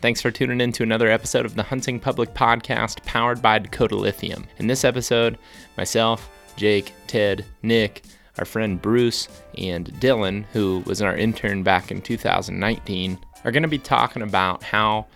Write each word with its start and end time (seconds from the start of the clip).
Thanks 0.00 0.22
for 0.22 0.30
tuning 0.30 0.62
in 0.62 0.72
to 0.72 0.82
another 0.82 1.08
episode 1.08 1.44
of 1.44 1.56
the 1.56 1.62
Hunting 1.62 2.00
Public 2.00 2.32
Podcast 2.32 3.04
powered 3.04 3.42
by 3.42 3.58
Dakota 3.58 3.96
Lithium. 3.96 4.46
In 4.56 4.66
this 4.66 4.82
episode, 4.82 5.36
myself, 5.76 6.30
Jake, 6.56 6.94
Ted, 7.06 7.44
Nick, 7.62 8.04
our 8.38 8.46
friend 8.46 8.80
Bruce, 8.80 9.28
and 9.58 9.92
Dylan, 10.00 10.46
who 10.54 10.82
was 10.86 11.02
our 11.02 11.14
intern 11.14 11.62
back 11.62 11.90
in 11.90 12.00
2019, 12.00 13.18
are 13.44 13.52
going 13.52 13.62
to 13.62 13.68
be 13.68 13.78
talking 13.78 14.22
about 14.22 14.62
how 14.62 15.06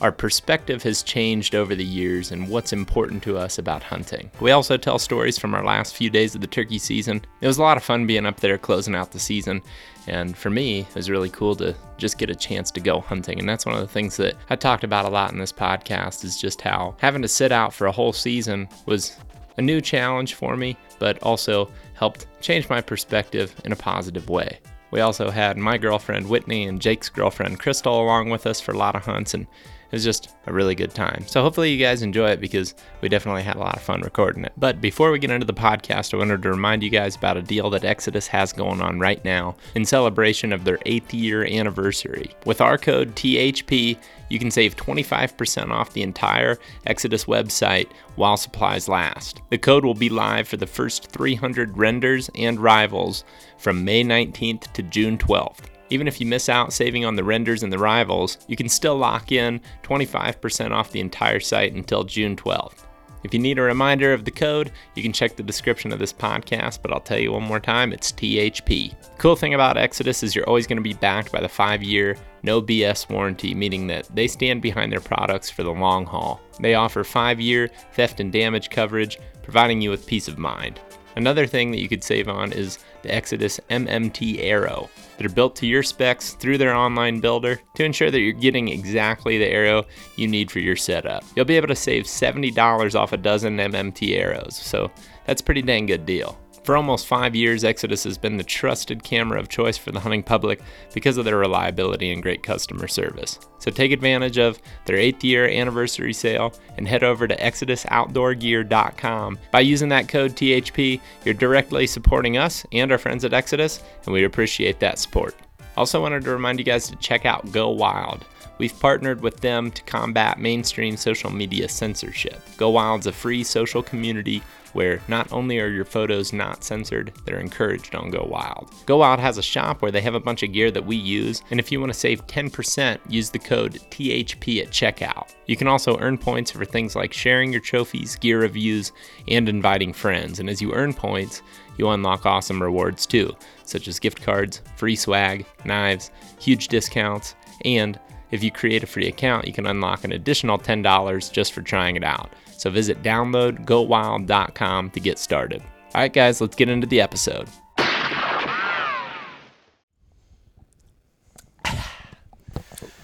our 0.00 0.10
perspective 0.12 0.82
has 0.82 1.02
changed 1.02 1.54
over 1.54 1.74
the 1.74 1.84
years 1.84 2.32
and 2.32 2.48
what's 2.48 2.72
important 2.72 3.22
to 3.22 3.38
us 3.38 3.58
about 3.58 3.82
hunting. 3.82 4.30
We 4.40 4.50
also 4.50 4.76
tell 4.76 4.98
stories 4.98 5.38
from 5.38 5.54
our 5.54 5.64
last 5.64 5.94
few 5.94 6.10
days 6.10 6.34
of 6.34 6.40
the 6.40 6.46
turkey 6.46 6.78
season. 6.78 7.24
It 7.40 7.46
was 7.46 7.58
a 7.58 7.62
lot 7.62 7.76
of 7.76 7.84
fun 7.84 8.06
being 8.06 8.26
up 8.26 8.40
there 8.40 8.58
closing 8.58 8.94
out 8.94 9.12
the 9.12 9.20
season, 9.20 9.62
and 10.08 10.36
for 10.36 10.50
me, 10.50 10.80
it 10.80 10.94
was 10.94 11.10
really 11.10 11.30
cool 11.30 11.54
to 11.56 11.74
just 11.98 12.18
get 12.18 12.30
a 12.30 12.34
chance 12.34 12.70
to 12.72 12.80
go 12.80 13.00
hunting. 13.00 13.38
And 13.38 13.48
that's 13.48 13.66
one 13.66 13.76
of 13.76 13.80
the 13.80 13.92
things 13.92 14.16
that 14.16 14.34
I 14.50 14.56
talked 14.56 14.82
about 14.82 15.04
a 15.04 15.10
lot 15.10 15.30
in 15.30 15.38
this 15.38 15.52
podcast 15.52 16.24
is 16.24 16.40
just 16.40 16.60
how 16.60 16.96
having 16.98 17.22
to 17.22 17.28
sit 17.28 17.52
out 17.52 17.72
for 17.72 17.86
a 17.86 17.92
whole 17.92 18.12
season 18.12 18.68
was 18.86 19.16
a 19.58 19.62
new 19.62 19.80
challenge 19.80 20.34
for 20.34 20.56
me, 20.56 20.76
but 20.98 21.22
also 21.22 21.70
helped 21.94 22.26
change 22.40 22.68
my 22.68 22.80
perspective 22.80 23.54
in 23.64 23.72
a 23.72 23.76
positive 23.76 24.28
way. 24.28 24.58
We 24.90 25.00
also 25.00 25.30
had 25.30 25.56
my 25.56 25.78
girlfriend 25.78 26.28
Whitney 26.28 26.64
and 26.64 26.80
Jake's 26.80 27.08
girlfriend 27.08 27.60
Crystal 27.60 28.02
along 28.02 28.30
with 28.30 28.46
us 28.46 28.60
for 28.60 28.72
a 28.72 28.78
lot 28.78 28.96
of 28.96 29.04
hunts, 29.04 29.34
and 29.34 29.46
it 29.92 29.96
was 29.96 30.04
just 30.04 30.34
a 30.46 30.52
really 30.54 30.74
good 30.74 30.94
time. 30.94 31.24
So 31.26 31.42
hopefully 31.42 31.70
you 31.70 31.78
guys 31.78 32.00
enjoy 32.00 32.30
it 32.30 32.40
because 32.40 32.74
we 33.02 33.10
definitely 33.10 33.42
had 33.42 33.56
a 33.56 33.60
lot 33.60 33.76
of 33.76 33.82
fun 33.82 34.00
recording 34.00 34.42
it. 34.42 34.52
But 34.56 34.80
before 34.80 35.10
we 35.10 35.18
get 35.18 35.30
into 35.30 35.44
the 35.44 35.52
podcast, 35.52 36.14
I 36.14 36.16
wanted 36.16 36.42
to 36.42 36.50
remind 36.50 36.82
you 36.82 36.88
guys 36.88 37.14
about 37.14 37.36
a 37.36 37.42
deal 37.42 37.68
that 37.68 37.84
Exodus 37.84 38.26
has 38.28 38.54
going 38.54 38.80
on 38.80 39.00
right 39.00 39.22
now 39.22 39.54
in 39.74 39.84
celebration 39.84 40.50
of 40.50 40.64
their 40.64 40.78
eighth 40.86 41.12
year 41.12 41.44
anniversary. 41.44 42.30
With 42.46 42.62
our 42.62 42.78
code 42.78 43.14
THP, 43.16 43.98
you 44.30 44.38
can 44.38 44.50
save 44.50 44.76
25% 44.76 45.70
off 45.70 45.92
the 45.92 46.02
entire 46.02 46.58
Exodus 46.86 47.26
website 47.26 47.88
while 48.16 48.38
supplies 48.38 48.88
last. 48.88 49.42
The 49.50 49.58
code 49.58 49.84
will 49.84 49.92
be 49.92 50.08
live 50.08 50.48
for 50.48 50.56
the 50.56 50.66
first 50.66 51.08
300 51.08 51.76
renders 51.76 52.30
and 52.34 52.58
rivals 52.58 53.24
from 53.58 53.84
May 53.84 54.02
19th 54.02 54.72
to 54.72 54.82
June 54.84 55.18
12th. 55.18 55.71
Even 55.92 56.08
if 56.08 56.22
you 56.22 56.26
miss 56.26 56.48
out 56.48 56.72
saving 56.72 57.04
on 57.04 57.16
the 57.16 57.22
renders 57.22 57.62
and 57.62 57.70
the 57.70 57.78
rivals, 57.78 58.38
you 58.46 58.56
can 58.56 58.70
still 58.70 58.96
lock 58.96 59.30
in 59.30 59.60
25% 59.82 60.70
off 60.70 60.90
the 60.90 61.00
entire 61.00 61.38
site 61.38 61.74
until 61.74 62.02
June 62.02 62.34
12th. 62.34 62.86
If 63.24 63.34
you 63.34 63.38
need 63.38 63.58
a 63.58 63.62
reminder 63.62 64.14
of 64.14 64.24
the 64.24 64.30
code, 64.30 64.72
you 64.94 65.02
can 65.02 65.12
check 65.12 65.36
the 65.36 65.42
description 65.42 65.92
of 65.92 65.98
this 65.98 66.12
podcast, 66.12 66.78
but 66.80 66.94
I'll 66.94 67.00
tell 67.00 67.18
you 67.18 67.32
one 67.32 67.42
more 67.42 67.60
time 67.60 67.92
it's 67.92 68.10
THP. 68.10 68.94
Cool 69.18 69.36
thing 69.36 69.52
about 69.52 69.76
Exodus 69.76 70.22
is 70.22 70.34
you're 70.34 70.48
always 70.48 70.66
going 70.66 70.78
to 70.78 70.82
be 70.82 70.94
backed 70.94 71.30
by 71.30 71.42
the 71.42 71.48
five 71.48 71.82
year, 71.82 72.16
no 72.42 72.62
BS 72.62 73.10
warranty, 73.10 73.54
meaning 73.54 73.86
that 73.88 74.08
they 74.14 74.28
stand 74.28 74.62
behind 74.62 74.90
their 74.90 74.98
products 74.98 75.50
for 75.50 75.62
the 75.62 75.70
long 75.70 76.06
haul. 76.06 76.40
They 76.58 76.72
offer 76.72 77.04
five 77.04 77.38
year 77.38 77.68
theft 77.92 78.18
and 78.18 78.32
damage 78.32 78.70
coverage, 78.70 79.18
providing 79.42 79.82
you 79.82 79.90
with 79.90 80.06
peace 80.06 80.26
of 80.26 80.38
mind. 80.38 80.80
Another 81.16 81.46
thing 81.46 81.70
that 81.70 81.80
you 81.80 81.88
could 81.88 82.04
save 82.04 82.28
on 82.28 82.52
is 82.52 82.78
the 83.02 83.14
Exodus 83.14 83.60
MMT 83.70 84.38
Arrow. 84.40 84.88
They're 85.18 85.28
built 85.28 85.54
to 85.56 85.66
your 85.66 85.82
specs 85.82 86.34
through 86.34 86.58
their 86.58 86.74
online 86.74 87.20
builder 87.20 87.60
to 87.74 87.84
ensure 87.84 88.10
that 88.10 88.20
you're 88.20 88.32
getting 88.32 88.68
exactly 88.68 89.38
the 89.38 89.48
arrow 89.48 89.84
you 90.16 90.26
need 90.26 90.50
for 90.50 90.58
your 90.58 90.76
setup. 90.76 91.24
You'll 91.36 91.44
be 91.44 91.56
able 91.56 91.68
to 91.68 91.76
save 91.76 92.04
$70 92.04 92.98
off 92.98 93.12
a 93.12 93.16
dozen 93.16 93.56
MMT 93.56 94.16
arrows, 94.16 94.56
so 94.56 94.90
that's 95.26 95.40
a 95.40 95.44
pretty 95.44 95.62
dang 95.62 95.86
good 95.86 96.06
deal. 96.06 96.41
For 96.64 96.76
almost 96.76 97.06
five 97.08 97.34
years, 97.34 97.64
Exodus 97.64 98.04
has 98.04 98.16
been 98.16 98.36
the 98.36 98.44
trusted 98.44 99.02
camera 99.02 99.40
of 99.40 99.48
choice 99.48 99.76
for 99.76 99.90
the 99.90 99.98
hunting 99.98 100.22
public 100.22 100.60
because 100.94 101.16
of 101.16 101.24
their 101.24 101.38
reliability 101.38 102.12
and 102.12 102.22
great 102.22 102.44
customer 102.44 102.86
service. 102.86 103.40
So 103.58 103.72
take 103.72 103.90
advantage 103.90 104.38
of 104.38 104.60
their 104.84 104.96
eighth 104.96 105.24
year 105.24 105.48
anniversary 105.48 106.12
sale 106.12 106.54
and 106.76 106.86
head 106.86 107.02
over 107.02 107.26
to 107.26 107.36
ExodusOutdoorGear.com. 107.36 109.38
By 109.50 109.60
using 109.60 109.88
that 109.88 110.08
code 110.08 110.36
THP, 110.36 111.00
you're 111.24 111.34
directly 111.34 111.88
supporting 111.88 112.36
us 112.36 112.64
and 112.70 112.92
our 112.92 112.98
friends 112.98 113.24
at 113.24 113.32
Exodus, 113.32 113.82
and 114.04 114.14
we 114.14 114.22
appreciate 114.22 114.78
that 114.78 115.00
support. 115.00 115.34
Also, 115.76 116.00
wanted 116.00 116.22
to 116.22 116.30
remind 116.30 116.60
you 116.60 116.64
guys 116.64 116.88
to 116.88 116.96
check 116.96 117.26
out 117.26 117.50
Go 117.50 117.70
Wild. 117.70 118.24
We've 118.58 118.78
partnered 118.78 119.22
with 119.22 119.40
them 119.40 119.72
to 119.72 119.82
combat 119.82 120.38
mainstream 120.38 120.96
social 120.96 121.30
media 121.30 121.68
censorship. 121.68 122.40
Go 122.56 122.70
Wild's 122.70 123.08
a 123.08 123.12
free 123.12 123.42
social 123.42 123.82
community 123.82 124.44
where 124.72 125.00
not 125.08 125.32
only 125.32 125.58
are 125.60 125.68
your 125.68 125.84
photos 125.84 126.32
not 126.32 126.64
censored, 126.64 127.12
they're 127.24 127.38
encouraged 127.38 127.94
on 127.94 128.10
Go 128.10 128.26
Wild. 128.28 128.72
Go 128.86 128.98
Wild 128.98 129.20
has 129.20 129.38
a 129.38 129.42
shop 129.42 129.82
where 129.82 129.90
they 129.90 130.00
have 130.00 130.14
a 130.14 130.20
bunch 130.20 130.42
of 130.42 130.52
gear 130.52 130.70
that 130.70 130.86
we 130.86 130.96
use, 130.96 131.42
and 131.50 131.60
if 131.60 131.70
you 131.70 131.80
want 131.80 131.92
to 131.92 131.98
save 131.98 132.26
10%, 132.26 132.98
use 133.08 133.30
the 133.30 133.38
code 133.38 133.74
THP 133.90 134.62
at 134.62 134.70
checkout. 134.70 135.32
You 135.46 135.56
can 135.56 135.68
also 135.68 135.98
earn 135.98 136.18
points 136.18 136.50
for 136.50 136.64
things 136.64 136.96
like 136.96 137.12
sharing 137.12 137.52
your 137.52 137.60
trophies, 137.60 138.16
gear 138.16 138.40
reviews, 138.40 138.92
and 139.28 139.48
inviting 139.48 139.92
friends. 139.92 140.40
And 140.40 140.48
as 140.48 140.62
you 140.62 140.72
earn 140.72 140.94
points, 140.94 141.42
you 141.76 141.88
unlock 141.88 142.26
awesome 142.26 142.62
rewards 142.62 143.06
too, 143.06 143.34
such 143.64 143.88
as 143.88 143.98
gift 143.98 144.22
cards, 144.22 144.62
free 144.76 144.96
swag, 144.96 145.46
knives, 145.64 146.10
huge 146.38 146.68
discounts, 146.68 147.34
and 147.64 147.98
if 148.32 148.42
you 148.42 148.50
create 148.50 148.82
a 148.82 148.86
free 148.86 149.06
account, 149.06 149.46
you 149.46 149.52
can 149.52 149.66
unlock 149.66 150.02
an 150.04 150.12
additional 150.12 150.58
$10 150.58 151.30
just 151.30 151.52
for 151.52 151.60
trying 151.60 151.94
it 151.96 152.02
out. 152.02 152.32
So 152.56 152.70
visit 152.70 153.02
downloadgowild.com 153.02 154.90
to 154.90 155.00
get 155.00 155.18
started. 155.18 155.62
All 155.94 156.00
right, 156.00 156.12
guys, 156.12 156.40
let's 156.40 156.56
get 156.56 156.70
into 156.70 156.86
the 156.86 157.02
episode. 157.02 157.48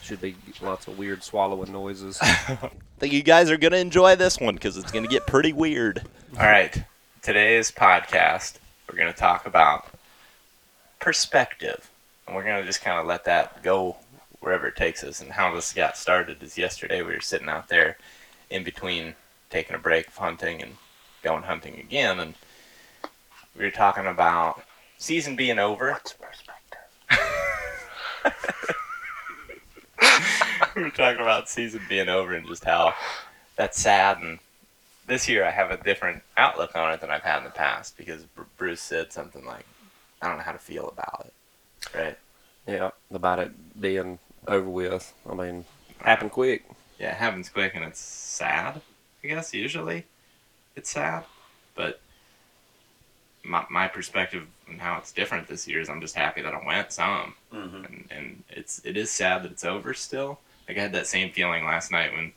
Should 0.03 0.23
be 0.23 0.35
lots 0.63 0.89
of 0.89 0.99
weird 0.99 1.23
swallowing 1.23 1.71
noises. 1.71 2.19
I 2.23 2.71
think 2.99 3.13
you 3.13 3.23
guys 3.23 3.51
are 3.51 3.59
going 3.59 3.73
to 3.73 3.79
enjoy 3.79 4.17
this 4.17 4.41
one 4.41 4.55
because 4.55 4.79
it's 4.79 4.91
going 4.91 5.05
to 5.05 5.11
get 5.11 5.27
pretty 5.27 5.53
weird. 5.53 6.03
All 6.39 6.47
right, 6.47 6.83
today's 7.21 7.71
podcast, 7.71 8.55
we're 8.91 8.97
going 8.97 9.13
to 9.13 9.19
talk 9.19 9.45
about 9.45 9.87
perspective. 10.99 11.91
And 12.27 12.35
we're 12.37 12.45
going 12.45 12.61
to 12.61 12.67
just 12.67 12.83
kind 12.83 12.99
of 12.99 13.07
let 13.07 13.25
that 13.25 13.63
go 13.63 13.97
wherever 14.41 14.67
it 14.67 14.77
takes 14.77 15.05
us. 15.05 15.21
And 15.21 15.33
how 15.33 15.55
this 15.55 15.73
got 15.73 15.97
started 15.97 16.43
is 16.43 16.59
yesterday 16.59 17.03
we 17.03 17.15
were 17.15 17.21
sitting 17.21 17.49
out 17.49 17.69
there 17.69 17.97
in 18.51 18.65
between 18.65 19.15
taking 19.51 19.75
a 19.75 19.79
break 19.79 20.09
of 20.09 20.17
hunting 20.17 20.63
and 20.63 20.77
going 21.23 21.43
hunting 21.43 21.79
again. 21.79 22.21
And 22.21 22.35
we 23.57 23.65
were 23.65 23.71
talking 23.71 24.07
about 24.07 24.63
season 24.99 25.37
being 25.37 25.59
over. 25.59 25.91
What's 25.91 26.13
perspective? 26.13 26.79
we 30.77 30.83
were 30.83 30.91
talking 30.91 31.21
about 31.21 31.49
season 31.49 31.81
being 31.89 32.09
over 32.09 32.35
and 32.35 32.47
just 32.47 32.65
how 32.65 32.95
that's 33.57 33.81
sad. 33.81 34.19
And 34.19 34.39
this 35.07 35.29
year 35.29 35.45
I 35.45 35.51
have 35.51 35.71
a 35.71 35.83
different 35.83 36.23
outlook 36.37 36.77
on 36.77 36.93
it 36.93 37.01
than 37.01 37.11
I've 37.11 37.23
had 37.23 37.39
in 37.39 37.45
the 37.45 37.51
past 37.51 37.97
because 37.97 38.25
Bruce 38.57 38.81
said 38.81 39.13
something 39.13 39.45
like, 39.45 39.67
I 40.23 40.29
don't 40.29 40.39
know 40.39 40.45
how 40.45 40.53
to 40.53 40.59
feel 40.59 40.89
about 40.89 41.27
it. 41.27 41.33
Right? 41.97 42.19
yeah, 42.69 42.91
about 43.11 43.39
it 43.39 43.81
being 43.81 44.19
over 44.49 44.69
with. 44.69 45.13
I 45.29 45.35
mean, 45.35 45.65
happened 46.01 46.33
quick. 46.33 46.65
Yeah, 46.99 47.11
it 47.11 47.17
happens 47.17 47.49
quick 47.49 47.75
and 47.75 47.85
it's 47.85 48.01
sad, 48.01 48.81
I 49.23 49.27
guess, 49.27 49.55
usually. 49.55 50.05
It's 50.77 50.91
sad. 50.91 51.25
But 51.75 52.01
my, 53.45 53.65
my 53.71 53.89
perspective 53.89 54.47
and 54.69 54.81
how 54.81 54.99
it's 54.99 55.13
different 55.13 55.49
this 55.49 55.67
year 55.67 55.81
is 55.81 55.89
I'm 55.89 56.01
just 56.01 56.15
happy 56.15 56.43
that 56.43 56.55
I 56.55 56.65
went 56.67 56.93
some. 56.93 57.35
Mm-hmm. 57.53 57.85
and, 57.85 58.09
and 58.11 58.43
it's 58.51 58.81
it 58.85 58.97
is 58.97 59.11
sad 59.11 59.43
that 59.45 59.53
it's 59.53 59.65
over 59.65 59.95
still. 59.95 60.41
Like 60.69 60.77
I 60.77 60.83
had 60.83 60.93
that 60.93 61.07
same 61.07 61.31
feeling 61.31 61.65
last 61.65 61.91
night 61.91 62.13
when 62.13 62.33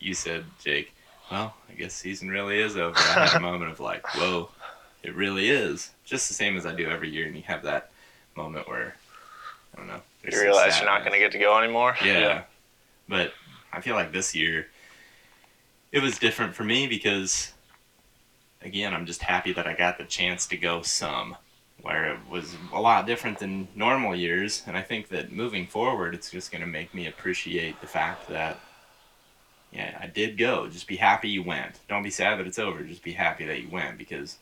you 0.00 0.14
said, 0.14 0.44
Jake, 0.62 0.92
well, 1.30 1.54
I 1.68 1.74
guess 1.74 1.94
season 1.94 2.28
really 2.28 2.58
is 2.58 2.76
over. 2.76 2.96
I 2.98 3.26
had 3.26 3.36
a 3.36 3.40
moment 3.48 3.70
of 3.70 3.78
like, 3.78 4.06
whoa, 4.14 4.50
it 5.02 5.14
really 5.14 5.48
is. 5.48 5.90
Just 6.04 6.28
the 6.28 6.34
same 6.34 6.56
as 6.56 6.66
I 6.66 6.74
do 6.74 6.88
every 6.88 7.10
year, 7.10 7.26
and 7.26 7.36
you 7.36 7.42
have 7.42 7.62
that 7.62 7.90
moment 8.36 8.68
where 8.68 8.96
I 9.72 9.78
don't 9.78 9.86
know. 9.86 10.00
You 10.24 10.40
realize 10.40 10.78
you're 10.78 10.88
not 10.88 11.00
going 11.00 11.12
to 11.12 11.18
get 11.18 11.32
to 11.32 11.38
go 11.38 11.58
anymore? 11.58 11.96
Yeah. 12.04 12.42
But 13.08 13.32
I 13.72 13.80
feel 13.80 13.94
like 13.94 14.12
this 14.12 14.34
year 14.34 14.66
it 15.92 16.02
was 16.02 16.18
different 16.18 16.54
for 16.54 16.64
me 16.64 16.86
because 16.86 17.52
again, 18.62 18.92
I'm 18.94 19.06
just 19.06 19.22
happy 19.22 19.52
that 19.54 19.66
I 19.66 19.74
got 19.74 19.98
the 19.98 20.04
chance 20.04 20.46
to 20.48 20.56
go 20.56 20.82
some 20.82 21.36
where 21.82 22.12
it 22.12 22.18
was 22.28 22.54
a 22.74 22.80
lot 22.80 23.06
different 23.06 23.38
than 23.38 23.66
normal 23.74 24.14
years 24.14 24.62
and 24.66 24.76
I 24.76 24.82
think 24.82 25.08
that 25.08 25.32
moving 25.32 25.66
forward 25.66 26.14
it's 26.14 26.30
just 26.30 26.52
going 26.52 26.60
to 26.60 26.66
make 26.66 26.92
me 26.92 27.06
appreciate 27.06 27.80
the 27.80 27.86
fact 27.86 28.28
that 28.28 28.60
yeah, 29.72 29.96
I 30.00 30.06
did 30.08 30.36
go. 30.36 30.68
Just 30.68 30.88
be 30.88 30.96
happy 30.96 31.28
you 31.28 31.42
went. 31.42 31.78
Don't 31.88 32.02
be 32.02 32.10
sad 32.10 32.38
that 32.38 32.46
it's 32.46 32.58
over. 32.58 32.82
Just 32.82 33.04
be 33.04 33.12
happy 33.12 33.46
that 33.46 33.62
you 33.62 33.68
went 33.70 33.98
because 33.98 34.38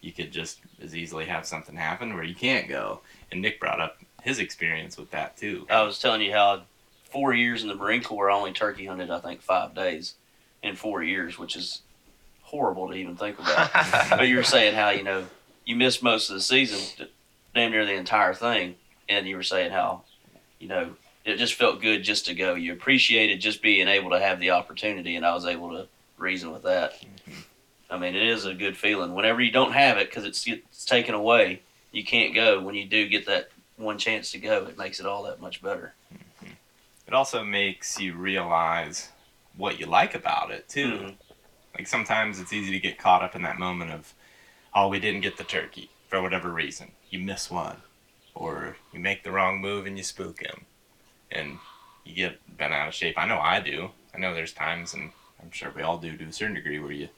you 0.00 0.12
could 0.12 0.32
just 0.32 0.60
as 0.82 0.96
easily 0.96 1.26
have 1.26 1.46
something 1.46 1.76
happen 1.76 2.14
where 2.14 2.24
you 2.24 2.34
can't 2.34 2.68
go. 2.68 3.00
And 3.30 3.42
Nick 3.42 3.60
brought 3.60 3.80
up 3.80 3.98
his 4.22 4.38
experience 4.38 4.96
with 4.96 5.10
that 5.10 5.36
too. 5.36 5.66
I 5.68 5.82
was 5.82 5.98
telling 5.98 6.22
you 6.22 6.32
how 6.32 6.62
four 7.10 7.34
years 7.34 7.62
in 7.62 7.68
the 7.68 7.74
Marine 7.74 8.02
Corps, 8.02 8.30
I 8.30 8.34
only 8.34 8.52
turkey 8.52 8.86
hunted, 8.86 9.10
I 9.10 9.20
think, 9.20 9.42
five 9.42 9.74
days 9.74 10.14
in 10.62 10.76
four 10.76 11.02
years, 11.02 11.38
which 11.38 11.56
is 11.56 11.82
horrible 12.42 12.88
to 12.88 12.94
even 12.94 13.16
think 13.16 13.38
about. 13.38 13.70
but 14.10 14.28
you 14.28 14.36
were 14.36 14.42
saying 14.42 14.74
how, 14.74 14.90
you 14.90 15.02
know, 15.02 15.24
you 15.64 15.76
missed 15.76 16.02
most 16.02 16.30
of 16.30 16.34
the 16.34 16.40
season, 16.40 17.06
damn 17.54 17.70
near 17.70 17.84
the 17.84 17.94
entire 17.94 18.34
thing. 18.34 18.76
And 19.08 19.26
you 19.26 19.36
were 19.36 19.42
saying 19.42 19.72
how, 19.72 20.04
you 20.58 20.68
know, 20.68 20.94
it 21.24 21.36
just 21.36 21.54
felt 21.54 21.80
good 21.80 22.02
just 22.02 22.26
to 22.26 22.34
go. 22.34 22.54
You 22.54 22.72
appreciated 22.72 23.40
just 23.40 23.62
being 23.62 23.88
able 23.88 24.10
to 24.10 24.20
have 24.20 24.40
the 24.40 24.50
opportunity, 24.50 25.16
and 25.16 25.26
I 25.26 25.34
was 25.34 25.44
able 25.44 25.70
to 25.70 25.86
reason 26.16 26.52
with 26.52 26.62
that. 26.62 26.94
Mm-hmm. 27.00 27.40
I 27.90 27.98
mean, 27.98 28.14
it 28.14 28.22
is 28.22 28.46
a 28.46 28.54
good 28.54 28.76
feeling 28.76 29.14
whenever 29.14 29.40
you 29.40 29.52
don't 29.52 29.72
have 29.72 29.98
it 29.98 30.08
because 30.08 30.24
it's 30.24 30.46
it's 30.46 30.84
taken 30.84 31.14
away. 31.14 31.62
You 31.90 32.04
can't 32.04 32.34
go. 32.34 32.60
When 32.60 32.74
you 32.74 32.86
do 32.86 33.06
get 33.06 33.26
that 33.26 33.50
one 33.82 33.98
chance 33.98 34.30
to 34.32 34.38
go, 34.38 34.66
it 34.66 34.78
makes 34.78 35.00
it 35.00 35.06
all 35.06 35.22
that 35.24 35.40
much 35.40 35.62
better. 35.62 35.94
It 37.06 37.14
also 37.14 37.44
makes 37.44 38.00
you 38.00 38.14
realize 38.14 39.10
what 39.56 39.78
you 39.78 39.86
like 39.86 40.14
about 40.14 40.50
it 40.50 40.68
too. 40.68 40.92
Mhm. 40.92 41.16
Like 41.76 41.86
sometimes 41.86 42.38
it's 42.38 42.52
easy 42.52 42.72
to 42.72 42.80
get 42.80 42.98
caught 42.98 43.22
up 43.22 43.34
in 43.34 43.42
that 43.42 43.58
moment 43.58 43.90
of, 43.90 44.14
oh, 44.74 44.88
we 44.88 45.00
didn't 45.00 45.20
get 45.20 45.36
the 45.36 45.44
turkey 45.44 45.90
for 46.08 46.22
whatever 46.22 46.50
reason. 46.50 46.92
You 47.10 47.18
miss 47.18 47.50
one, 47.50 47.82
or 48.34 48.76
you 48.92 49.00
make 49.00 49.22
the 49.22 49.32
wrong 49.32 49.60
move 49.60 49.86
and 49.86 49.96
you 49.96 50.04
spook 50.04 50.40
him, 50.40 50.66
and 51.30 51.58
you 52.04 52.14
get 52.14 52.56
bent 52.56 52.72
out 52.72 52.88
of 52.88 52.94
shape. 52.94 53.18
I 53.18 53.26
know 53.26 53.38
I 53.38 53.60
do. 53.60 53.90
I 54.14 54.18
know 54.18 54.34
there's 54.34 54.52
times, 54.52 54.94
and 54.94 55.12
I'm 55.40 55.50
sure 55.50 55.70
we 55.70 55.82
all 55.82 55.98
do 55.98 56.16
to 56.16 56.24
a 56.24 56.32
certain 56.32 56.54
degree, 56.54 56.78
where 56.78 56.92
you 56.92 57.08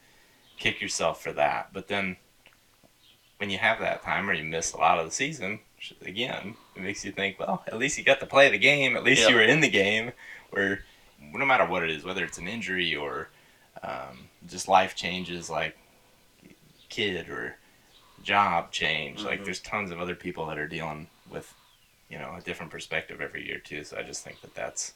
kick 0.57 0.81
yourself 0.81 1.21
for 1.21 1.33
that. 1.33 1.73
But 1.73 1.87
then 1.87 2.17
when 3.37 3.49
you 3.49 3.57
have 3.57 3.79
that 3.79 4.03
time 4.03 4.25
where 4.25 4.35
you 4.35 4.43
miss 4.43 4.73
a 4.73 4.77
lot 4.77 4.97
of 4.97 5.05
the 5.05 5.11
season, 5.11 5.59
sh- 5.85 5.93
again, 6.01 6.55
it 6.75 6.81
makes 6.81 7.05
you 7.05 7.11
think, 7.11 7.39
well, 7.39 7.63
at 7.67 7.77
least 7.77 7.97
you 7.97 8.03
got 8.03 8.19
to 8.19 8.25
play 8.25 8.49
the 8.49 8.57
game. 8.57 8.95
At 8.95 9.03
least 9.03 9.23
Yeah. 9.23 9.29
you 9.29 9.35
were 9.35 9.41
in 9.43 9.61
the 9.61 9.69
game. 9.69 10.11
Where 10.49 10.83
no 11.19 11.45
matter 11.45 11.65
what 11.65 11.83
it 11.83 11.89
is, 11.89 12.03
whether 12.03 12.23
it's 12.23 12.37
an 12.37 12.47
injury 12.47 12.95
or 12.95 13.29
um, 13.83 14.29
just 14.47 14.67
life 14.67 14.95
changes 14.95 15.49
like 15.49 15.77
kid 16.89 17.29
or 17.29 17.57
job 18.23 18.71
change, 18.71 19.23
like 19.23 19.41
Mhm. 19.41 19.45
there's 19.45 19.59
tons 19.59 19.91
of 19.91 19.99
other 19.99 20.15
people 20.15 20.45
that 20.47 20.57
are 20.57 20.67
dealing 20.67 21.07
with, 21.29 21.53
you 22.09 22.17
know, 22.17 22.35
a 22.35 22.41
different 22.41 22.71
perspective 22.71 23.21
every 23.21 23.45
year 23.45 23.59
too. 23.59 23.83
So 23.83 23.97
I 23.97 24.03
just 24.03 24.23
think 24.23 24.41
that 24.41 24.55
that's 24.55 24.93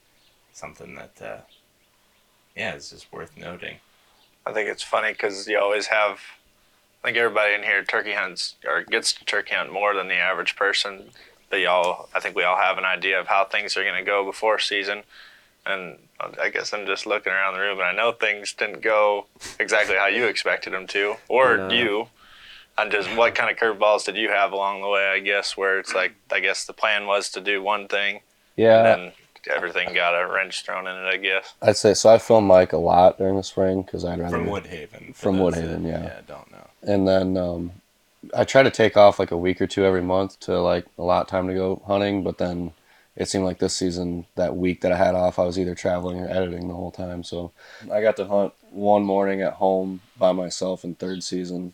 something 0.53 0.95
that, 0.95 1.21
uh, 1.21 1.41
yeah, 2.55 2.73
is 2.75 2.89
just 2.89 3.11
worth 3.11 3.35
noting. 3.37 3.79
I 4.45 4.53
think 4.53 4.69
it's 4.69 4.83
funny 4.83 5.11
because 5.11 5.47
you 5.47 5.59
always 5.59 5.87
have. 5.87 6.21
I 7.03 7.07
think 7.07 7.17
everybody 7.17 7.53
in 7.53 7.63
here 7.63 7.83
turkey 7.83 8.13
hunts 8.13 8.55
or 8.67 8.83
gets 8.83 9.13
to 9.13 9.25
turkey 9.25 9.55
hunt 9.55 9.71
more 9.71 9.93
than 9.93 10.07
the 10.07 10.15
average 10.15 10.55
person. 10.55 11.11
But 11.49 11.61
y'all, 11.61 12.09
I 12.13 12.19
think 12.19 12.35
we 12.35 12.43
all 12.43 12.57
have 12.57 12.77
an 12.77 12.85
idea 12.85 13.19
of 13.19 13.27
how 13.27 13.45
things 13.45 13.75
are 13.77 13.83
going 13.83 13.95
to 13.95 14.03
go 14.03 14.23
before 14.25 14.59
season. 14.59 15.03
And 15.65 15.97
I 16.41 16.49
guess 16.49 16.73
I'm 16.73 16.85
just 16.85 17.05
looking 17.05 17.31
around 17.31 17.53
the 17.53 17.59
room, 17.59 17.79
and 17.79 17.87
I 17.87 17.93
know 17.93 18.11
things 18.11 18.53
didn't 18.53 18.81
go 18.81 19.25
exactly 19.59 19.95
how 19.95 20.07
you 20.07 20.25
expected 20.25 20.73
them 20.73 20.87
to, 20.87 21.15
or 21.27 21.57
No. 21.57 21.69
you. 21.69 22.07
And 22.77 22.91
just 22.91 23.13
what 23.15 23.35
kind 23.35 23.51
of 23.51 23.57
curveballs 23.57 24.05
did 24.05 24.15
you 24.15 24.29
have 24.29 24.51
along 24.53 24.81
the 24.81 24.87
way? 24.87 25.07
I 25.07 25.19
guess 25.19 25.57
where 25.57 25.79
it's 25.79 25.93
like, 25.93 26.13
I 26.31 26.39
guess 26.39 26.65
the 26.65 26.73
plan 26.73 27.07
was 27.07 27.29
to 27.31 27.41
do 27.41 27.61
one 27.61 27.87
thing, 27.87 28.21
Yeah, 28.55 28.77
and 28.77 28.85
then 28.85 29.11
everything 29.53 29.93
got 29.93 30.13
a 30.19 30.25
wrench 30.31 30.63
thrown 30.63 30.87
in 30.87 30.95
it. 30.95 31.07
I 31.13 31.17
guess. 31.17 31.53
I'd 31.61 31.77
say 31.77 31.93
so. 31.93 32.09
I 32.09 32.17
filmed 32.19 32.47
Mike 32.47 32.71
a 32.73 32.77
lot 32.77 33.17
during 33.17 33.35
the 33.35 33.43
spring 33.43 33.81
because 33.81 34.05
I'd 34.05 34.19
rather 34.19 34.37
From 34.37 34.45
Woodhaven. 34.47 35.13
From 35.15 35.37
Woodhaven, 35.37 35.83
that, 35.83 35.89
yeah. 35.89 36.03
Yeah, 36.03 36.21
don't 36.27 36.49
know. 36.51 36.67
And 36.83 37.07
then 37.07 37.37
um, 37.37 37.71
I 38.35 38.43
try 38.43 38.63
to 38.63 38.71
take 38.71 38.97
off 38.97 39.19
like 39.19 39.31
a 39.31 39.37
week 39.37 39.61
or 39.61 39.67
two 39.67 39.85
every 39.85 40.01
month 40.01 40.39
to 40.41 40.59
like 40.59 40.85
a 40.97 41.01
allot 41.01 41.27
time 41.27 41.47
to 41.47 41.53
go 41.53 41.81
hunting. 41.87 42.23
But 42.23 42.37
then 42.37 42.73
it 43.15 43.27
seemed 43.27 43.45
like 43.45 43.59
this 43.59 43.75
season, 43.75 44.25
that 44.35 44.55
week 44.55 44.81
that 44.81 44.91
I 44.91 44.97
had 44.97 45.15
off, 45.15 45.39
I 45.39 45.43
was 45.43 45.59
either 45.59 45.75
traveling 45.75 46.19
or 46.19 46.29
editing 46.29 46.67
the 46.67 46.73
whole 46.73 46.91
time. 46.91 47.23
So 47.23 47.51
I 47.91 48.01
got 48.01 48.15
to 48.17 48.25
hunt 48.25 48.53
one 48.71 49.03
morning 49.03 49.41
at 49.41 49.53
home 49.53 50.01
by 50.17 50.31
myself 50.31 50.83
in 50.83 50.95
third 50.95 51.23
season, 51.23 51.73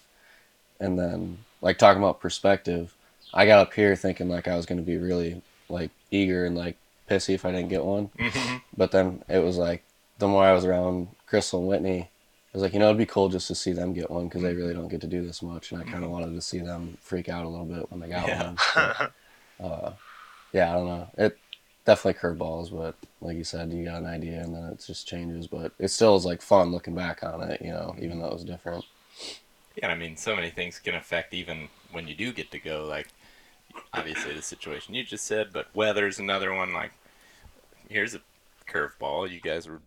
and 0.80 0.98
then 0.98 1.40
like 1.62 1.78
talking 1.78 2.02
about 2.02 2.20
perspective, 2.20 2.94
I 3.34 3.46
got 3.46 3.60
up 3.60 3.74
here 3.74 3.96
thinking 3.96 4.30
like 4.30 4.48
I 4.48 4.56
was 4.56 4.66
going 4.66 4.80
to 4.80 4.86
be 4.86 4.98
really 4.98 5.42
like 5.70 5.92
eager 6.12 6.46
and 6.46 6.56
like 6.56 6.78
pissy 7.10 7.34
if 7.36 7.46
I 7.46 7.52
didn't 7.52 7.70
get 7.70 7.86
one. 7.86 8.10
Mhm. 8.18 8.62
But 8.78 8.92
then 8.92 9.24
it 9.30 9.40
was 9.40 9.58
like 9.58 9.84
the 10.20 10.28
more 10.28 10.44
I 10.44 10.54
was 10.54 10.66
around 10.66 11.08
Crystal 11.28 11.60
and 11.60 11.68
Whitney, 11.68 12.00
it 12.00 12.10
was 12.56 12.64
like 12.64 12.74
you 12.74 12.80
know 12.80 12.86
it'd 12.86 12.98
be 12.98 13.06
cool 13.06 13.30
just 13.30 13.48
to 13.48 13.56
see 13.56 13.74
them 13.74 13.94
get 13.94 14.10
one 14.10 14.26
because 14.28 14.42
they 14.42 14.54
really 14.54 14.74
don't 14.74 14.88
get 14.88 15.02
to 15.02 15.08
do 15.08 15.26
this 15.26 15.42
much, 15.42 15.72
and 15.72 15.82
I 15.82 15.86
kind 15.86 16.04
of 16.04 16.10
wanted 16.10 16.34
to 16.34 16.42
see 16.42 16.60
them 16.60 16.98
freak 17.02 17.30
out 17.30 17.46
a 17.46 17.50
little 17.50 17.66
bit 17.66 17.92
when 17.92 18.00
they 18.00 18.08
got 18.08 18.28
Yeah. 18.28 18.44
one. 18.44 18.58
So, 18.74 19.10
uh, 19.64 19.92
yeah, 20.54 20.72
I 20.72 20.76
don't 20.76 20.88
know. 20.88 21.10
It 21.18 21.38
definitely 21.86 22.20
curveballs, 22.20 22.72
but 22.76 22.96
like 23.22 23.38
you 23.38 23.44
said, 23.44 23.72
you 23.72 23.86
got 23.86 24.02
an 24.02 24.08
idea 24.08 24.42
and 24.42 24.56
then 24.56 24.64
it 24.66 24.84
just 24.86 25.08
changes. 25.08 25.48
But 25.48 25.74
it 25.80 25.90
still 25.90 26.16
is 26.16 26.26
like 26.26 26.42
fun 26.42 26.72
looking 26.72 26.96
back 26.96 27.24
on 27.24 27.42
it, 27.44 27.62
you 27.62 27.72
know, 27.72 27.96
even 28.00 28.20
though 28.20 28.28
it 28.28 28.34
was 28.34 28.46
different. 28.46 28.86
Yeah, 29.76 29.90
I 29.90 29.96
mean, 29.96 30.16
so 30.16 30.36
many 30.36 30.50
things 30.50 30.80
can 30.80 30.96
affect 30.96 31.34
even 31.34 31.68
when 31.92 32.08
you 32.08 32.16
do 32.16 32.32
get 32.32 32.52
to 32.52 32.60
go. 32.60 32.86
Like, 32.86 33.10
obviously, 33.94 34.34
the 34.34 34.42
situation 34.42 34.94
you 34.94 35.04
just 35.04 35.26
said, 35.26 35.50
but 35.52 35.68
weather's 35.76 36.20
another 36.20 36.54
one. 36.54 36.74
Like, 36.74 36.92
here's 37.90 38.16
a 38.16 38.22
curveball. 38.70 39.30
You 39.30 39.42
guys 39.42 39.68
were 39.68 39.82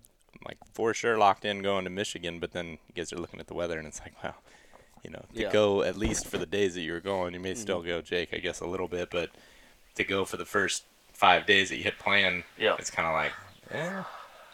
like 0.47 0.59
for 0.73 0.95
sure 0.95 1.19
locked 1.19 1.45
in 1.45 1.63
going 1.63 1.85
to 1.85 1.91
Michigan, 1.91 2.39
but 2.39 2.53
then 2.53 2.67
you 2.71 2.95
guys 2.95 3.13
are 3.13 3.19
looking 3.19 3.41
at 3.41 3.47
the 3.47 3.55
weather, 3.55 3.79
and 3.79 3.87
it's 3.87 4.01
like, 4.01 4.13
wow, 4.25 4.35
you 5.03 5.11
know, 5.11 5.25
to 5.35 5.43
Yeah. 5.43 5.51
go 5.53 5.83
at 5.83 5.97
least 5.97 6.27
for 6.27 6.39
the 6.39 6.47
days 6.47 6.75
that 6.75 6.83
you 6.83 6.93
were 6.93 7.01
going, 7.01 7.35
you 7.35 7.41
may 7.41 7.55
still 7.55 7.83
go, 7.83 8.01
Jake, 8.01 8.31
I 8.33 8.39
guess 8.39 8.61
a 8.61 8.67
little 8.67 8.89
bit, 8.89 9.11
but 9.11 9.31
to 9.97 10.05
go 10.05 10.25
for 10.25 10.37
the 10.37 10.45
first 10.45 10.85
five 11.13 11.47
days 11.47 11.69
that 11.71 11.77
you 11.77 11.85
hit 11.85 11.99
plan, 11.99 12.45
Yeah. 12.57 12.77
it's 12.79 12.91
kind 12.91 13.09
of 13.09 13.15
like, 13.15 13.33
eh, 13.73 14.03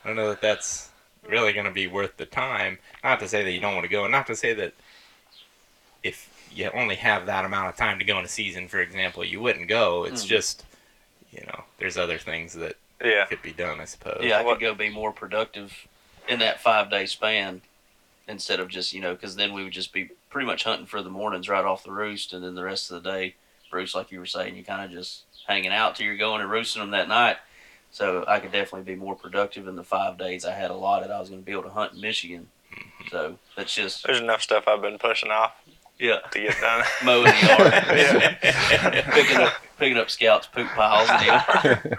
I 0.05 0.07
don't 0.09 0.17
know 0.17 0.29
that 0.31 0.41
that's 0.41 0.89
really 1.29 1.53
going 1.53 1.67
to 1.67 1.71
be 1.73 1.87
worth 1.87 2.17
the 2.17 2.27
time. 2.27 2.79
Not 3.03 3.21
to 3.21 3.29
say 3.29 3.43
that 3.45 3.51
you 3.53 3.61
don't 3.61 3.75
want 3.75 3.85
to 3.85 3.91
go, 3.91 4.05
and 4.05 4.13
not 4.13 4.27
to 4.29 4.37
say 4.37 4.55
that 4.55 4.75
if 6.03 6.31
you 6.53 6.71
only 6.75 6.95
have 6.97 7.27
that 7.27 7.45
amount 7.45 7.69
of 7.69 7.77
time 7.77 7.99
to 7.99 8.05
go 8.05 8.19
in 8.19 8.25
a 8.25 8.29
season, 8.29 8.69
for 8.69 8.81
example, 8.81 9.25
you 9.25 9.41
wouldn't 9.41 9.69
go. 9.69 10.05
It's 10.05 10.25
Mhm. 10.25 10.29
just, 10.29 10.65
you 11.33 11.41
know, 11.47 11.65
there's 11.79 11.97
other 11.97 12.19
things 12.19 12.53
that 12.55 12.77
Yeah. 13.05 13.27
could 13.27 13.43
be 13.43 13.53
done, 13.53 13.81
I 13.81 13.85
suppose. 13.85 14.21
Yeah, 14.23 14.39
I 14.39 14.45
could 14.45 14.61
go 14.61 14.75
be 14.75 14.91
more 14.91 15.13
productive 15.13 15.87
in 16.29 16.39
that 16.41 16.61
five 16.61 16.91
day 16.91 17.07
span 17.07 17.63
instead 18.27 18.61
of 18.61 18.69
just, 18.69 18.93
you 18.93 19.01
know, 19.01 19.15
because 19.15 19.37
then 19.37 19.53
we 19.53 19.63
would 19.65 19.73
just 19.73 19.93
be 19.93 20.11
pretty 20.31 20.47
much 20.47 20.65
hunting 20.65 20.87
for 20.87 21.03
the 21.03 21.11
mornings 21.11 21.49
right 21.49 21.65
off 21.65 21.85
the 21.85 21.93
roost. 21.93 22.33
And 22.33 22.43
then 22.43 22.55
the 22.55 22.65
rest 22.65 22.91
of 22.91 23.03
the 23.03 23.11
day, 23.11 23.35
Bruce, 23.71 23.95
like 23.95 24.11
you 24.11 24.19
were 24.19 24.27
saying, 24.27 24.57
you 24.57 24.65
kind 24.65 24.85
of 24.85 24.91
just 24.91 25.23
hanging 25.47 25.73
out 25.73 25.97
till 25.97 26.07
you're 26.07 26.17
going 26.17 26.41
and 26.41 26.51
roosting 26.51 26.81
them 26.81 26.91
that 26.93 27.09
night. 27.09 27.37
So 27.91 28.25
I 28.27 28.41
could 28.41 28.51
definitely 28.51 28.93
be 28.93 28.99
more 28.99 29.15
productive 29.15 29.69
in 29.69 29.77
the 29.77 29.85
five 29.85 30.19
days 30.19 30.45
I 30.45 30.53
had 30.53 30.71
allotted. 30.71 31.11
I 31.11 31.21
was 31.21 31.29
going 31.29 31.43
to 31.43 31.47
be 31.47 31.53
able 31.53 31.65
to 31.65 31.71
hunt 31.71 31.93
in 31.93 32.01
Michigan. 32.01 32.49
Mm-hmm. 32.73 33.09
So 33.11 33.39
that's 33.57 33.75
just, 33.75 34.05
There's 34.05 34.21
enough 34.21 34.43
stuff 34.43 34.65
I've 34.67 34.83
been 34.83 34.99
pushing 34.99 35.31
off 35.31 35.53
yeah, 35.99 36.19
to 36.31 36.39
get 36.41 36.61
done. 36.61 36.85
mowing 37.05 37.25
the 37.25 37.47
yard, 37.47 37.73
Yeah. 38.43 39.11
picking 39.13 39.37
up 39.39 39.53
picking 39.79 39.97
up 39.99 40.09
scouts 40.11 40.47
poop 40.47 40.69
piles 40.69 41.09
in 41.11 41.17
the 41.19 41.25
yard. 41.27 41.99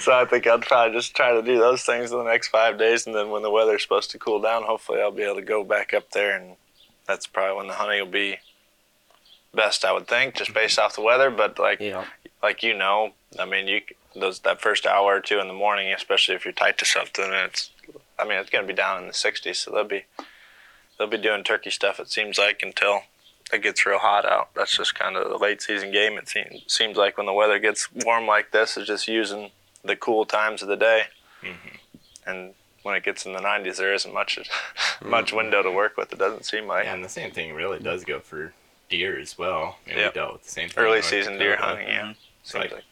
so 0.00 0.12
I 0.12 0.24
think 0.24 0.46
I'd 0.46 0.62
probably 0.62 0.96
just 0.98 1.14
try 1.14 1.32
to 1.32 1.42
do 1.42 1.58
those 1.58 1.82
things 1.82 2.10
in 2.12 2.18
the 2.18 2.24
next 2.24 2.48
five 2.48 2.78
days, 2.78 3.06
and 3.06 3.14
then 3.14 3.30
when 3.30 3.42
the 3.42 3.50
weather's 3.50 3.82
supposed 3.82 4.10
to 4.12 4.18
cool 4.18 4.40
down, 4.40 4.62
hopefully 4.64 5.00
I'll 5.00 5.10
be 5.10 5.22
able 5.22 5.36
to 5.36 5.42
go 5.42 5.62
back 5.64 5.92
up 5.94 6.10
there, 6.12 6.36
and 6.36 6.56
that's 7.06 7.26
probably 7.26 7.56
when 7.56 7.66
the 7.66 7.74
honey 7.74 8.00
will 8.00 8.10
be 8.10 8.38
best, 9.54 9.84
I 9.84 9.92
would 9.92 10.08
think, 10.08 10.34
just 10.34 10.52
based 10.54 10.78
off 10.78 10.94
the 10.96 11.02
weather. 11.02 11.30
But 11.30 11.58
like 11.58 11.80
Yeah. 11.80 12.04
like 12.42 12.62
you 12.62 12.74
know, 12.74 13.12
I 13.38 13.44
mean, 13.44 13.68
you 13.68 13.82
those 14.16 14.40
that 14.40 14.60
first 14.60 14.86
hour 14.86 15.16
or 15.16 15.20
two 15.20 15.40
in 15.40 15.48
the 15.48 15.54
morning, 15.54 15.92
especially 15.92 16.34
if 16.34 16.44
you're 16.44 16.52
tight 16.52 16.78
to 16.78 16.84
something, 16.84 17.30
it's 17.32 17.70
I 18.18 18.24
mean 18.24 18.38
it's 18.38 18.50
gonna 18.50 18.66
be 18.66 18.72
down 18.72 19.02
in 19.02 19.06
the 19.08 19.12
60s, 19.14 19.56
so 19.56 19.70
that'll 19.70 19.86
be 19.86 20.04
they'll 20.98 21.06
be 21.06 21.18
doing 21.18 21.44
turkey 21.44 21.70
stuff. 21.70 21.98
It 22.00 22.10
seems 22.10 22.38
like 22.38 22.62
until 22.62 23.02
it 23.52 23.62
gets 23.62 23.84
real 23.86 23.98
hot 23.98 24.24
out. 24.24 24.48
That's 24.54 24.76
just 24.76 24.94
kind 24.94 25.16
of 25.16 25.28
the 25.28 25.36
late 25.38 25.60
season 25.62 25.92
game. 25.92 26.16
It 26.18 26.28
seems 26.28 26.62
seems 26.66 26.96
like 26.96 27.16
when 27.16 27.26
the 27.26 27.32
weather 27.32 27.58
gets 27.58 27.92
warm 27.92 28.26
like 28.26 28.50
this, 28.52 28.76
is 28.76 28.86
just 28.86 29.06
using 29.08 29.50
the 29.84 29.96
cool 29.96 30.24
times 30.24 30.62
of 30.62 30.68
the 30.68 30.76
day, 30.76 31.04
Mhm. 31.42 31.76
and 32.26 32.54
when 32.82 32.94
it 32.94 33.02
gets 33.02 33.24
in 33.26 33.32
the 33.34 33.40
90s, 33.40 33.76
there 33.78 33.92
isn't 33.94 34.12
much 34.14 34.38
much 35.02 35.32
window 35.32 35.62
to 35.62 35.70
work 35.70 35.96
with. 35.96 36.12
It 36.12 36.18
doesn't 36.18 36.44
seem 36.46 36.66
like. 36.66 36.86
and 36.86 37.04
the 37.04 37.08
same 37.08 37.30
thing 37.32 37.54
really 37.54 37.78
does 37.78 38.04
go 38.04 38.20
for 38.20 38.52
deer 38.88 39.18
as 39.18 39.36
well. 39.38 39.78
I 39.86 39.90
mean, 39.90 39.98
Yeah. 39.98 40.06
We 40.08 40.12
dealt 40.12 40.32
with 40.34 40.42
the 40.44 40.50
same 40.50 40.68
thing. 40.68 40.84
Early 40.84 41.02
season 41.02 41.38
deer 41.38 41.56
hunting, 41.56 41.88
yeah. 41.88 42.02
Mhm. 42.02 42.16
Seems 42.44 42.54
Right. 42.64 42.72
like 42.72 42.84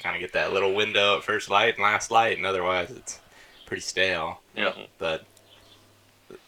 Kind 0.00 0.14
of 0.14 0.20
get 0.20 0.32
that 0.34 0.52
little 0.52 0.74
window 0.74 1.16
at 1.16 1.24
first 1.24 1.50
light 1.50 1.74
and 1.74 1.82
last 1.82 2.10
light, 2.12 2.36
and 2.36 2.46
otherwise 2.46 2.88
it's 2.92 3.18
pretty 3.66 3.80
stale. 3.80 4.40
Yeah. 4.54 4.72
But 4.98 5.24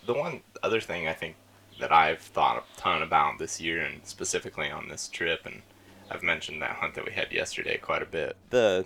the 0.07 0.15
one 0.15 0.41
other 0.63 0.81
thing 0.81 1.07
I 1.07 1.13
think 1.13 1.37
that 1.81 1.93
I've 1.93 2.21
thought 2.21 2.59
a 2.59 2.81
ton 2.81 3.03
about 3.03 3.39
this 3.39 3.61
year, 3.61 3.81
and 3.81 4.05
specifically 4.07 4.71
on 4.71 4.89
this 4.89 5.09
trip, 5.09 5.47
and 5.47 5.63
I've 6.11 6.23
mentioned 6.23 6.61
that 6.63 6.77
hunt 6.77 6.95
that 6.95 7.07
we 7.07 7.13
had 7.13 7.33
yesterday 7.33 7.79
quite 7.79 8.03
a 8.03 8.07
bit. 8.07 8.37
The 8.51 8.85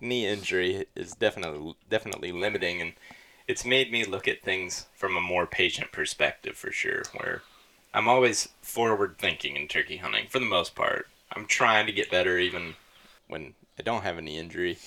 knee 0.00 0.26
injury 0.26 0.86
is 0.96 1.12
definitely 1.12 1.74
definitely 1.88 2.32
limiting, 2.32 2.80
and 2.80 2.92
it's 3.46 3.64
made 3.64 3.92
me 3.92 4.04
look 4.04 4.28
at 4.28 4.42
things 4.42 4.86
from 4.94 5.16
a 5.16 5.20
more 5.20 5.46
patient 5.46 5.92
perspective 5.92 6.56
for 6.56 6.72
sure. 6.72 7.02
Where 7.14 7.42
I'm 7.92 8.08
always 8.08 8.48
forward 8.62 9.16
thinking 9.18 9.56
in 9.56 9.68
turkey 9.68 9.98
hunting 9.98 10.26
for 10.28 10.38
the 10.38 10.46
most 10.46 10.74
part. 10.74 11.08
I'm 11.32 11.46
trying 11.46 11.86
to 11.86 11.92
get 11.92 12.10
better 12.10 12.38
even 12.38 12.74
when 13.28 13.54
I 13.78 13.82
don't 13.82 14.02
have 14.02 14.18
any 14.18 14.38
injury. 14.38 14.78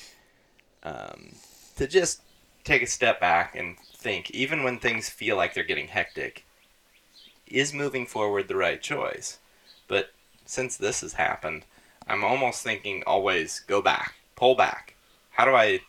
Um, 0.83 1.33
to 1.77 1.87
just 1.87 2.21
take 2.63 2.81
a 2.81 2.87
step 2.87 3.19
back 3.19 3.55
and 3.55 3.77
think, 3.79 4.31
even 4.31 4.63
when 4.63 4.79
things 4.79 5.09
feel 5.09 5.35
like 5.35 5.53
they're 5.53 5.63
getting 5.63 5.87
hectic, 5.87 6.45
is 7.47 7.73
moving 7.73 8.05
forward 8.05 8.47
the 8.47 8.55
right 8.55 8.81
choice? 8.81 9.39
But 9.87 10.13
since 10.45 10.77
this 10.77 11.01
has 11.01 11.13
happened, 11.13 11.65
I'm 12.07 12.23
almost 12.23 12.63
thinking 12.63 13.03
always 13.05 13.59
go 13.61 13.81
back, 13.81 14.15
pull 14.35 14.55
back, 14.55 14.95
how 15.31 15.45
do 15.45 15.51
I 15.51 15.81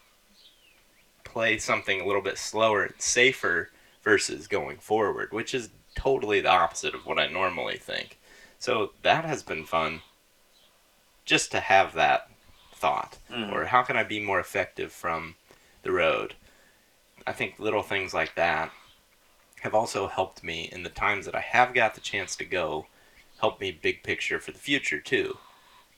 play 1.25 1.59
something 1.59 2.01
a 2.01 2.07
little 2.07 2.23
bit 2.23 2.39
slower 2.39 2.85
and 2.85 2.95
safer 2.99 3.71
versus 4.03 4.47
going 4.47 4.77
forward, 4.77 5.33
which 5.33 5.55
is 5.55 5.71
totally 5.97 6.41
the 6.41 6.51
opposite 6.51 6.95
of 6.95 7.07
what 7.07 7.19
I 7.19 7.27
normally 7.27 7.77
think. 7.77 8.19
So 8.59 8.93
that 9.03 9.25
has 9.25 9.43
been 9.43 9.65
fun 9.65 10.03
just 11.25 11.51
to 11.53 11.61
have 11.61 11.95
that 11.95 12.31
thought. 12.75 13.19
Mhm. 13.31 13.53
Or 13.53 13.67
how 13.67 13.83
can 13.83 13.97
I 13.97 14.05
be 14.05 14.21
more 14.21 14.39
effective 14.41 14.93
from 14.93 15.37
the 15.83 15.93
road? 15.93 16.37
I 17.27 17.33
think 17.33 17.59
little 17.59 17.83
things 17.83 18.13
like 18.13 18.35
that 18.35 18.71
have 19.63 19.75
also 19.75 20.09
helped 20.09 20.45
me 20.45 20.69
in 20.71 20.83
the 20.83 20.91
times 20.91 21.25
that 21.25 21.35
I 21.35 21.41
have 21.41 21.73
got 21.73 21.95
the 21.95 22.01
chance 22.03 22.37
to 22.37 22.45
go, 22.45 22.87
help 23.41 23.61
me 23.61 23.73
big 23.73 24.03
picture 24.03 24.39
for 24.39 24.53
the 24.53 24.59
future 24.59 25.01
too. 25.01 25.39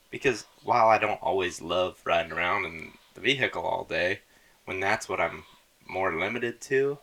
Because 0.09 0.45
while 0.63 0.89
I 0.89 0.99
don't 0.99 1.23
always 1.23 1.61
love 1.61 2.01
riding 2.05 2.31
around 2.31 2.65
in 2.65 2.93
the 3.15 3.21
vehicle 3.21 3.65
all 3.65 3.83
day, 3.83 4.21
when 4.67 4.79
that's 4.79 5.09
what 5.09 5.21
I'm 5.21 5.45
more 5.89 6.17
limited 6.17 6.61
to, 6.63 6.99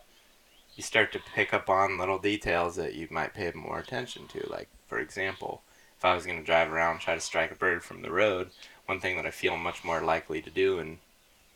you 0.74 0.82
start 0.82 1.12
to 1.12 1.20
pick 1.34 1.52
up 1.52 1.68
on 1.68 1.98
little 1.98 2.18
details 2.18 2.76
that 2.76 2.94
you 2.94 3.06
might 3.10 3.34
pay 3.34 3.52
more 3.54 3.78
attention 3.78 4.26
to. 4.28 4.46
Like, 4.50 4.68
for 4.88 4.98
example, 4.98 5.60
if 5.98 6.04
I 6.04 6.14
was 6.14 6.24
going 6.24 6.38
to 6.38 6.44
drive 6.44 6.72
around 6.72 6.92
and 6.92 7.00
try 7.00 7.14
to 7.14 7.20
strike 7.20 7.52
a 7.52 7.56
bird 7.56 7.84
from 7.84 8.00
the 8.00 8.10
road, 8.10 8.50
one 8.86 9.00
thing 9.00 9.16
that 9.16 9.26
I 9.26 9.30
feel 9.30 9.58
much 9.58 9.84
more 9.84 10.00
likely 10.00 10.40
to 10.40 10.50
do, 10.50 10.78
and 10.78 10.98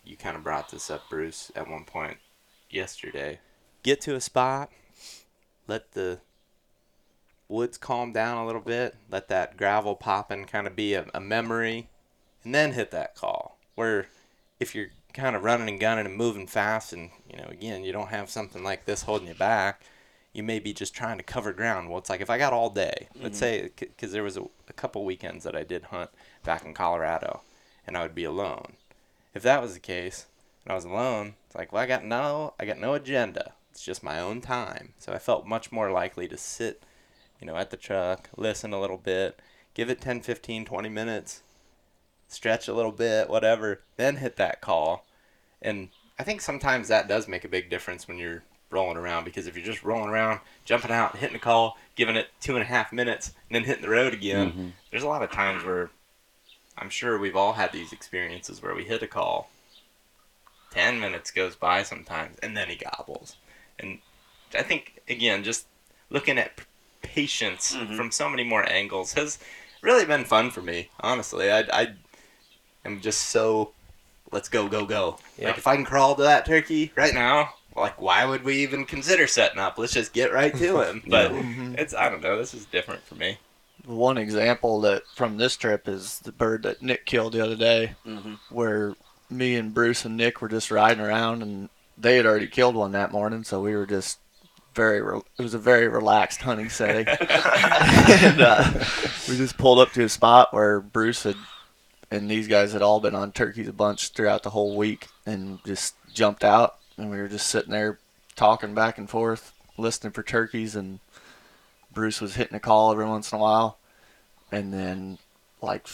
you 0.04 0.16
kind 0.18 0.36
of 0.36 0.44
brought 0.44 0.70
this 0.70 0.90
up, 0.90 1.08
Bruce, 1.08 1.50
at 1.56 1.68
one 1.68 1.84
point 1.84 2.18
yesterday, 2.70 3.40
get 3.82 4.00
to 4.02 4.14
a 4.14 4.20
spot, 4.20 4.70
let 5.66 5.92
the 5.92 6.20
woods 7.48 7.78
calm 7.78 8.12
down 8.12 8.38
a 8.38 8.46
little 8.46 8.60
bit, 8.60 8.94
let 9.10 9.28
that 9.28 9.56
gravel 9.56 9.94
popping 9.94 10.44
kind 10.44 10.66
of 10.66 10.76
be 10.76 10.94
a, 10.94 11.06
a 11.14 11.20
memory, 11.20 11.88
and 12.44 12.54
then 12.54 12.72
hit 12.72 12.90
that 12.90 13.14
call. 13.14 13.58
Where 13.74 14.06
if 14.60 14.74
you're 14.74 14.88
kind 15.14 15.34
of 15.34 15.44
running 15.44 15.68
and 15.68 15.80
gunning 15.80 16.06
and 16.06 16.16
moving 16.16 16.46
fast, 16.46 16.92
and 16.92 17.10
you 17.30 17.38
know, 17.38 17.48
again, 17.48 17.84
you 17.84 17.92
don't 17.92 18.08
have 18.08 18.30
something 18.30 18.62
like 18.62 18.84
this 18.84 19.02
holding 19.02 19.28
you 19.28 19.34
back, 19.34 19.82
you 20.32 20.42
may 20.42 20.58
be 20.58 20.72
just 20.72 20.94
trying 20.94 21.18
to 21.18 21.24
cover 21.24 21.52
ground. 21.52 21.88
Well, 21.88 21.98
it's 21.98 22.10
like 22.10 22.20
if 22.20 22.30
I 22.30 22.38
got 22.38 22.52
all 22.52 22.70
day, 22.70 23.08
let's 23.20 23.40
mm-hmm. 23.40 23.66
say, 23.66 23.70
because 23.76 24.12
there 24.12 24.22
was 24.22 24.36
a, 24.36 24.42
a 24.68 24.72
couple 24.72 25.04
weekends 25.04 25.44
that 25.44 25.56
I 25.56 25.64
did 25.64 25.84
hunt 25.84 26.10
back 26.44 26.64
in 26.64 26.74
Colorado, 26.74 27.40
and 27.86 27.96
I 27.96 28.02
would 28.02 28.14
be 28.14 28.24
alone. 28.24 28.74
If 29.34 29.42
that 29.42 29.62
was 29.62 29.74
the 29.74 29.80
case, 29.80 30.26
I 30.68 30.74
was 30.74 30.84
alone, 30.84 31.34
it's 31.46 31.56
like, 31.56 31.72
well, 31.72 31.82
I 31.82 31.86
got 31.86 32.04
no, 32.04 32.54
I 32.60 32.66
got 32.66 32.78
no 32.78 32.94
agenda. 32.94 33.52
It's 33.70 33.82
just 33.82 34.02
my 34.02 34.20
own 34.20 34.40
time. 34.40 34.94
So 34.98 35.12
I 35.12 35.18
felt 35.18 35.46
much 35.46 35.72
more 35.72 35.90
likely 35.90 36.28
to 36.28 36.36
sit, 36.36 36.82
you 37.40 37.46
know, 37.46 37.56
at 37.56 37.70
the 37.70 37.76
truck, 37.76 38.28
listen 38.36 38.72
a 38.72 38.80
little 38.80 38.98
bit, 38.98 39.40
give 39.74 39.88
it 39.88 40.00
10, 40.00 40.20
15, 40.20 40.64
20 40.64 40.88
minutes, 40.88 41.42
stretch 42.28 42.68
a 42.68 42.74
little 42.74 42.92
bit, 42.92 43.30
whatever, 43.30 43.80
then 43.96 44.16
hit 44.16 44.36
that 44.36 44.60
call. 44.60 45.06
And 45.62 45.88
I 46.18 46.24
think 46.24 46.40
sometimes 46.40 46.88
that 46.88 47.08
does 47.08 47.28
make 47.28 47.44
a 47.44 47.48
big 47.48 47.70
difference 47.70 48.06
when 48.06 48.18
you're 48.18 48.42
rolling 48.70 48.96
around 48.96 49.24
because 49.24 49.46
if 49.46 49.56
you're 49.56 49.64
just 49.64 49.84
rolling 49.84 50.10
around, 50.10 50.40
jumping 50.64 50.90
out, 50.90 51.16
hitting 51.16 51.36
a 51.36 51.40
call, 51.40 51.78
giving 51.96 52.16
it 52.16 52.28
two 52.40 52.54
and 52.54 52.62
a 52.62 52.66
half 52.66 52.92
minutes, 52.92 53.32
and 53.48 53.56
then 53.56 53.64
hitting 53.64 53.82
the 53.82 53.88
road 53.88 54.12
again, 54.12 54.50
mm-hmm. 54.50 54.68
there's 54.90 55.02
a 55.02 55.08
lot 55.08 55.22
of 55.22 55.30
times 55.30 55.64
where 55.64 55.90
I'm 56.76 56.90
sure 56.90 57.18
we've 57.18 57.36
all 57.36 57.54
had 57.54 57.72
these 57.72 57.92
experiences 57.92 58.62
where 58.62 58.74
we 58.74 58.84
hit 58.84 59.02
a 59.02 59.06
call, 59.06 59.50
10 60.70 61.00
minutes 61.00 61.30
goes 61.30 61.56
by 61.56 61.82
sometimes, 61.82 62.38
and 62.42 62.56
then 62.56 62.68
he 62.68 62.76
gobbles. 62.76 63.36
And 63.78 63.98
I 64.54 64.62
think, 64.62 65.00
again, 65.08 65.44
just 65.44 65.66
looking 66.10 66.38
at 66.38 66.56
p- 66.56 66.64
patience 67.02 67.74
Mhm. 67.74 67.96
from 67.96 68.10
so 68.10 68.28
many 68.28 68.44
more 68.44 68.68
angles 68.68 69.12
has 69.14 69.38
really 69.82 70.04
been 70.04 70.24
fun 70.24 70.50
for 70.50 70.62
me, 70.62 70.90
honestly. 71.00 71.50
I, 71.50 71.60
I 71.72 71.94
am 72.84 73.00
just 73.00 73.26
so, 73.26 73.72
let's 74.32 74.48
go, 74.48 74.68
go, 74.68 74.84
go. 74.86 75.18
Yeah. 75.38 75.48
Like, 75.48 75.58
if 75.58 75.66
I 75.66 75.76
can 75.76 75.84
crawl 75.84 76.14
to 76.16 76.22
that 76.22 76.46
turkey 76.46 76.92
right 76.96 77.14
now, 77.14 77.54
like, 77.76 78.00
why 78.00 78.24
would 78.24 78.44
we 78.44 78.56
even 78.58 78.84
consider 78.84 79.26
setting 79.26 79.58
up? 79.58 79.78
Let's 79.78 79.92
just 79.92 80.12
get 80.12 80.32
right 80.32 80.54
to 80.56 80.80
him. 80.82 81.02
But 81.08 81.30
it's, 81.78 81.94
I 81.94 82.08
don't 82.08 82.22
know, 82.22 82.36
this 82.38 82.54
is 82.54 82.66
different 82.66 83.02
for 83.04 83.14
me. 83.14 83.38
One 83.86 84.18
example 84.18 84.80
that 84.82 85.04
from 85.14 85.36
this 85.36 85.56
trip 85.56 85.88
is 85.88 86.18
the 86.20 86.32
bird 86.32 86.64
that 86.64 86.82
Nick 86.82 87.06
killed 87.06 87.32
the 87.32 87.44
other 87.44 87.56
day, 87.56 87.94
hmm 88.04 88.34
where 88.50 88.94
me 89.30 89.56
and 89.56 89.74
Bruce 89.74 90.04
and 90.04 90.16
Nick 90.16 90.40
were 90.40 90.48
just 90.48 90.70
riding 90.70 91.02
around, 91.02 91.42
and 91.42 91.68
they 91.96 92.16
had 92.16 92.26
already 92.26 92.46
killed 92.46 92.74
one 92.74 92.92
that 92.92 93.12
morning, 93.12 93.44
so 93.44 93.60
we 93.60 93.74
were 93.74 93.86
just 93.86 94.18
very. 94.74 95.00
Re- 95.00 95.20
it 95.38 95.42
was 95.42 95.54
a 95.54 95.58
very 95.58 95.88
relaxed 95.88 96.42
hunting 96.42 96.70
setting, 96.70 97.06
and 97.20 98.40
uh, 98.40 98.72
we 99.28 99.36
just 99.36 99.58
pulled 99.58 99.78
up 99.78 99.92
to 99.92 100.04
a 100.04 100.08
spot 100.08 100.52
where 100.52 100.80
Bruce 100.80 101.24
had 101.24 101.36
and 102.10 102.30
these 102.30 102.48
guys 102.48 102.72
had 102.72 102.82
all 102.82 103.00
been 103.00 103.14
on 103.14 103.32
turkeys 103.32 103.68
a 103.68 103.72
bunch 103.72 104.10
throughout 104.10 104.42
the 104.42 104.50
whole 104.50 104.76
week, 104.76 105.08
and 105.26 105.58
just 105.64 105.94
jumped 106.12 106.44
out, 106.44 106.78
and 106.96 107.10
we 107.10 107.18
were 107.18 107.28
just 107.28 107.48
sitting 107.48 107.72
there 107.72 107.98
talking 108.34 108.74
back 108.74 108.98
and 108.98 109.10
forth, 109.10 109.52
listening 109.76 110.12
for 110.12 110.22
turkeys, 110.22 110.74
and 110.74 111.00
Bruce 111.92 112.20
was 112.20 112.36
hitting 112.36 112.56
a 112.56 112.60
call 112.60 112.92
every 112.92 113.04
once 113.04 113.32
in 113.32 113.38
a 113.38 113.42
while, 113.42 113.78
and 114.50 114.72
then 114.72 115.18
like 115.60 115.86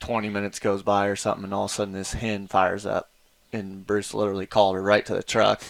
20 0.00 0.28
minutes 0.28 0.58
goes 0.58 0.82
by 0.82 1.06
or 1.06 1.16
something, 1.16 1.44
and 1.44 1.54
all 1.54 1.64
of 1.64 1.70
a 1.70 1.74
sudden 1.74 1.94
this 1.94 2.14
hen 2.14 2.46
fires 2.46 2.86
up, 2.86 3.10
and 3.52 3.86
Bruce 3.86 4.14
literally 4.14 4.46
called 4.46 4.74
her 4.74 4.82
right 4.82 5.04
to 5.06 5.14
the 5.14 5.22
truck, 5.22 5.62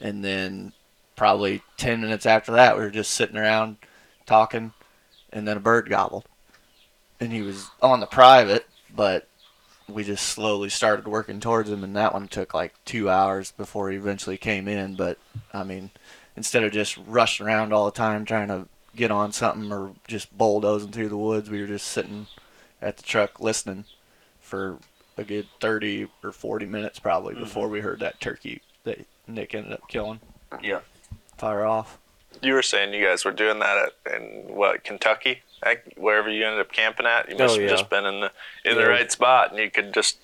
and 0.00 0.24
then 0.24 0.72
probably 1.16 1.62
10 1.76 2.00
minutes 2.00 2.26
after 2.26 2.52
that, 2.52 2.76
we 2.76 2.82
were 2.82 2.90
just 2.90 3.12
sitting 3.12 3.36
around 3.36 3.76
talking, 4.26 4.72
and 5.32 5.46
then 5.46 5.56
a 5.56 5.60
bird 5.60 5.88
gobbled, 5.88 6.24
and 7.20 7.32
he 7.32 7.42
was 7.42 7.70
on 7.80 8.00
the 8.00 8.06
private, 8.06 8.66
but 8.94 9.28
we 9.88 10.04
just 10.04 10.26
slowly 10.26 10.68
started 10.68 11.06
working 11.06 11.40
towards 11.40 11.70
him, 11.70 11.84
and 11.84 11.96
that 11.96 12.12
one 12.12 12.28
took 12.28 12.54
like 12.54 12.74
two 12.84 13.10
hours 13.10 13.52
before 13.52 13.90
he 13.90 13.96
eventually 13.96 14.38
came 14.38 14.68
in. 14.68 14.94
But 14.94 15.18
I 15.52 15.64
mean, 15.64 15.90
instead 16.36 16.64
of 16.64 16.72
just 16.72 16.96
rushing 17.06 17.46
around 17.46 17.72
all 17.72 17.86
the 17.86 17.90
time 17.90 18.24
trying 18.24 18.48
to 18.48 18.66
get 18.94 19.10
on 19.10 19.32
something 19.32 19.72
or 19.72 19.92
just 20.06 20.36
bulldozing 20.36 20.92
through 20.92 21.08
the 21.08 21.16
woods, 21.16 21.50
we 21.50 21.60
were 21.60 21.66
just 21.66 21.88
sitting 21.88 22.26
at 22.82 22.96
the 22.96 23.02
truck 23.02 23.40
listening 23.40 23.84
for 24.40 24.78
a 25.16 25.24
good 25.24 25.46
30 25.60 26.08
or 26.22 26.32
40 26.32 26.66
minutes 26.66 26.98
probably 26.98 27.34
mm-hmm. 27.34 27.44
before 27.44 27.68
we 27.68 27.80
heard 27.80 28.00
that 28.00 28.20
turkey 28.20 28.60
that 28.84 29.06
Nick 29.26 29.54
ended 29.54 29.72
up 29.72 29.88
killing 29.88 30.20
Yeah. 30.62 30.80
fire 31.38 31.64
off. 31.64 31.98
You 32.42 32.54
were 32.54 32.62
saying 32.62 32.92
you 32.94 33.04
guys 33.06 33.24
were 33.24 33.32
doing 33.32 33.58
that 33.60 33.92
at, 34.06 34.14
in 34.14 34.22
what 34.48 34.84
Kentucky, 34.84 35.42
Like, 35.64 35.94
wherever 35.96 36.28
you 36.28 36.44
ended 36.44 36.60
up 36.60 36.72
camping 36.72 37.06
at. 37.06 37.28
You 37.30 37.36
must 37.36 37.56
Oh, 37.56 37.60
have 37.60 37.70
yeah. 37.70 37.76
just 37.76 37.88
been 37.88 38.04
in 38.04 38.20
the 38.20 38.32
in 38.64 38.74
the 38.74 38.82
Yeah. 38.82 38.88
right 38.88 39.12
spot, 39.12 39.50
and 39.50 39.60
you 39.60 39.70
could 39.70 39.94
just 39.94 40.18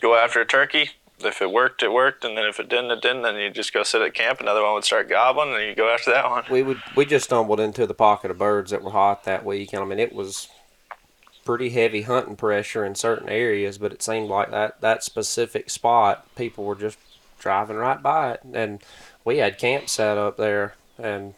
go 0.00 0.16
after 0.16 0.40
a 0.40 0.46
turkey. 0.46 0.90
If 1.20 1.40
it 1.40 1.50
worked, 1.50 1.82
it 1.82 1.92
worked, 1.92 2.24
and 2.24 2.36
then 2.36 2.44
if 2.46 2.58
it 2.58 2.68
didn't, 2.68 2.90
it 2.90 3.00
didn't. 3.00 3.22
Then 3.22 3.36
you 3.36 3.48
just 3.50 3.72
go 3.72 3.82
sit 3.84 4.02
at 4.02 4.12
camp. 4.12 4.40
Another 4.40 4.62
one 4.62 4.74
would 4.74 4.84
start 4.84 5.08
gobbling, 5.08 5.54
and 5.54 5.62
you 5.64 5.74
go 5.74 5.88
after 5.88 6.10
that 6.10 6.28
one. 6.28 6.44
We 6.50 6.62
would 6.62 6.82
we 6.96 7.04
just 7.06 7.26
stumbled 7.26 7.60
into 7.60 7.86
the 7.86 7.94
pocket 7.94 8.30
of 8.30 8.38
birds 8.38 8.70
that 8.72 8.82
were 8.82 8.90
hot 8.90 9.24
that 9.24 9.44
week, 9.44 9.72
and 9.72 9.82
I 9.82 9.86
mean 9.86 9.98
it 10.00 10.12
was 10.12 10.48
pretty 11.46 11.70
heavy 11.70 12.02
hunting 12.02 12.36
pressure 12.36 12.84
in 12.84 12.94
certain 12.94 13.30
areas, 13.30 13.78
but 13.78 13.92
it 13.92 14.02
seemed 14.02 14.28
like 14.28 14.50
that 14.50 14.80
that 14.82 15.02
specific 15.02 15.70
spot 15.70 16.26
people 16.36 16.64
were 16.64 16.74
just 16.74 16.98
driving 17.38 17.76
right 17.76 18.02
by 18.02 18.32
it, 18.32 18.40
and 18.52 18.82
we 19.24 19.38
had 19.38 19.56
camp 19.58 19.88
set 19.88 20.18
up 20.18 20.36
there, 20.36 20.74
and 20.98 21.34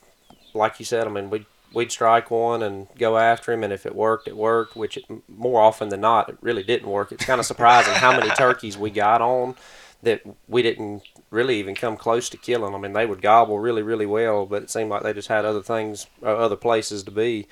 like 0.54 0.80
you 0.80 0.84
said, 0.84 1.06
I 1.06 1.10
mean 1.10 1.30
we'd 1.30 1.46
We'd 1.74 1.92
strike 1.92 2.30
one 2.30 2.62
and 2.62 2.86
go 2.98 3.18
after 3.18 3.52
him, 3.52 3.62
and 3.62 3.74
if 3.74 3.84
it 3.84 3.94
worked, 3.94 4.26
it 4.26 4.38
worked. 4.38 4.74
Which 4.74 4.96
it, 4.96 5.04
more 5.28 5.60
often 5.60 5.90
than 5.90 6.00
not, 6.00 6.30
it 6.30 6.38
really 6.40 6.62
didn't 6.62 6.88
work. 6.88 7.12
It's 7.12 7.26
kind 7.26 7.38
of 7.38 7.44
surprising 7.44 7.92
how 7.92 8.12
many 8.12 8.30
turkeys 8.30 8.78
we 8.78 8.88
got 8.90 9.20
on 9.20 9.54
that 10.02 10.22
we 10.48 10.62
didn't 10.62 11.02
really 11.30 11.58
even 11.58 11.74
come 11.74 11.98
close 11.98 12.30
to 12.30 12.38
killing. 12.38 12.74
I 12.74 12.78
mean, 12.78 12.94
they 12.94 13.04
would 13.04 13.20
gobble 13.20 13.58
really, 13.58 13.82
really 13.82 14.06
well, 14.06 14.46
but 14.46 14.62
it 14.62 14.70
seemed 14.70 14.88
like 14.88 15.02
they 15.02 15.12
just 15.12 15.28
had 15.28 15.44
other 15.44 15.62
things, 15.62 16.06
uh, 16.22 16.34
other 16.36 16.56
places 16.56 17.02
to 17.02 17.10
be. 17.10 17.46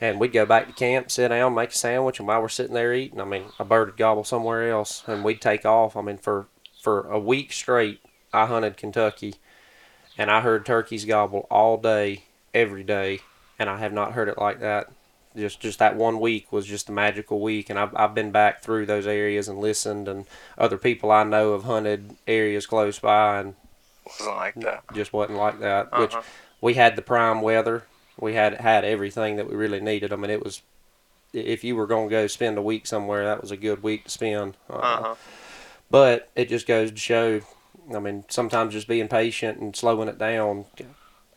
And 0.00 0.18
we'd 0.18 0.32
go 0.32 0.44
back 0.46 0.66
to 0.66 0.72
camp, 0.72 1.10
sit 1.10 1.28
down, 1.28 1.54
make 1.54 1.70
a 1.70 1.74
sandwich, 1.74 2.18
and 2.18 2.26
while 2.26 2.42
we're 2.42 2.48
sitting 2.48 2.74
there 2.74 2.92
eating, 2.92 3.20
I 3.20 3.24
mean, 3.24 3.44
a 3.58 3.64
bird 3.64 3.88
would 3.88 3.96
gobble 3.96 4.24
somewhere 4.24 4.68
else, 4.70 5.04
and 5.06 5.22
we'd 5.24 5.40
take 5.40 5.64
off. 5.64 5.96
I 5.96 6.02
mean, 6.02 6.18
for 6.18 6.46
for 6.80 7.08
a 7.08 7.18
week 7.18 7.52
straight, 7.52 8.00
I 8.32 8.46
hunted 8.46 8.76
Kentucky, 8.76 9.34
and 10.18 10.30
I 10.30 10.40
heard 10.40 10.66
turkeys 10.66 11.04
gobble 11.04 11.46
all 11.50 11.76
day, 11.76 12.24
every 12.52 12.82
day, 12.82 13.20
and 13.58 13.70
I 13.70 13.78
have 13.78 13.92
not 13.92 14.12
heard 14.12 14.28
it 14.28 14.38
like 14.38 14.58
that. 14.60 14.88
Just 15.36 15.60
just 15.60 15.78
that 15.78 15.94
one 15.96 16.18
week 16.20 16.52
was 16.52 16.66
just 16.66 16.88
a 16.88 16.92
magical 16.92 17.40
week, 17.40 17.70
and 17.70 17.78
I've 17.78 17.94
I've 17.96 18.14
been 18.14 18.32
back 18.32 18.60
through 18.62 18.86
those 18.86 19.06
areas 19.06 19.46
and 19.48 19.58
listened, 19.60 20.08
and 20.08 20.26
other 20.58 20.76
people 20.76 21.12
I 21.12 21.22
know 21.22 21.52
have 21.52 21.62
hunted 21.64 22.16
areas 22.26 22.66
close 22.66 22.98
by, 22.98 23.38
and 23.40 23.54
wasn't 24.04 24.36
like 24.36 24.54
that. 24.56 24.82
just 24.94 25.12
wasn't 25.12 25.38
like 25.38 25.60
that. 25.60 25.96
Which 25.98 26.12
Uh-huh. 26.12 26.22
we 26.60 26.74
had 26.74 26.96
the 26.96 27.02
prime 27.02 27.40
weather. 27.40 27.84
We 28.18 28.34
had 28.34 28.60
had 28.60 28.84
everything 28.84 29.36
that 29.36 29.48
we 29.48 29.56
really 29.56 29.80
needed. 29.80 30.12
I 30.12 30.16
mean, 30.16 30.30
it 30.30 30.44
was 30.44 30.62
if 31.32 31.64
you 31.64 31.76
were 31.76 31.86
going 31.86 32.08
to 32.08 32.14
go 32.14 32.26
spend 32.26 32.58
a 32.58 32.62
week 32.62 32.86
somewhere, 32.86 33.24
that 33.24 33.40
was 33.40 33.50
a 33.50 33.56
good 33.56 33.82
week 33.82 34.04
to 34.04 34.10
spend. 34.10 34.56
Uh, 34.68 34.74
Uh-huh. 34.74 35.14
But 35.90 36.30
it 36.34 36.48
just 36.48 36.66
goes 36.66 36.90
to 36.90 36.96
show. 36.96 37.40
I 37.94 37.98
mean, 37.98 38.24
sometimes 38.28 38.72
just 38.74 38.88
being 38.88 39.08
patient 39.08 39.58
and 39.58 39.74
slowing 39.74 40.08
it 40.08 40.18
down. 40.18 40.66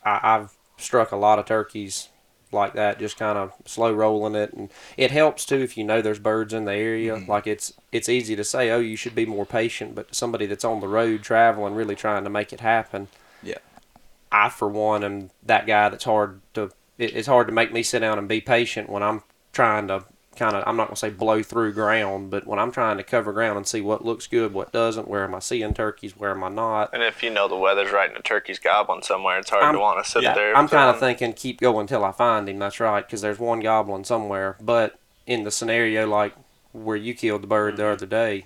I, 0.05 0.20
I've 0.22 0.51
struck 0.77 1.12
a 1.12 1.17
lot 1.17 1.39
of 1.39 1.46
turkeys 1.46 2.10
like 2.51 2.74
that, 2.74 3.00
just 3.00 3.17
kind 3.17 3.38
of 3.38 3.53
slow 3.65 3.91
rolling 3.91 4.36
it, 4.36 4.53
and 4.53 4.70
it 4.98 5.12
helps 5.12 5.46
too 5.46 5.58
if 5.58 5.77
you 5.77 5.84
know 5.84 6.01
there's 6.01 6.20
birds 6.20 6.53
in 6.53 6.65
the 6.65 6.74
area. 6.74 7.15
Like 7.27 7.48
it's 7.48 7.74
it's 7.91 8.08
easy 8.08 8.36
to 8.36 8.44
say, 8.44 8.70
oh, 8.70 8.79
you 8.79 8.96
should 8.96 9.15
be 9.15 9.25
more 9.25 9.46
patient, 9.46 9.96
but 9.96 10.15
somebody 10.15 10.46
that's 10.46 10.63
on 10.63 10.79
the 10.79 10.88
road 10.88 11.24
traveling, 11.24 11.74
really 11.75 11.96
trying 11.96 12.24
to 12.24 12.29
make 12.29 12.53
it 12.53 12.62
happen. 12.62 13.08
Yeah. 13.44 13.58
I 14.35 14.49
for 14.49 14.67
one 14.67 15.03
am 15.03 15.29
that 15.43 15.65
guy 15.65 15.89
that's 15.89 16.03
hard 16.03 16.41
to. 16.55 16.71
It, 16.97 17.15
it's 17.15 17.27
hard 17.27 17.47
to 17.47 17.53
make 17.53 17.71
me 17.71 17.83
sit 17.83 17.99
down 17.99 18.17
and 18.17 18.27
be 18.27 18.41
patient 18.41 18.89
when 18.89 19.01
I'm 19.01 19.23
trying 19.53 19.87
to 19.87 20.03
kind 20.35 20.55
of. 20.55 20.63
I'm 20.67 20.75
not 20.75 20.87
gonna 20.87 20.97
say 20.97 21.09
blow 21.09 21.41
through 21.41 21.73
ground, 21.73 22.31
but 22.31 22.45
when 22.45 22.59
I'm 22.59 22.71
trying 22.71 22.97
to 22.97 23.03
cover 23.03 23.31
ground 23.31 23.57
and 23.57 23.65
see 23.65 23.79
what 23.79 24.03
looks 24.03 24.27
good, 24.27 24.53
what 24.53 24.73
doesn't, 24.73 25.07
where 25.07 25.23
am 25.23 25.33
I 25.33 25.39
seeing 25.39 25.73
turkeys, 25.73 26.17
where 26.17 26.31
am 26.31 26.43
I 26.43 26.49
not. 26.49 26.89
And 26.93 27.01
if 27.01 27.23
you 27.23 27.29
know 27.29 27.47
the 27.47 27.55
weather's 27.55 27.91
right 27.91 28.09
and 28.09 28.19
a 28.19 28.21
turkey's 28.21 28.59
gobbling 28.59 29.03
somewhere, 29.03 29.39
it's 29.39 29.49
hard 29.49 29.63
I'm- 29.63 29.75
to 29.75 29.79
want 29.79 30.03
to 30.03 30.11
sit 30.11 30.23
yeah, 30.23 30.33
there. 30.35 30.55
I'm 30.55 30.67
kind 30.67 30.89
of 30.89 30.99
thinking 30.99 31.31
keep 31.33 31.61
going 31.61 31.87
till 31.87 32.03
I 32.03 32.11
find 32.11 32.49
him. 32.49 32.59
That's 32.59 32.79
right, 32.79 33.05
because 33.05 33.21
there's 33.21 33.39
one 33.39 33.61
goblin 33.61 34.03
somewhere. 34.03 34.57
But 34.59 34.99
in 35.25 35.43
the 35.43 35.51
scenario 35.51 36.07
like 36.07 36.33
where 36.73 36.97
you 36.97 37.13
killed 37.13 37.43
the 37.43 37.47
bird 37.47 37.77
the 37.77 37.83
mm-hmm. 37.83 37.93
other 37.93 38.05
day, 38.05 38.45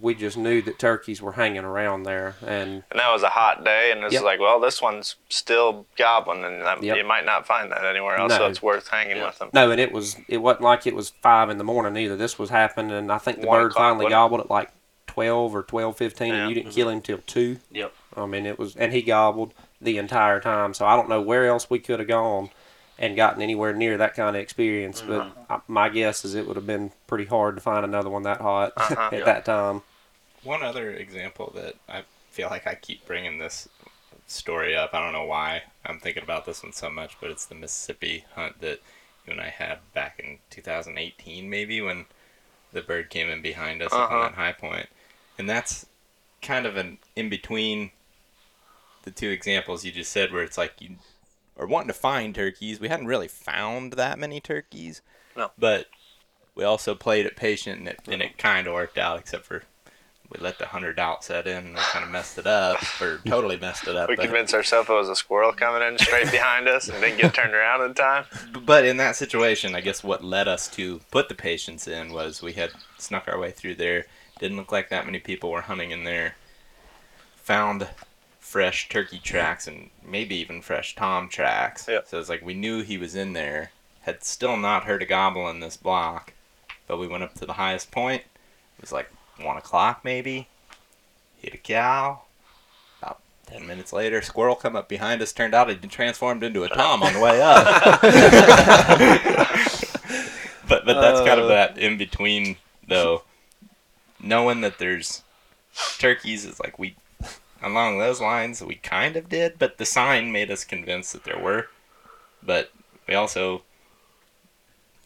we 0.00 0.14
just 0.14 0.36
knew 0.36 0.62
that 0.62 0.78
turkeys 0.78 1.20
were 1.20 1.32
hanging 1.32 1.64
around 1.64 2.04
there, 2.04 2.36
and 2.40 2.82
And 2.90 3.00
that 3.00 3.12
was 3.12 3.22
a 3.22 3.28
hot 3.28 3.64
day, 3.64 3.90
and 3.92 4.02
it's 4.04 4.14
Yep. 4.14 4.22
like, 4.22 4.40
well, 4.40 4.60
this 4.60 4.80
one's 4.80 5.16
still 5.28 5.86
gobbling, 5.96 6.44
and 6.44 6.62
that, 6.62 6.82
Yep. 6.82 6.96
you 6.96 7.04
might 7.04 7.24
not 7.24 7.46
find 7.46 7.70
that 7.72 7.84
anywhere 7.84 8.16
else, 8.16 8.34
so 8.34 8.46
it's 8.46 8.62
worth 8.62 8.88
hanging 8.88 9.22
with 9.22 9.38
them. 9.38 9.50
no, 9.52 9.70
and 9.70 9.80
it 9.80 9.92
was 9.92 10.16
it 10.28 10.38
wasn't 10.38 10.62
like 10.62 10.86
it 10.86 10.94
was 10.94 11.10
five 11.22 11.50
in 11.50 11.58
the 11.58 11.64
morning 11.64 12.02
either. 12.02 12.16
This 12.16 12.38
was 12.38 12.50
happening, 12.50 12.92
and 12.92 13.12
I 13.12 13.18
think 13.18 13.40
the 13.40 13.46
One 13.46 13.60
bird 13.60 13.72
o'clock, 13.72 13.92
finally 13.92 14.08
gobbled 14.10 14.40
at 14.40 14.50
like 14.50 14.70
twelve 15.06 15.54
or 15.54 15.62
twelve 15.62 15.96
fifteen, 15.96 16.28
Yeah. 16.32 16.40
and 16.40 16.48
you 16.48 16.54
didn't 16.54 16.70
mm-hmm. 16.70 16.74
kill 16.76 16.88
him 16.88 17.00
till 17.00 17.18
two. 17.26 17.58
Yep. 17.70 17.92
I 18.16 18.26
mean, 18.26 18.46
it 18.46 18.58
was, 18.58 18.76
and 18.76 18.92
he 18.92 19.02
gobbled 19.02 19.54
the 19.80 19.98
entire 19.98 20.40
time. 20.40 20.72
So 20.74 20.86
I 20.86 20.96
don't 20.96 21.08
know 21.08 21.20
where 21.20 21.46
else 21.46 21.68
we 21.68 21.78
could 21.78 21.98
have 21.98 22.08
gone 22.08 22.50
and 22.98 23.16
gotten 23.16 23.42
anywhere 23.42 23.72
near 23.72 23.96
that 23.98 24.14
kind 24.14 24.36
of 24.36 24.42
experience. 24.42 25.02
But 25.06 25.26
I, 25.50 25.60
my 25.68 25.88
guess 25.88 26.24
is 26.24 26.34
it 26.34 26.46
would 26.46 26.56
have 26.56 26.66
been 26.66 26.92
pretty 27.06 27.24
hard 27.24 27.56
to 27.56 27.60
find 27.60 27.84
another 27.84 28.10
one 28.10 28.22
that 28.24 28.40
hot 28.40 28.72
Uh-huh. 28.76 29.08
at 29.12 29.18
Yeah. 29.20 29.24
that 29.24 29.44
time. 29.44 29.82
One 30.42 30.62
other 30.62 30.90
example 30.90 31.52
that 31.56 31.74
I 31.88 32.02
feel 32.30 32.48
like 32.50 32.66
I 32.66 32.74
keep 32.74 33.06
bringing 33.06 33.38
this 33.38 33.68
story 34.26 34.76
up. 34.76 34.90
I 34.94 35.00
don't 35.02 35.12
know 35.12 35.24
why 35.24 35.62
I'm 35.84 35.98
thinking 35.98 36.22
about 36.22 36.44
this 36.46 36.62
one 36.62 36.72
so 36.72 36.90
much, 36.90 37.16
but 37.20 37.30
it's 37.30 37.46
the 37.46 37.54
Mississippi 37.54 38.24
hunt 38.34 38.60
that 38.60 38.80
you 39.26 39.32
and 39.32 39.40
I 39.40 39.48
had 39.48 39.78
back 39.94 40.18
in 40.18 40.38
2018, 40.50 41.48
maybe 41.48 41.80
when 41.80 42.06
the 42.72 42.82
bird 42.82 43.10
came 43.10 43.28
in 43.28 43.40
behind 43.42 43.82
us 43.82 43.92
on 43.92 44.02
Uh-huh. 44.02 44.22
that 44.22 44.34
high 44.34 44.52
point. 44.52 44.72
point, 44.72 44.88
and 45.38 45.48
that's 45.48 45.86
kind 46.42 46.66
of 46.66 46.76
an 46.76 46.98
in 47.16 47.28
between 47.30 47.90
the 49.02 49.10
two 49.10 49.30
examples 49.30 49.84
you 49.84 49.92
just 49.92 50.12
said, 50.12 50.32
where 50.32 50.42
it's 50.42 50.58
like 50.58 50.80
you 50.80 50.96
are 51.56 51.66
wanting 51.66 51.88
to 51.88 51.94
find 51.94 52.34
turkeys. 52.34 52.80
We 52.80 52.88
hadn't 52.88 53.06
really 53.06 53.28
found 53.28 53.94
that 53.94 54.18
many 54.18 54.40
turkeys, 54.40 55.02
No. 55.36 55.50
but 55.58 55.86
we 56.54 56.64
also 56.64 56.94
played 56.94 57.26
it 57.26 57.36
patient, 57.36 57.78
and 57.80 57.88
it, 57.88 58.00
and 58.08 58.22
it 58.22 58.38
kind 58.38 58.66
of 58.66 58.74
worked 58.74 58.98
out, 58.98 59.18
except 59.18 59.44
for 59.44 59.64
we 60.30 60.40
let 60.40 60.58
the 60.58 60.66
hundred 60.66 60.96
doubt 60.96 61.22
set 61.22 61.46
in 61.46 61.66
and 61.66 61.76
kind 61.76 62.04
of 62.04 62.10
messed 62.10 62.38
it 62.38 62.46
up, 62.46 62.78
or 63.00 63.20
totally 63.26 63.56
messed 63.58 63.86
it 63.86 63.94
up. 63.94 64.08
We 64.08 64.16
convinced 64.16 64.54
ourselves 64.54 64.88
it 64.88 64.92
was 64.92 65.08
a 65.08 65.14
squirrel 65.14 65.52
coming 65.52 65.86
in 65.86 65.98
straight 65.98 66.30
behind 66.30 66.66
us 66.66 66.88
and 66.88 66.98
didn't 67.00 67.20
get 67.20 67.34
turned 67.34 67.54
around 67.54 67.82
in 67.84 67.94
time. 67.94 68.24
But 68.64 68.84
in 68.86 68.96
that 68.96 69.16
situation, 69.16 69.74
I 69.74 69.80
guess 69.80 70.02
what 70.02 70.24
led 70.24 70.48
us 70.48 70.66
to 70.70 71.00
put 71.10 71.28
the 71.28 71.34
patience 71.34 71.86
in 71.86 72.12
was 72.12 72.42
we 72.42 72.54
had 72.54 72.70
snuck 72.98 73.28
our 73.28 73.38
way 73.38 73.50
through 73.50 73.74
there. 73.76 74.06
Didn't 74.40 74.56
look 74.56 74.72
like 74.72 74.88
that 74.88 75.04
many 75.06 75.20
people 75.20 75.50
were 75.50 75.60
hunting 75.60 75.90
in 75.90 76.04
there. 76.04 76.34
Found 77.42 77.86
fresh 78.54 78.88
turkey 78.88 79.18
tracks 79.18 79.66
and 79.66 79.90
maybe 80.06 80.36
even 80.36 80.62
fresh 80.62 80.94
tom 80.94 81.28
tracks. 81.28 81.88
Yep. 81.88 82.06
So 82.06 82.20
it's 82.20 82.28
like 82.28 82.46
we 82.46 82.54
knew 82.54 82.82
he 82.84 82.96
was 82.96 83.16
in 83.16 83.32
there. 83.32 83.72
Had 84.02 84.22
still 84.22 84.56
not 84.56 84.84
heard 84.84 85.02
a 85.02 85.06
gobble 85.06 85.48
in 85.50 85.58
this 85.58 85.76
block, 85.76 86.32
but 86.86 86.96
we 87.00 87.08
went 87.08 87.24
up 87.24 87.34
to 87.34 87.46
the 87.46 87.54
highest 87.54 87.90
point. 87.90 88.22
It 88.22 88.80
was 88.80 88.92
like 88.92 89.10
one 89.42 89.56
o'clock 89.56 90.02
maybe. 90.04 90.46
Hit 91.42 91.52
a 91.54 91.56
cow. 91.58 92.20
About 93.02 93.18
ten 93.44 93.66
minutes 93.66 93.92
later, 93.92 94.22
squirrel 94.22 94.54
come 94.54 94.76
up 94.76 94.88
behind 94.88 95.20
us. 95.20 95.32
Turned 95.32 95.52
out 95.52 95.68
he'd 95.68 95.80
been 95.80 95.90
transformed 95.90 96.44
into 96.44 96.62
a 96.62 96.68
tom 96.68 97.02
on 97.02 97.12
the 97.12 97.18
way 97.18 97.42
up. 97.42 97.64
but 100.68 100.86
but 100.86 101.00
that's 101.00 101.26
kind 101.26 101.40
of 101.40 101.46
Uh. 101.46 101.48
that 101.48 101.76
in 101.76 101.98
between 101.98 102.56
though. 102.86 103.24
Knowing 104.20 104.60
that 104.60 104.78
there's 104.78 105.22
turkeys 105.98 106.44
is 106.44 106.60
like 106.60 106.78
we 106.78 106.94
along 107.64 107.98
those 107.98 108.20
lines 108.20 108.62
we 108.62 108.76
kind 108.76 109.16
of 109.16 109.28
did, 109.28 109.58
but 109.58 109.78
the 109.78 109.86
sign 109.86 110.30
made 110.32 110.50
us 110.50 110.64
convinced 110.64 111.12
that 111.12 111.24
there 111.24 111.38
were. 111.38 111.68
But 112.42 112.70
we 113.08 113.14
also 113.14 113.62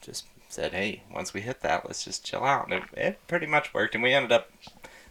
just 0.00 0.24
said, 0.48 0.72
hey, 0.72 1.02
once 1.12 1.32
we 1.34 1.40
hit 1.40 1.60
that, 1.60 1.86
let's 1.86 2.04
just 2.04 2.24
chill 2.24 2.44
out. 2.44 2.70
And 2.70 2.82
it, 2.82 2.98
it 2.98 3.26
pretty 3.28 3.46
much 3.46 3.72
worked. 3.74 3.94
And 3.94 4.02
we 4.02 4.12
ended 4.12 4.32
up, 4.32 4.50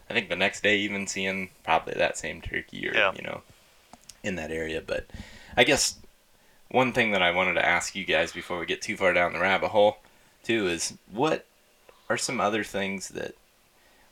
I 0.09 0.13
think 0.13 0.29
the 0.29 0.35
next 0.35 0.61
day, 0.61 0.77
even 0.77 1.07
seeing 1.07 1.49
probably 1.63 1.93
that 1.95 2.17
same 2.17 2.41
turkey 2.41 2.87
or, 2.89 2.93
Yeah. 2.93 3.13
you 3.15 3.23
know, 3.23 3.41
in 4.23 4.35
that 4.35 4.51
area. 4.51 4.81
But 4.85 5.05
I 5.55 5.63
guess 5.63 5.97
one 6.69 6.91
thing 6.91 7.11
that 7.11 7.21
I 7.21 7.31
wanted 7.31 7.53
to 7.53 7.65
ask 7.65 7.95
you 7.95 8.03
guys 8.03 8.31
before 8.31 8.59
we 8.59 8.65
get 8.65 8.81
too 8.81 8.97
far 8.97 9.13
down 9.13 9.33
the 9.33 9.39
rabbit 9.39 9.69
hole, 9.69 9.97
too, 10.43 10.67
is 10.67 10.93
what 11.11 11.45
are 12.09 12.17
some 12.17 12.41
other 12.41 12.63
things 12.63 13.09
that, 13.09 13.35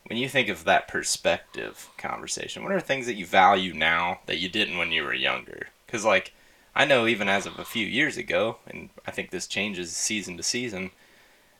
when 0.05 0.17
you 0.17 0.29
think 0.29 0.49
of 0.49 0.63
that 0.63 0.87
perspective 0.87 1.89
conversation, 1.97 2.63
what 2.63 2.71
are 2.71 2.79
things 2.79 3.05
that 3.07 3.15
you 3.15 3.25
value 3.25 3.73
now 3.73 4.19
that 4.27 4.37
you 4.37 4.49
didn't 4.49 4.77
when 4.77 4.91
you 4.91 5.03
were 5.03 5.13
younger? 5.13 5.69
Because, 5.85 6.05
like, 6.05 6.33
I 6.75 6.85
know 6.85 7.07
even 7.07 7.27
as 7.27 7.45
of 7.45 7.57
a 7.57 7.65
few 7.65 7.85
years 7.85 8.17
ago, 8.17 8.57
and 8.67 8.89
I 9.07 9.11
think 9.11 9.31
this 9.31 9.47
changes 9.47 9.95
season 9.95 10.37
to 10.37 10.43
season, 10.43 10.91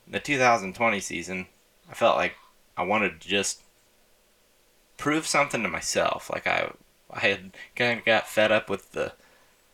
the 0.08 0.20
2020 0.20 1.00
season, 1.00 1.48
I 1.90 1.94
felt 1.94 2.18
like 2.18 2.36
I 2.78 2.84
wanted 2.84 3.22
to 3.22 3.28
just 3.28 3.62
prove 4.98 5.26
something 5.26 5.64
to 5.64 5.70
myself. 5.70 6.30
Like 6.32 6.48
I, 6.48 6.72
I 7.10 7.20
had 7.20 7.52
kind 7.76 8.00
of 8.00 8.06
got 8.06 8.28
fed 8.28 8.52
up 8.52 8.70
with 8.70 8.92
the 8.92 9.14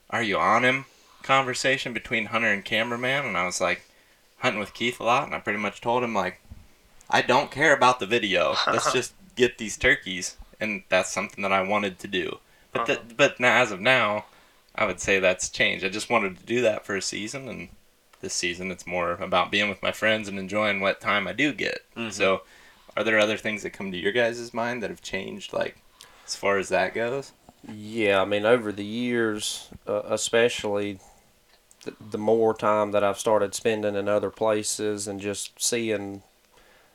"Are 0.09 0.23
you 0.23 0.37
on 0.37 0.63
him?" 0.63 0.85
conversation 1.23 1.93
between 1.93 2.27
hunter 2.27 2.47
and 2.47 2.65
cameraman, 2.65 3.25
and 3.25 3.37
I 3.37 3.45
was 3.45 3.61
like 3.61 3.83
hunting 4.39 4.59
with 4.59 4.73
Keith 4.73 4.99
a 4.99 5.03
lot, 5.03 5.25
and 5.25 5.35
I 5.35 5.39
pretty 5.39 5.59
much 5.59 5.81
told 5.81 6.03
him 6.03 6.13
like, 6.13 6.40
I 7.11 7.21
don't 7.21 7.51
care 7.51 7.75
about 7.75 7.99
the 7.99 8.05
video. 8.07 8.55
Let's 8.67 8.91
just 8.91 9.13
get 9.35 9.57
these 9.57 9.77
turkeys, 9.77 10.37
and 10.59 10.83
that's 10.89 11.11
something 11.11 11.41
that 11.43 11.51
I 11.51 11.61
wanted 11.61 11.99
to 11.99 12.07
do. 12.07 12.39
But 12.71 12.81
Uh-huh. 12.89 12.95
th- 12.95 13.17
but 13.17 13.39
now, 13.39 13.61
as 13.61 13.71
of 13.71 13.79
now, 13.81 14.25
I 14.73 14.85
would 14.85 14.99
say 15.01 15.19
that's 15.19 15.49
changed. 15.49 15.83
I 15.85 15.89
just 15.89 16.09
wanted 16.09 16.37
to 16.39 16.45
do 16.45 16.61
that 16.61 16.85
for 16.85 16.95
a 16.95 17.01
season, 17.01 17.47
and 17.49 17.69
this 18.21 18.33
season 18.33 18.71
it's 18.71 18.87
more 18.87 19.11
about 19.13 19.51
being 19.51 19.67
with 19.69 19.81
my 19.83 19.91
friends 19.91 20.27
and 20.27 20.39
enjoying 20.39 20.79
what 20.79 21.01
time 21.01 21.27
I 21.27 21.33
do 21.33 21.51
get. 21.53 21.79
So, 22.11 22.43
are 22.95 23.03
there 23.03 23.19
other 23.19 23.37
things 23.37 23.63
that 23.63 23.71
come 23.71 23.91
to 23.91 23.97
your 23.97 24.11
guys' 24.11 24.53
mind 24.53 24.81
that 24.83 24.89
have 24.89 25.01
changed, 25.01 25.53
like 25.53 25.77
as 26.25 26.35
far 26.35 26.57
as 26.57 26.69
that 26.69 26.93
goes? 26.93 27.33
Yeah, 27.67 28.21
I 28.21 28.25
mean, 28.25 28.45
over 28.45 28.71
the 28.71 28.85
years, 28.85 29.69
uh, 29.87 30.01
especially 30.05 30.99
the, 31.83 31.93
the 32.11 32.17
more 32.17 32.53
time 32.53 32.91
that 32.91 33.03
I've 33.03 33.19
started 33.19 33.53
spending 33.53 33.95
in 33.95 34.07
other 34.07 34.29
places 34.29 35.07
and 35.07 35.19
just 35.19 35.61
seeing 35.61 36.23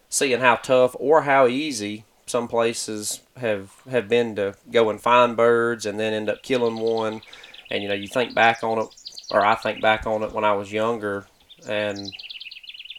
seeing 0.09 0.41
how 0.41 0.57
tough 0.57 0.95
or 0.99 1.23
how 1.23 1.47
easy 1.47 2.05
some 2.27 2.49
places 2.49 3.21
have 3.37 3.73
have 3.89 4.09
been 4.09 4.35
to 4.37 4.55
go 4.71 4.91
and 4.91 5.01
find 5.01 5.37
birds 5.37 5.87
and 5.87 5.99
then 5.99 6.13
end 6.13 6.29
up 6.29 6.43
killing 6.43 6.79
one. 6.79 7.23
And 7.71 7.83
you 7.83 7.89
know, 7.89 7.95
you 7.95 8.09
think 8.09 8.35
back 8.35 8.63
on 8.63 8.79
it, 8.79 8.89
or 9.31 9.45
I 9.45 9.55
think 9.55 9.81
back 9.81 10.07
on 10.07 10.23
it 10.23 10.33
when 10.33 10.45
I 10.45 10.53
was 10.53 10.73
younger, 10.73 11.27
and 11.67 12.13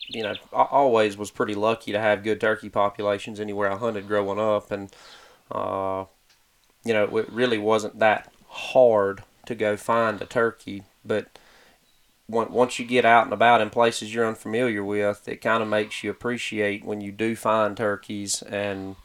you 0.09 0.23
know, 0.23 0.35
I 0.53 0.63
always 0.63 1.17
was 1.17 1.31
pretty 1.31 1.55
lucky 1.55 1.91
to 1.91 1.99
have 1.99 2.23
good 2.23 2.39
turkey 2.39 2.69
populations 2.69 3.39
anywhere 3.39 3.71
I 3.71 3.77
hunted 3.77 4.07
growing 4.07 4.39
up, 4.39 4.71
and 4.71 4.89
uh, 5.51 6.05
you 6.83 6.93
know, 6.93 7.17
it 7.17 7.29
really 7.31 7.57
wasn't 7.57 7.99
that 7.99 8.31
hard 8.49 9.23
to 9.45 9.55
go 9.55 9.77
find 9.77 10.21
a 10.21 10.25
turkey, 10.25 10.83
but 11.05 11.37
once 12.29 12.77
you 12.77 12.85
get 12.85 13.05
out 13.05 13.23
and 13.23 13.33
about 13.33 13.61
in 13.61 13.69
places 13.69 14.13
you're 14.13 14.27
unfamiliar 14.27 14.83
with, 14.83 15.27
it 15.27 15.37
kind 15.37 15.63
of 15.63 15.69
makes 15.69 16.03
you 16.03 16.11
appreciate 16.11 16.83
when 16.83 17.01
you 17.01 17.11
do 17.11 17.35
find 17.35 17.77
turkeys 17.77 18.41
and 18.41 18.95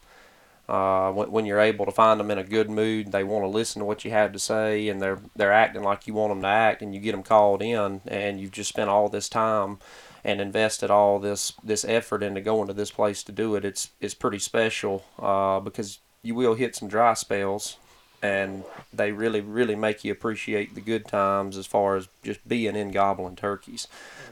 uh, 0.67 1.11
when, 1.11 1.31
when 1.31 1.45
you're 1.45 1.59
able 1.59 1.85
to 1.85 1.91
find 1.91 2.19
them 2.19 2.31
in 2.31 2.37
a 2.37 2.43
good 2.43 2.69
mood, 2.69 3.11
they 3.11 3.23
want 3.23 3.43
to 3.43 3.49
listen 3.49 3.79
to 3.79 3.85
what 3.85 4.05
you 4.05 4.11
have 4.11 4.31
to 4.31 4.39
say, 4.39 4.87
and 4.87 5.01
they're 5.01 5.19
they're 5.35 5.51
acting 5.51 5.83
like 5.83 6.07
you 6.07 6.13
want 6.13 6.31
them 6.31 6.41
to 6.41 6.47
act, 6.47 6.81
and 6.81 6.95
you 6.95 7.01
get 7.01 7.11
them 7.11 7.23
called 7.23 7.61
in, 7.61 8.01
and 8.07 8.39
you've 8.39 8.51
just 8.51 8.69
spent 8.69 8.89
all 8.89 9.09
this 9.09 9.27
time 9.27 9.77
and 10.23 10.39
invested 10.39 10.89
all 10.89 11.19
this 11.19 11.53
this 11.63 11.83
effort 11.83 12.23
into 12.23 12.39
going 12.39 12.67
to 12.67 12.73
this 12.73 12.91
place 12.91 13.23
to 13.23 13.31
do 13.31 13.55
it. 13.55 13.65
It's 13.65 13.91
it's 13.99 14.13
pretty 14.13 14.39
special 14.39 15.03
uh, 15.19 15.59
because 15.59 15.99
you 16.21 16.33
will 16.33 16.55
hit 16.55 16.75
some 16.75 16.87
dry 16.87 17.13
spells, 17.13 17.77
and 18.23 18.63
they 18.93 19.11
really 19.11 19.41
really 19.41 19.75
make 19.75 20.03
you 20.03 20.11
appreciate 20.11 20.73
the 20.73 20.81
good 20.81 21.05
times 21.05 21.57
as 21.57 21.67
far 21.67 21.97
as 21.97 22.07
just 22.23 22.47
being 22.47 22.75
in 22.75 22.89
gobbling 22.89 23.35
turkeys. 23.35 23.87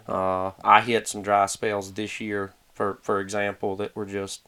Uh, 0.08 0.52
I 0.64 0.82
hit 0.82 1.08
some 1.08 1.22
dry 1.22 1.46
spells 1.46 1.94
this 1.94 2.20
year, 2.20 2.54
for 2.74 2.98
for 3.04 3.20
example, 3.20 3.76
that 3.76 3.96
were 3.96 4.06
just. 4.08 4.42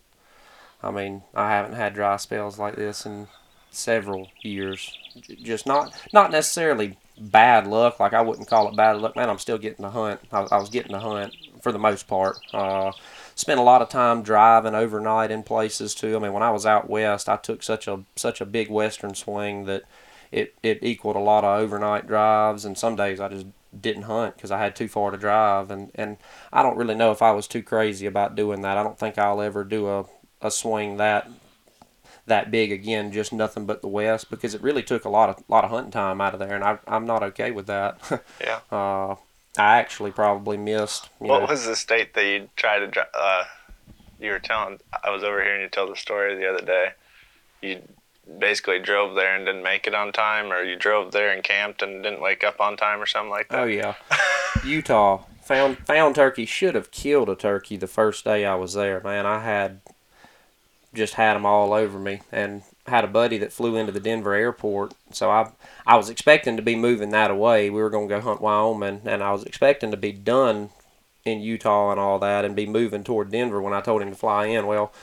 I 0.81 0.91
mean, 0.91 1.23
I 1.33 1.49
haven't 1.49 1.75
had 1.75 1.93
dry 1.93 2.17
spells 2.17 2.59
like 2.59 2.75
this 2.75 3.05
in 3.05 3.27
several 3.71 4.29
years. 4.41 4.97
Just 5.41 5.65
not 5.65 5.93
not 6.13 6.31
necessarily 6.31 6.97
bad 7.17 7.67
luck. 7.67 7.99
Like 7.99 8.13
I 8.13 8.21
wouldn't 8.21 8.47
call 8.47 8.69
it 8.69 8.75
bad 8.75 8.97
luck, 8.97 9.15
man. 9.15 9.29
I'm 9.29 9.39
still 9.39 9.57
getting 9.57 9.83
to 9.83 9.89
hunt. 9.89 10.21
I, 10.31 10.41
I 10.51 10.57
was 10.57 10.69
getting 10.69 10.93
to 10.93 10.99
hunt 10.99 11.35
for 11.61 11.71
the 11.71 11.79
most 11.79 12.07
part. 12.07 12.37
Uh, 12.53 12.91
spent 13.35 13.59
a 13.59 13.63
lot 13.63 13.81
of 13.81 13.89
time 13.89 14.23
driving 14.23 14.75
overnight 14.75 15.31
in 15.31 15.43
places 15.43 15.95
too. 15.95 16.15
I 16.15 16.19
mean, 16.19 16.33
when 16.33 16.43
I 16.43 16.51
was 16.51 16.65
out 16.65 16.89
west, 16.89 17.29
I 17.29 17.37
took 17.37 17.63
such 17.63 17.87
a 17.87 18.01
such 18.15 18.41
a 18.41 18.45
big 18.45 18.69
western 18.69 19.15
swing 19.15 19.65
that 19.65 19.83
it 20.31 20.55
it 20.63 20.79
equaled 20.81 21.15
a 21.15 21.19
lot 21.19 21.43
of 21.43 21.59
overnight 21.59 22.07
drives. 22.07 22.65
And 22.65 22.77
some 22.77 22.95
days 22.95 23.19
I 23.19 23.29
just 23.29 23.47
didn't 23.79 24.03
hunt 24.03 24.35
because 24.35 24.51
I 24.51 24.59
had 24.59 24.75
too 24.75 24.87
far 24.87 25.11
to 25.11 25.17
drive. 25.17 25.71
And 25.71 25.91
and 25.95 26.17
I 26.51 26.63
don't 26.63 26.77
really 26.77 26.95
know 26.95 27.11
if 27.11 27.21
I 27.21 27.31
was 27.31 27.47
too 27.47 27.63
crazy 27.63 28.05
about 28.05 28.35
doing 28.35 28.61
that. 28.61 28.77
I 28.77 28.83
don't 28.83 28.99
think 28.99 29.17
I'll 29.17 29.41
ever 29.41 29.63
do 29.63 29.87
a 29.87 30.05
a 30.41 30.51
swing 30.51 30.97
that 30.97 31.29
that 32.25 32.51
big 32.51 32.71
again, 32.71 33.11
just 33.11 33.33
nothing 33.33 33.65
but 33.65 33.81
the 33.81 33.87
west, 33.87 34.29
because 34.29 34.53
it 34.55 34.61
really 34.61 34.83
took 34.83 35.05
a 35.05 35.09
lot 35.09 35.29
of 35.29 35.43
lot 35.49 35.63
of 35.63 35.69
hunting 35.71 35.91
time 35.91 36.21
out 36.21 36.33
of 36.33 36.39
there, 36.39 36.53
and 36.55 36.63
I, 36.63 36.79
I'm 36.87 37.05
not 37.05 37.23
okay 37.23 37.51
with 37.51 37.67
that. 37.67 37.97
Yeah. 38.41 38.59
uh, 38.71 39.15
I 39.57 39.77
actually 39.77 40.11
probably 40.11 40.57
missed. 40.57 41.09
What 41.19 41.41
know, 41.41 41.45
was 41.47 41.65
the 41.65 41.75
state 41.75 42.13
that 42.15 42.25
you 42.25 42.49
tried 42.55 42.91
to? 42.91 43.07
Uh, 43.13 43.43
you 44.19 44.31
were 44.31 44.39
telling. 44.39 44.79
I 45.03 45.11
was 45.11 45.23
over 45.23 45.43
hearing 45.43 45.61
you 45.61 45.69
tell 45.69 45.87
the 45.87 45.95
story 45.95 46.35
the 46.35 46.49
other 46.49 46.65
day. 46.65 46.89
You 47.61 47.81
basically 48.39 48.79
drove 48.79 49.15
there 49.15 49.35
and 49.35 49.45
didn't 49.45 49.63
make 49.63 49.85
it 49.85 49.93
on 49.93 50.11
time, 50.11 50.51
or 50.51 50.63
you 50.63 50.75
drove 50.75 51.11
there 51.11 51.31
and 51.31 51.43
camped 51.43 51.81
and 51.81 52.03
didn't 52.03 52.21
wake 52.21 52.43
up 52.43 52.59
on 52.59 52.77
time, 52.77 53.01
or 53.01 53.05
something 53.05 53.29
like 53.29 53.49
that. 53.49 53.59
Oh 53.59 53.65
yeah, 53.65 53.95
Utah 54.65 55.23
found 55.43 55.77
found 55.85 56.15
turkey. 56.15 56.45
Should 56.45 56.73
have 56.73 56.89
killed 56.89 57.29
a 57.29 57.35
turkey 57.35 57.77
the 57.77 57.87
first 57.87 58.23
day 58.23 58.45
I 58.45 58.55
was 58.55 58.73
there. 58.73 59.01
Man, 59.01 59.27
I 59.27 59.39
had 59.39 59.81
just 60.95 61.13
had 61.13 61.35
them 61.35 61.45
all 61.45 61.73
over 61.73 61.99
me, 61.99 62.21
and 62.31 62.63
had 62.87 63.03
a 63.03 63.07
buddy 63.07 63.37
that 63.37 63.53
flew 63.53 63.75
into 63.75 63.91
the 63.91 63.99
Denver 63.99 64.33
airport. 64.33 64.93
So 65.11 65.29
I 65.29 65.51
I 65.85 65.95
was 65.97 66.09
expecting 66.09 66.57
to 66.57 66.63
be 66.63 66.75
moving 66.75 67.09
that 67.11 67.31
away. 67.31 67.69
We 67.69 67.81
were 67.81 67.89
gonna 67.89 68.07
go 68.07 68.21
hunt 68.21 68.41
Wyoming, 68.41 69.01
and 69.05 69.23
I 69.23 69.31
was 69.31 69.43
expecting 69.43 69.91
to 69.91 69.97
be 69.97 70.11
done 70.11 70.69
in 71.25 71.41
Utah 71.41 71.91
and 71.91 71.99
all 71.99 72.19
that, 72.19 72.45
and 72.45 72.55
be 72.55 72.65
moving 72.65 73.03
toward 73.03 73.31
Denver 73.31 73.61
when 73.61 73.73
I 73.73 73.81
told 73.81 74.01
him 74.01 74.09
to 74.09 74.15
fly 74.15 74.45
in. 74.47 74.67
Well. 74.67 74.93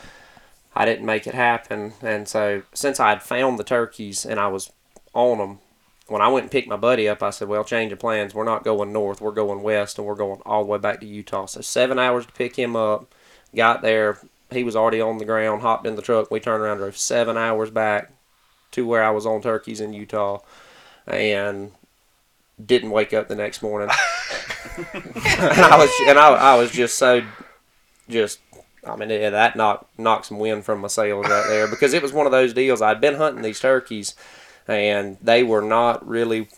I 0.73 0.85
didn't 0.85 1.05
make 1.05 1.27
it 1.27 1.35
happen, 1.35 1.95
and 2.01 2.29
so 2.29 2.62
since 2.75 3.01
I 3.01 3.09
had 3.09 3.25
found 3.25 3.59
the 3.59 3.64
turkeys 3.64 4.25
and 4.25 4.38
I 4.38 4.47
was 4.47 4.71
on 5.12 5.38
them, 5.38 5.59
when 6.07 6.23
I 6.23 6.29
went 6.29 6.45
and 6.45 6.51
picked 6.51 6.69
my 6.69 6.77
buddy 6.77 7.09
up, 7.09 7.25
I 7.25 7.31
said, 7.31 7.49
"Well, 7.49 7.64
change 7.64 7.90
of 7.93 7.99
plans. 7.99 8.35
We're 8.35 8.45
not 8.45 8.62
going 8.62 8.93
north. 8.93 9.21
We're 9.21 9.33
going 9.33 9.62
west, 9.62 9.99
and 9.99 10.07
we're 10.07 10.14
going 10.14 10.40
all 10.47 10.62
the 10.62 10.71
way 10.71 10.79
back 10.79 11.01
to 11.01 11.07
Utah." 11.07 11.47
So 11.47 11.61
seven 11.61 11.99
hours 11.99 12.25
to 12.27 12.33
pick 12.33 12.55
him 12.55 12.77
up. 12.77 13.12
Got 13.55 13.83
there. 13.83 14.19
He 14.53 14.65
was 14.65 14.77
already 14.77 15.01
on 15.01 15.19
the 15.19 15.25
ground. 15.25 15.63
Hopped 15.63 15.87
in 15.87 15.97
the 15.97 16.03
truck. 16.03 16.31
We 16.31 16.41
turned 16.41 16.63
around, 16.63 16.79
drove 16.79 16.97
seven 16.97 17.37
hours 17.37 17.71
back 17.71 18.13
to 18.73 18.87
where 18.87 19.03
I 19.03 19.11
was 19.11 19.27
on 19.27 19.43
turkeys 19.43 19.81
in 19.81 19.93
Utah, 19.93 20.41
and 21.07 21.73
didn't 22.65 22.91
wake 22.91 23.13
up 23.13 23.29
the 23.29 23.35
next 23.35 23.63
morning. 23.63 23.89
and 24.95 25.61
I 25.61 25.77
was 25.79 25.91
and 26.07 26.19
I, 26.19 26.29
I 26.29 26.57
was 26.57 26.71
just 26.71 26.99
so 26.99 27.23
just 28.09 28.41
I 28.87 28.97
mean 28.97 29.11
yeah, 29.11 29.31
that 29.31 29.57
knocked 29.57 29.99
knocked 29.99 30.27
some 30.27 30.39
wind 30.39 30.65
from 30.65 30.81
my 30.81 30.89
sails 30.89 31.27
right 31.29 31.45
there 31.49 31.69
because 31.69 31.95
it 31.95 32.03
was 32.03 32.13
one 32.13 32.27
of 32.27 32.33
those 32.33 32.53
deals. 32.53 32.83
I'd 32.83 33.01
been 33.01 33.17
hunting 33.17 33.43
these 33.43 33.61
turkeys 33.61 34.15
and 34.69 35.17
they 35.23 35.43
were 35.43 35.63
not 35.63 36.07
really 36.07 36.49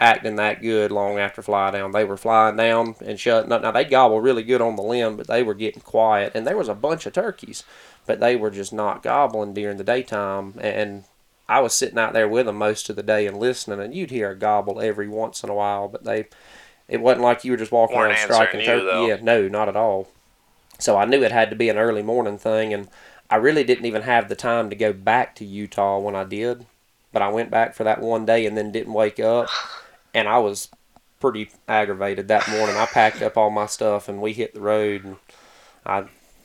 acting 0.00 0.36
that 0.36 0.62
good 0.62 0.90
long 0.90 1.18
after 1.18 1.42
fly 1.42 1.70
down. 1.70 1.92
They 1.92 2.04
were 2.04 2.16
flying 2.16 2.56
down 2.56 2.96
and 3.04 3.20
shutting 3.20 3.52
up. 3.52 3.62
Now 3.62 3.70
they 3.70 3.84
gobble 3.84 4.20
really 4.20 4.42
good 4.42 4.60
on 4.62 4.74
the 4.76 4.82
limb, 4.82 5.16
but 5.16 5.26
they 5.28 5.42
were 5.42 5.54
getting 5.54 5.82
quiet 5.82 6.32
and 6.34 6.46
there 6.46 6.56
was 6.56 6.68
a 6.68 6.74
bunch 6.74 7.06
of 7.06 7.12
turkeys, 7.12 7.62
but 8.06 8.18
they 8.18 8.34
were 8.34 8.50
just 8.50 8.72
not 8.72 9.02
gobbling 9.02 9.54
during 9.54 9.76
the 9.76 9.84
daytime 9.84 10.54
and 10.60 11.04
I 11.50 11.58
was 11.58 11.74
sitting 11.74 11.98
out 11.98 12.12
there 12.12 12.28
with 12.28 12.46
them 12.46 12.56
most 12.56 12.88
of 12.90 12.94
the 12.94 13.02
day 13.02 13.26
and 13.26 13.36
listening, 13.36 13.80
and 13.80 13.92
you'd 13.92 14.12
hear 14.12 14.30
a 14.30 14.36
gobble 14.36 14.80
every 14.80 15.08
once 15.08 15.42
in 15.42 15.50
a 15.50 15.54
while, 15.54 15.88
but 15.88 16.04
they, 16.04 16.26
it 16.88 17.00
wasn't 17.00 17.24
like 17.24 17.44
you 17.44 17.50
were 17.50 17.56
just 17.58 17.72
walking 17.72 17.96
Weren't 17.96 18.12
around 18.16 18.32
striking 18.32 18.64
turkey. 18.64 18.86
though. 18.86 19.06
Yeah, 19.08 19.18
no, 19.20 19.48
not 19.48 19.68
at 19.68 19.74
all. 19.74 20.06
So 20.78 20.96
I 20.96 21.06
knew 21.06 21.24
it 21.24 21.32
had 21.32 21.50
to 21.50 21.56
be 21.56 21.68
an 21.68 21.76
early 21.76 22.04
morning 22.04 22.38
thing, 22.38 22.72
and 22.72 22.88
I 23.28 23.34
really 23.34 23.64
didn't 23.64 23.84
even 23.86 24.02
have 24.02 24.28
the 24.28 24.36
time 24.36 24.70
to 24.70 24.76
go 24.76 24.92
back 24.92 25.34
to 25.36 25.44
Utah 25.44 25.98
when 25.98 26.14
I 26.14 26.22
did. 26.22 26.66
But 27.12 27.22
I 27.22 27.28
went 27.30 27.50
back 27.50 27.74
for 27.74 27.82
that 27.82 28.00
one 28.00 28.24
day 28.24 28.46
and 28.46 28.56
then 28.56 28.70
didn't 28.70 28.92
wake 28.92 29.18
up, 29.18 29.48
and 30.14 30.28
I 30.28 30.38
was 30.38 30.68
pretty 31.20 31.50
aggravated 31.68 32.28
that 32.28 32.48
morning. 32.48 32.76
I 32.76 32.86
packed 32.86 33.22
up 33.22 33.36
all 33.36 33.50
my 33.50 33.66
stuff 33.66 34.08
and 34.08 34.20
we 34.20 34.32
hit 34.32 34.54
the 34.54 34.60
road, 34.60 35.04
and 35.04 35.16
I 35.84 36.04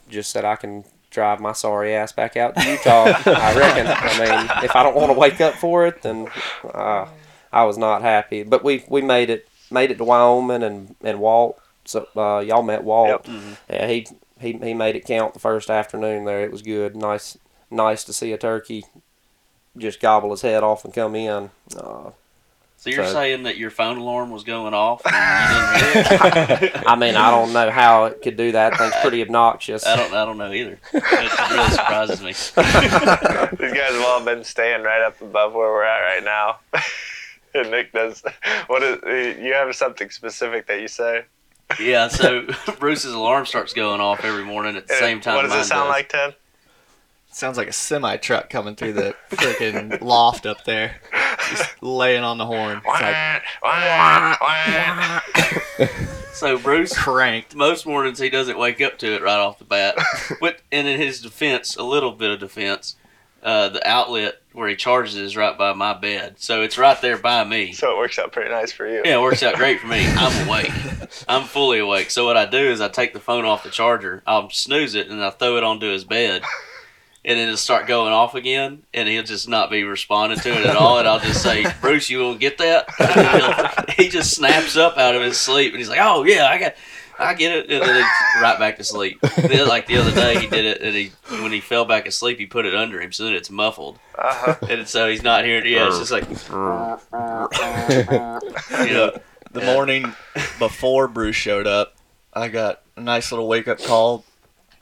just 0.10 0.32
said 0.32 0.45
I 0.45 0.56
can 0.56 0.86
drive 1.10 1.39
my 1.39 1.54
sorry 1.54 1.93
ass 1.93 2.12
back 2.12 2.36
out 2.36 2.56
to 2.56 2.69
Utah. 2.69 3.06
I 3.25 3.58
reckon. 3.58 3.88
I 3.88 4.19
mean, 4.19 4.63
if 4.63 4.75
I 4.75 4.84
don't 4.84 4.95
want 4.95 5.12
to 5.12 5.17
wake 5.17 5.41
up 5.41 5.56
for 5.56 5.86
it, 5.88 6.01
then 6.01 6.28
uh, 6.73 7.08
I 7.51 7.63
was 7.63 7.78
not 7.78 8.01
happy. 8.01 8.43
But 8.43 8.63
we 8.63 8.84
we 8.89 9.01
made 9.01 9.30
it 9.30 9.47
made 9.71 9.91
it 9.91 9.97
to 9.97 10.04
Wyoming 10.04 10.63
and 10.63 10.95
and 11.01 11.19
Walt. 11.19 11.60
So 11.86 12.08
uh, 12.15 12.39
y'all 12.39 12.63
met 12.63 12.84
Walt. 12.84 13.25
Yep. 13.25 13.41
Yeah, 13.69 13.88
he 13.88 14.08
he 14.39 14.54
he 14.54 14.73
made 14.73 14.95
it 14.95 15.06
count 15.06 15.34
the 15.34 15.39
first 15.39 15.69
afternoon 15.69 16.25
there. 16.25 16.43
It 16.43 16.51
was 16.51 16.62
good. 16.62 16.95
Nice 16.95 17.38
nice 17.71 18.04
to 18.04 18.13
see 18.13 18.32
a 18.32 18.38
turkey 18.38 18.86
just 19.78 19.99
gobble 19.99 20.32
his 20.32 20.41
head 20.41 20.63
off 20.63 20.86
and 20.86 20.93
come 20.93 21.15
in. 21.15 21.49
Uh, 21.75 22.12
So 22.86 22.91
you're 22.91 23.08
So- 23.08 23.13
saying 23.13 23.43
that 23.43 23.58
your 23.58 23.71
phone 23.71 23.98
alarm 23.98 24.30
was 24.30 24.43
going 24.43 24.76
off 24.76 25.02
and 25.08 25.15
you 25.15 25.93
didn't 25.93 26.06
hear 26.60 26.69
it? 26.76 26.84
I 26.88 26.95
mean, 26.95 27.15
I 27.15 27.32
don't 27.32 27.52
know 27.52 27.71
how 27.71 28.06
it 28.06 28.21
could 28.21 28.38
do 28.38 28.52
that. 28.52 28.78
Thing's 28.78 28.93
pretty 29.02 29.24
obnoxious. 29.24 29.84
I 29.88 29.95
don't. 29.95 30.13
I 30.13 30.24
don't 30.24 30.38
know 30.38 30.52
either. 30.54 30.78
It 30.93 31.50
really 31.52 31.69
surprises 31.71 32.21
me. 32.21 32.28
These 32.34 32.52
guys 33.74 33.91
have 33.91 34.06
all 34.06 34.24
been 34.24 34.43
staying 34.43 34.84
right 34.84 35.02
up 35.02 35.19
above 35.19 35.54
where 35.54 35.67
we're 35.71 35.84
at 35.84 36.02
right 36.02 36.24
now. 36.24 36.60
and 37.56 37.71
Nick 37.71 37.91
does. 37.91 38.24
What 38.67 38.84
is? 38.84 39.39
You 39.43 39.54
have 39.54 39.76
something 39.76 40.12
specific 40.12 40.67
that 40.67 40.80
you 40.80 40.88
say? 40.88 41.24
Yeah. 41.80 42.08
So 42.10 42.45
Bruce's 42.78 43.13
alarm 43.15 43.48
starts 43.48 43.74
going 43.74 44.00
off 44.00 44.24
every 44.24 44.45
morning 44.45 44.76
at 44.76 44.88
the 44.88 44.93
same 44.93 45.21
time. 45.21 45.38
What 45.38 45.41
does 45.41 45.50
mine 45.54 45.62
it 45.62 45.63
sound 45.65 45.88
does. 45.88 45.89
like, 45.89 46.10
Ted? 46.10 46.36
Sounds 47.36 47.58
like 47.58 47.67
a 47.67 47.74
semi 47.74 48.15
truck 48.15 48.50
coming 48.50 48.78
through 48.78 48.93
the 48.93 49.13
freaking 49.30 50.00
loft 50.02 50.45
up 50.45 50.63
there, 50.63 51.02
just 51.50 51.84
laying 51.84 52.24
on 52.24 52.38
the 52.38 52.45
horn. 52.45 52.82
It's 52.86 53.02
like. 53.02 53.43
So 56.32 56.58
Bruce 56.58 56.98
cranked. 56.98 57.54
most 57.54 57.86
mornings 57.86 58.19
he 58.19 58.30
doesn't 58.30 58.58
wake 58.58 58.80
up 58.82 58.98
to 59.00 59.15
it 59.15 59.21
right 59.21 59.38
off 59.38 59.60
the 59.60 59.65
bat. 59.65 59.98
but 60.39 60.62
and 60.71 60.88
in 60.88 60.98
his 61.00 61.21
defense, 61.21 61.76
a 61.76 61.84
little 61.84 62.13
bit 62.13 62.32
of 62.32 62.39
defense, 62.39 62.95
uh, 63.43 63.67
the 63.67 63.86
outlet 63.86 64.36
where 64.54 64.69
he 64.69 64.78
charges 64.78 65.15
is 65.15 65.36
right 65.36 65.58
by 65.58 65.74
my 65.74 65.93
bed, 65.93 66.36
so 66.38 66.62
it's 66.62 66.78
right 66.78 67.02
there 67.02 67.17
by 67.17 67.43
me. 67.43 67.74
So 67.74 67.91
it 67.91 67.98
works 67.98 68.17
out 68.17 68.32
pretty 68.32 68.50
nice 68.50 68.71
for 68.71 68.88
you. 68.88 69.02
Yeah, 69.04 69.17
it 69.17 69.21
works 69.21 69.43
out 69.43 69.56
great 69.56 69.82
for 69.82 69.88
me. 69.88 70.06
I'm 70.08 70.48
awake. 70.48 70.71
I'm 71.28 71.43
fully 71.43 71.80
awake. 71.80 72.12
So 72.12 72.26
what 72.26 72.38
I 72.38 72.45
do 72.45 72.60
is 72.60 72.80
I 72.80 72.88
take 72.88 73.13
the 73.13 73.19
phone 73.19 73.43
off 73.43 73.63
the 73.63 73.69
charger, 73.69 74.24
I'll 74.26 74.50
snooze 74.50 74.95
it, 74.95 75.10
and 75.10 75.21
I 75.21 75.32
throw 75.32 75.58
it 75.58 75.65
onto 75.65 75.88
his 75.88 76.06
bed. 76.06 76.41
And 77.28 77.40
then 77.40 77.48
it'll 77.48 77.58
start 77.58 77.88
going 77.88 78.14
off 78.14 78.36
again, 78.36 78.84
and 78.94 79.10
he'll 79.10 79.24
just 79.24 79.50
not 79.50 79.72
be 79.72 79.84
responding 79.84 80.38
to 80.42 80.50
it 80.60 80.66
at 80.68 80.76
all. 80.76 81.00
And 81.00 81.08
I'll 81.08 81.20
just 81.20 81.42
say, 81.42 81.66
"Bruce, 81.82 82.08
you 82.10 82.20
won't 82.20 82.40
get 82.40 82.60
that?" 82.60 82.86
He'll- 83.98 84.12
just 84.12 84.36
snaps 84.36 84.78
up 84.78 84.98
out 85.00 85.16
of 85.16 85.24
his 85.24 85.38
sleep, 85.40 85.72
and 85.74 85.80
he's 85.80 85.90
like, 85.90 85.98
"Oh 86.02 86.24
yeah, 86.24 86.46
I 86.48 86.60
got, 86.60 86.76
I 87.18 87.34
get 87.34 87.52
it." 87.52 87.72
And 87.72 87.82
then 87.82 87.96
he's 87.96 88.42
right 88.44 88.60
back 88.60 88.78
to 88.78 88.84
sleep. 88.84 89.20
Then, 89.38 89.68
like 89.68 89.88
the 89.88 89.98
other 89.98 90.12
day, 90.12 90.40
he 90.40 90.46
did 90.46 90.66
it, 90.66 90.82
and 90.82 90.96
he 90.96 91.12
when 91.42 91.52
he 91.52 91.62
fell 91.62 91.84
back 91.86 92.06
asleep, 92.08 92.38
he 92.38 92.46
put 92.46 92.68
it 92.68 92.76
under 92.76 93.02
him, 93.02 93.12
so 93.12 93.24
that 93.24 93.34
it's 93.34 93.50
muffled, 93.50 93.98
Uh-huh. 94.20 94.56
and 94.70 94.88
so 94.88 95.10
he's 95.10 95.24
not 95.24 95.44
hearing. 95.46 95.66
it. 95.66 95.70
Yeah, 95.72 95.88
it's 95.88 95.98
just 95.98 96.12
like, 96.12 96.30
you 98.88 98.94
know, 98.94 99.18
The 99.52 99.62
morning 99.66 100.14
before 100.60 101.08
Bruce 101.08 101.36
showed 101.36 101.66
up, 101.68 101.96
I 102.34 102.50
got 102.50 102.82
a 102.96 103.02
nice 103.02 103.32
little 103.32 103.48
wake 103.48 103.68
up 103.68 103.82
call. 103.84 104.24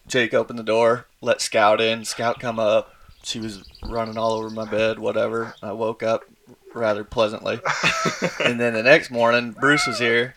Jake 0.07 0.33
opened 0.33 0.59
the 0.59 0.63
door, 0.63 1.07
let 1.23 1.41
Scout 1.41 1.79
in. 1.81 2.03
Scout 2.05 2.39
come 2.39 2.59
up. 2.59 2.93
She 3.23 3.39
was 3.39 3.63
running 3.83 4.17
all 4.17 4.33
over 4.33 4.49
my 4.49 4.69
bed, 4.69 4.99
whatever. 4.99 5.55
I 5.63 5.71
woke 5.71 6.03
up 6.03 6.25
rather 6.73 7.05
pleasantly. 7.05 7.61
and 8.43 8.59
then 8.59 8.73
the 8.73 8.83
next 8.83 9.09
morning, 9.09 9.51
Bruce 9.53 9.87
was 9.87 9.99
here, 9.99 10.35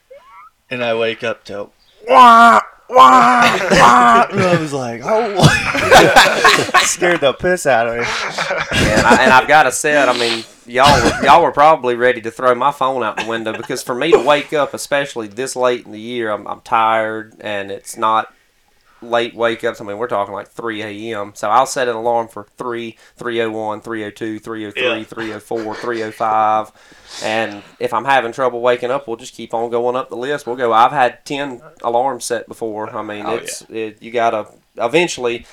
and 0.71 0.85
I 0.85 0.95
wake 0.95 1.25
up 1.25 1.45
to 1.47 1.71
wah, 2.09 2.61
wah, 2.89 3.59
wah. 3.71 4.27
And 4.31 4.41
I 4.41 4.57
was 4.61 4.73
like, 4.73 5.01
oh, 5.05 5.43
scared 6.85 7.21
the 7.21 7.33
piss 7.33 7.67
out 7.67 7.89
of 7.89 7.95
me. 7.95 8.01
and, 8.01 9.07
I, 9.07 9.19
and 9.23 9.33
I've 9.33 9.49
got 9.49 9.65
to 9.65 9.73
say 9.73 10.01
it. 10.01 10.09
I 10.09 10.17
mean, 10.17 10.45
y'all 10.67 11.03
were, 11.03 11.25
y'all 11.25 11.43
were 11.43 11.51
probably 11.51 11.97
ready 11.97 12.21
to 12.21 12.31
throw 12.31 12.55
my 12.55 12.71
phone 12.71 13.03
out 13.03 13.17
the 13.17 13.27
window 13.27 13.53
because 13.53 13.83
for 13.83 13.97
me 13.97 14.13
to 14.13 14.21
wake 14.21 14.53
up, 14.53 14.73
especially 14.73 15.27
this 15.27 15.57
late 15.57 15.85
in 15.85 15.91
the 15.91 16.01
year, 16.01 16.31
I'm, 16.31 16.47
I'm 16.47 16.61
tired 16.61 17.35
and 17.41 17.73
it's 17.73 17.97
not 17.97 18.33
late 19.03 19.35
wake 19.35 19.63
ups. 19.65 19.81
I 19.81 19.85
mean, 19.85 19.99
we're 19.99 20.07
talking 20.09 20.33
like 20.35 20.49
3 20.49 20.83
a.m. 21.13 21.33
So 21.35 21.51
I'll 21.51 21.67
set 21.67 21.89
an 21.89 21.97
alarm 21.97 22.29
for 22.29 22.47
3, 22.57 22.97
301, 23.17 23.81
302, 23.83 24.39
303, 24.39 24.83
Yeah. 24.83 25.05
304, 25.05 25.75
305. 25.75 26.73
And 27.23 27.63
if 27.79 27.93
I'm 27.95 28.05
having 28.05 28.33
trouble 28.33 28.61
waking 28.61 28.91
up, 28.91 29.07
we'll 29.07 29.17
just 29.17 29.35
keep 29.35 29.53
on 29.55 29.71
going 29.71 29.97
up 29.97 30.09
the 30.09 30.17
list. 30.17 30.47
We'll 30.47 30.57
go. 30.57 30.73
I've 30.73 30.93
had 30.93 31.25
10 31.25 31.61
alarms 31.83 32.25
set 32.25 32.49
before. 32.49 32.91
I 32.95 33.03
mean, 33.03 33.27
Oh, 33.27 33.37
it's 33.37 33.63
it, 33.63 34.03
you 34.03 34.11
got 34.11 34.31
to 34.31 34.49
eventually 34.85 35.47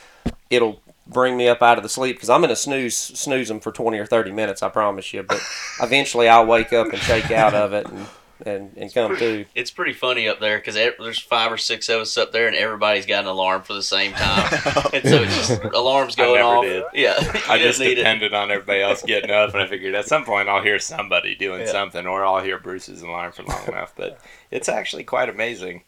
it'll 0.49 0.81
bring 1.07 1.35
me 1.35 1.47
up 1.49 1.61
out 1.61 1.77
of 1.77 1.83
the 1.83 1.89
sleep 1.89 2.15
because 2.15 2.29
I'm 2.29 2.39
gonna 2.41 2.55
snooze 2.55 2.95
snooze 2.95 3.49
them 3.49 3.59
for 3.59 3.71
20 3.73 3.97
or 3.97 4.05
30 4.05 4.31
minutes. 4.31 4.63
I 4.63 4.69
promise 4.69 5.13
you. 5.13 5.21
But 5.23 5.41
eventually, 5.81 6.29
I'll 6.29 6.45
wake 6.45 6.71
up 6.71 6.87
and 6.93 6.97
shake 6.99 7.29
out 7.31 7.53
of 7.53 7.73
it 7.73 7.87
and 7.87 8.05
and, 8.45 8.71
and 8.75 8.93
come 8.93 9.15
to. 9.17 9.45
It's 9.55 9.71
pretty 9.71 9.93
funny 9.93 10.27
up 10.27 10.39
there 10.39 10.57
because 10.57 10.75
there's 10.75 11.19
five 11.19 11.51
or 11.51 11.57
six 11.57 11.87
of 11.89 12.01
us 12.01 12.17
up 12.17 12.31
there, 12.31 12.47
and 12.47 12.55
everybody's 12.55 13.05
got 13.05 13.23
an 13.23 13.29
alarm 13.29 13.61
for 13.63 13.73
the 13.73 13.83
same 13.83 14.11
time, 14.13 14.47
and 14.93 15.03
so 15.07 15.21
it's 15.23 15.35
just 15.47 15.63
alarms 15.73 16.15
I 16.17 16.23
going 16.23 16.35
never 16.35 16.47
off. 16.47 16.63
did. 16.63 16.83
Yeah, 16.93 17.13
I 17.49 17.57
just 17.59 17.79
need 17.79 17.93
it. 17.93 17.95
depended 17.95 18.33
on 18.33 18.51
everybody 18.51 18.81
else 18.81 19.01
getting 19.03 19.31
up, 19.31 19.53
and 19.53 19.61
I 19.61 19.67
figured 19.67 19.95
at 19.95 20.07
some 20.07 20.25
point 20.25 20.49
I'll 20.49 20.61
hear 20.63 20.79
somebody 20.79 21.35
doing 21.35 21.61
Yeah. 21.61 21.67
something, 21.71 22.05
or 22.07 22.25
I'll 22.25 22.43
hear 22.43 22.59
Bruce's 22.59 23.01
alarm 23.01 23.31
for 23.31 23.43
long 23.43 23.65
enough. 23.67 23.93
But 23.95 24.19
it's 24.51 24.67
actually 24.69 25.03
quite 25.05 25.29
amazing 25.29 25.83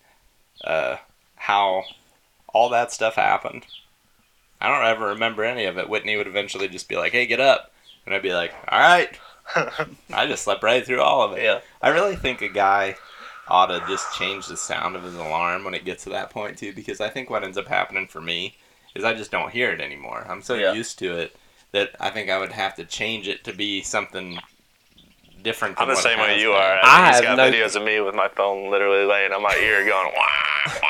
uh, 0.64 0.98
how 1.36 1.84
all 2.54 2.70
that 2.70 2.92
stuff 2.94 3.16
happened. 3.16 3.66
I 4.62 4.70
don't 4.70 4.86
ever 4.88 5.08
remember 5.10 5.44
any 5.44 5.66
of 5.66 5.78
it. 5.78 5.90
Whitney 5.90 6.16
would 6.16 6.28
eventually 6.28 6.68
just 6.70 6.88
be 6.88 6.96
like, 6.96 7.12
"Hey, 7.12 7.26
get 7.26 7.42
up," 7.42 7.72
and 8.06 8.16
I'd 8.16 8.22
be 8.22 8.34
like, 8.34 8.54
"All 8.70 8.80
right." 8.80 9.20
I 10.14 10.26
just 10.28 10.44
slept 10.44 10.64
right 10.64 10.86
through 10.86 11.02
all 11.02 11.22
of 11.22 11.38
it. 11.38 11.44
Yeah. 11.44 11.60
I 11.82 11.90
really 11.90 12.16
think 12.16 12.42
a 12.42 12.50
guy 12.50 12.96
ought 13.48 13.68
to 13.68 13.80
just 13.88 14.14
change 14.18 14.48
the 14.48 14.58
sound 14.58 14.96
of 14.96 15.04
his 15.04 15.16
alarm 15.16 15.64
when 15.64 15.74
it 15.76 15.86
gets 15.86 16.04
to 16.06 16.10
that 16.10 16.30
point 16.32 16.58
too, 16.58 16.74
because 16.74 17.00
I 17.00 17.10
think 17.10 17.30
what 17.30 17.44
ends 17.44 17.58
up 17.58 17.68
happening 17.68 18.08
for 18.08 18.22
me 18.22 18.56
is 18.96 19.04
I 19.04 19.14
just 19.14 19.30
don't 19.32 19.52
hear 19.52 19.72
it 19.72 19.82
anymore. 19.82 20.26
I'm 20.28 20.42
so 20.42 20.56
Yeah. 20.56 20.74
used 20.74 20.98
to 21.00 21.16
it 21.18 21.36
that 21.74 21.92
I 22.00 22.10
think 22.10 22.30
I 22.30 22.40
would 22.40 22.54
have 22.54 22.76
to 22.78 22.86
change 22.86 23.28
it 23.28 23.44
to 23.44 23.54
be 23.54 23.82
something 23.82 24.40
different. 25.44 25.80
I'm 25.80 25.90
the 25.90 25.96
same 25.96 26.18
way 26.20 26.40
you 26.40 26.48
been. 26.50 26.56
are. 26.56 26.80
I 26.84 27.10
I 27.10 27.14
have 27.14 27.24
got 27.24 27.38
no- 27.38 27.52
videos 27.52 27.76
of 27.76 27.84
me 27.84 28.00
with 28.00 28.16
my 28.16 28.30
phone 28.30 28.72
literally 28.72 29.06
laying 29.06 29.32
on 29.32 29.44
my 29.44 29.56
ear 29.58 29.86
going 29.86 30.12
wah, 30.16 30.72
wah, 30.82 30.90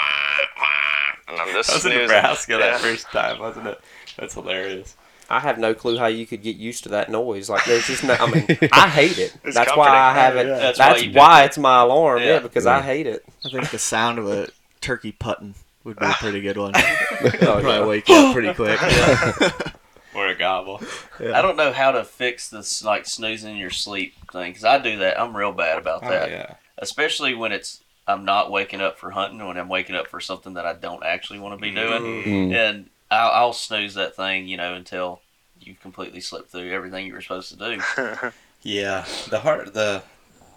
wah, 0.57 1.31
and 1.33 1.39
I'm 1.41 1.51
just 1.53 1.69
That 1.69 1.75
was 1.75 1.85
in 1.85 1.91
snoozing. 1.91 2.01
Nebraska 2.07 2.51
Yeah. 2.53 2.57
that 2.59 2.79
first 2.79 3.07
time, 3.11 3.39
wasn't 3.39 3.67
it? 3.67 3.81
That's 4.17 4.33
hilarious. 4.35 4.95
I 5.29 5.39
have 5.39 5.57
no 5.57 5.73
clue 5.73 5.97
how 5.97 6.07
you 6.07 6.25
could 6.25 6.41
get 6.43 6.55
used 6.55 6.83
to 6.83 6.89
that 6.89 7.09
noise. 7.09 7.49
Like 7.49 7.65
there's 7.65 7.87
just 7.87 8.03
no. 8.03 8.13
I 8.19 8.29
mean, 8.31 8.45
I 8.71 8.87
hate 8.89 9.17
it. 9.17 9.35
It's 9.43 9.55
that's 9.55 9.75
why 9.75 9.89
I 9.89 10.13
have 10.13 10.35
it. 10.35 10.47
Yeah, 10.47 10.57
That's 10.57 10.77
That's, 10.77 11.03
why 11.03 11.11
why, 11.13 11.43
it's 11.45 11.57
my 11.57 11.81
alarm. 11.81 12.19
Yeah, 12.19 12.25
Yeah. 12.25 12.39
because 12.39 12.65
Yeah. 12.65 12.77
I 12.77 12.81
hate 12.81 13.07
it. 13.07 13.23
I 13.45 13.49
think 13.49 13.69
the 13.71 13.79
sound 13.79 14.19
of 14.19 14.27
a 14.27 14.47
turkey 14.81 15.11
putting 15.11 15.55
would 15.83 15.97
be 15.99 16.05
a 16.05 16.09
pretty 16.13 16.41
good 16.41 16.57
one. 16.57 16.73
Oh, 17.23 17.29
Probably 17.61 17.69
yeah. 17.71 17.85
wake 17.85 18.09
you 18.09 18.15
up 18.15 18.33
pretty 18.33 18.53
quick. 18.53 18.79
Or 20.15 20.27
a 20.27 20.35
gobble. 20.35 20.81
I 21.19 21.41
don't 21.41 21.57
know 21.57 21.73
how 21.73 21.91
to 21.91 22.05
fix 22.05 22.49
this 22.49 22.81
like 22.85 23.05
snoozing 23.05 23.51
in 23.51 23.57
your 23.57 23.69
sleep 23.69 24.13
thing 24.31 24.51
because 24.51 24.63
I 24.63 24.77
do 24.79 24.99
that. 24.99 25.19
I'm 25.19 25.35
real 25.35 25.51
bad 25.51 25.77
about 25.77 26.05
Oh, 26.05 26.09
that, 26.09 26.29
yeah. 26.29 26.53
especially 26.77 27.33
when 27.35 27.51
it's 27.51 27.81
I'm 28.07 28.23
not 28.23 28.49
waking 28.49 28.79
up 28.79 28.97
for 28.97 29.11
hunting 29.11 29.45
when 29.45 29.57
I'm 29.57 29.67
waking 29.67 29.95
up 29.97 30.07
for 30.07 30.21
something 30.21 30.53
that 30.53 30.65
I 30.65 30.71
don't 30.71 31.03
actually 31.03 31.39
want 31.39 31.59
to 31.59 31.61
be 31.61 31.69
doing, 31.71 32.23
Mm. 32.23 32.55
and 32.55 32.89
I'll, 33.11 33.31
I'll 33.31 33.53
snooze 33.53 33.93
that 33.95 34.15
thing, 34.15 34.47
you 34.47 34.57
know, 34.57 34.73
until 34.73 35.21
you've 35.59 35.79
completely 35.81 36.21
slipped 36.21 36.51
through 36.51 36.71
everything 36.71 37.05
you 37.07 37.13
were 37.13 37.21
supposed 37.21 37.57
to 37.57 37.57
do. 37.57 37.81
Yeah, 38.63 39.05
the 39.29 39.39
hard 39.39 39.73
the 39.73 40.01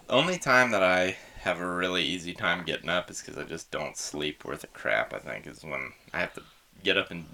only 0.09 0.37
time 0.39 0.71
that 0.71 0.81
I 0.83 1.15
have 1.41 1.59
a 1.59 1.65
really 1.75 2.03
easy 2.03 2.33
time 2.33 2.65
getting 2.65 2.89
up 2.89 3.09
is 3.11 3.21
because 3.21 3.37
I 3.37 3.43
just 3.43 3.71
don't 3.71 3.95
sleep 3.95 4.43
worth 4.43 4.63
a 4.63 4.67
crap. 4.67 5.13
I 5.13 5.19
think 5.19 5.45
is 5.47 5.63
when 5.63 5.93
I 6.13 6.19
have 6.19 6.33
to 6.33 6.41
get 6.83 6.97
up 6.97 7.11
and 7.11 7.25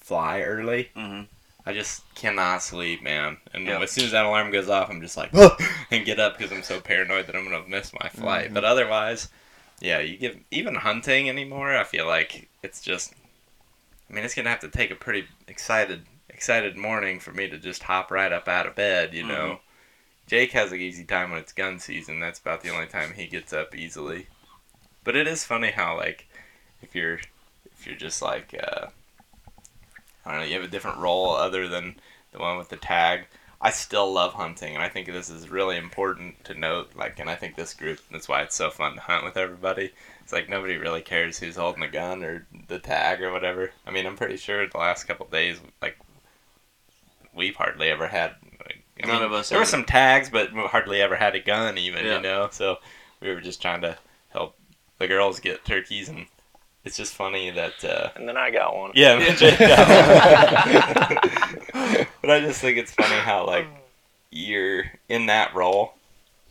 fly 0.00 0.42
early. 0.42 0.90
hmm 0.94 1.22
I 1.66 1.72
just 1.72 2.02
cannot 2.14 2.62
sleep, 2.62 3.02
man. 3.02 3.38
And 3.52 3.66
Yeah. 3.66 3.80
as 3.80 3.90
soon 3.90 4.04
as 4.04 4.12
that 4.12 4.24
alarm 4.24 4.50
goes 4.50 4.68
off, 4.70 4.88
I'm 4.90 5.02
just 5.02 5.16
like, 5.16 5.32
and 5.90 6.04
get 6.06 6.18
up 6.20 6.38
because 6.38 6.52
I'm 6.52 6.62
so 6.62 6.80
paranoid 6.80 7.26
that 7.26 7.36
I'm 7.36 7.44
gonna 7.44 7.66
miss 7.66 7.92
my 7.92 8.08
flight. 8.08 8.54
But 8.54 8.64
otherwise, 8.64 9.28
yeah, 9.80 9.98
you 10.00 10.16
give 10.16 10.38
even 10.50 10.74
hunting 10.74 11.28
anymore. 11.28 11.76
I 11.76 11.84
feel 11.84 12.06
like 12.06 12.48
it's 12.62 12.80
just. 12.80 13.14
I 14.08 14.12
mean, 14.12 14.24
it's 14.24 14.34
gonna 14.34 14.50
have 14.50 14.60
to 14.60 14.68
take 14.68 14.90
a 14.90 14.94
pretty 14.94 15.26
excited, 15.46 16.06
excited 16.28 16.76
morning 16.76 17.20
for 17.20 17.32
me 17.32 17.48
to 17.48 17.58
just 17.58 17.82
hop 17.82 18.10
right 18.10 18.32
up 18.32 18.48
out 18.48 18.66
of 18.66 18.74
bed. 18.74 19.14
You 19.14 19.24
know, 19.26 19.60
Jake 20.26 20.52
has 20.52 20.72
an 20.72 20.80
easy 20.80 21.04
time 21.04 21.30
when 21.30 21.40
it's 21.40 21.52
gun 21.52 21.78
season. 21.78 22.20
That's 22.20 22.38
about 22.38 22.62
the 22.62 22.70
only 22.70 22.86
time 22.86 23.12
he 23.14 23.26
gets 23.26 23.52
up 23.52 23.74
easily. 23.74 24.26
But 25.04 25.16
it 25.16 25.26
is 25.26 25.44
funny 25.44 25.70
how 25.70 25.96
like, 25.96 26.28
if 26.82 26.94
you're, 26.94 27.20
if 27.72 27.86
you're 27.86 27.96
just 27.96 28.22
like. 28.22 28.54
uh 28.54 28.88
I 30.24 30.32
don't 30.32 30.40
know, 30.40 30.46
you 30.46 30.54
have 30.56 30.64
a 30.64 30.68
different 30.68 30.98
role 30.98 31.30
other 31.30 31.68
than 31.68 31.96
the 32.32 32.38
one 32.38 32.58
with 32.58 32.68
the 32.68 32.76
tag. 32.76 33.26
I 33.62 33.70
still 33.70 34.12
love 34.12 34.34
hunting, 34.34 34.74
and 34.74 34.82
I 34.84 34.88
think 34.90 35.06
this 35.06 35.30
is 35.30 35.48
really 35.48 35.78
important 35.78 36.44
to 36.44 36.54
note. 36.54 36.90
Like, 36.94 37.18
and 37.18 37.30
I 37.30 37.34
think 37.34 37.56
this 37.56 37.72
group, 37.72 38.00
that's 38.10 38.28
why 38.28 38.42
it's 38.42 38.54
so 38.54 38.68
fun 38.68 38.94
to 38.96 39.00
hunt 39.00 39.24
with 39.24 39.38
everybody. 39.38 39.92
It's 40.28 40.32
like 40.34 40.50
nobody 40.50 40.76
really 40.76 41.00
cares 41.00 41.38
who's 41.38 41.56
holding 41.56 41.80
the 41.80 41.88
gun 41.88 42.22
or 42.22 42.46
the 42.66 42.78
tag 42.78 43.22
or 43.22 43.32
whatever. 43.32 43.70
I 43.86 43.90
mean, 43.90 44.04
I'm 44.04 44.14
pretty 44.14 44.36
sure 44.36 44.68
the 44.68 44.76
last 44.76 45.04
couple 45.04 45.24
days, 45.24 45.58
like, 45.80 45.96
we've 47.34 47.56
hardly 47.56 47.88
ever 47.88 48.06
had. 48.06 48.34
Like, 48.60 48.84
I 49.02 49.06
None 49.06 49.16
mean, 49.16 49.24
of 49.24 49.32
us 49.32 49.48
There 49.48 49.58
were 49.58 49.64
some 49.64 49.86
tags, 49.86 50.28
but 50.28 50.52
we 50.52 50.60
hardly 50.60 51.00
ever 51.00 51.16
had 51.16 51.34
a 51.34 51.40
gun, 51.40 51.78
even. 51.78 52.04
Yeah. 52.04 52.16
You 52.16 52.20
know, 52.20 52.48
so 52.52 52.76
we 53.22 53.32
were 53.32 53.40
just 53.40 53.62
trying 53.62 53.80
to 53.80 53.96
help 54.28 54.54
the 54.98 55.08
girls 55.08 55.40
get 55.40 55.64
turkeys, 55.64 56.10
and 56.10 56.26
it's 56.84 56.98
just 56.98 57.14
funny 57.14 57.48
that. 57.48 57.82
Uh, 57.82 58.10
and 58.14 58.28
then 58.28 58.36
I 58.36 58.50
got 58.50 58.76
one. 58.76 58.92
yeah, 58.94 59.18
me 59.18 59.34
too. 59.34 59.46
but 62.20 62.30
I 62.30 62.40
just 62.40 62.60
think 62.60 62.76
it's 62.76 62.92
funny 62.92 63.16
how 63.16 63.46
like 63.46 63.64
you're 64.30 64.92
in 65.08 65.24
that 65.24 65.54
role, 65.54 65.94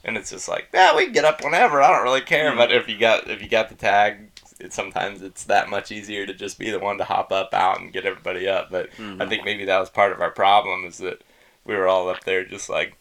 and 0.04 0.18
it's 0.18 0.30
just 0.32 0.48
like, 0.48 0.68
yeah, 0.74 0.96
we 0.96 1.04
can 1.06 1.14
get 1.14 1.26
up 1.26 1.44
whenever. 1.44 1.82
I 1.82 1.92
don't 1.92 2.04
really 2.04 2.22
care. 2.22 2.56
But 2.56 2.72
if 2.72 2.88
you 2.88 2.98
got 2.98 3.30
if 3.30 3.42
you 3.42 3.50
got 3.50 3.70
the 3.70 3.76
tag, 3.76 4.30
it, 4.60 4.74
sometimes 4.74 5.22
it's 5.22 5.44
that 5.46 5.70
much 5.70 5.92
easier 5.92 6.26
to 6.26 6.34
just 6.34 6.58
be 6.60 6.70
the 6.72 6.80
one 6.80 6.98
to 7.00 7.04
hop 7.04 7.32
up 7.32 7.54
out 7.54 7.80
and 7.80 7.92
get 7.94 8.06
everybody 8.06 8.48
up. 8.48 8.70
But 8.72 8.90
I 9.20 9.26
think 9.26 9.44
maybe 9.46 9.66
that 9.66 9.80
was 9.80 9.90
part 9.90 10.12
of 10.12 10.22
our 10.22 10.32
problem 10.32 10.86
is 10.86 10.98
that 11.00 11.22
we 11.66 11.76
were 11.76 11.88
all 11.88 12.10
up 12.10 12.24
there 12.24 12.46
just 12.46 12.70
like 12.70 12.96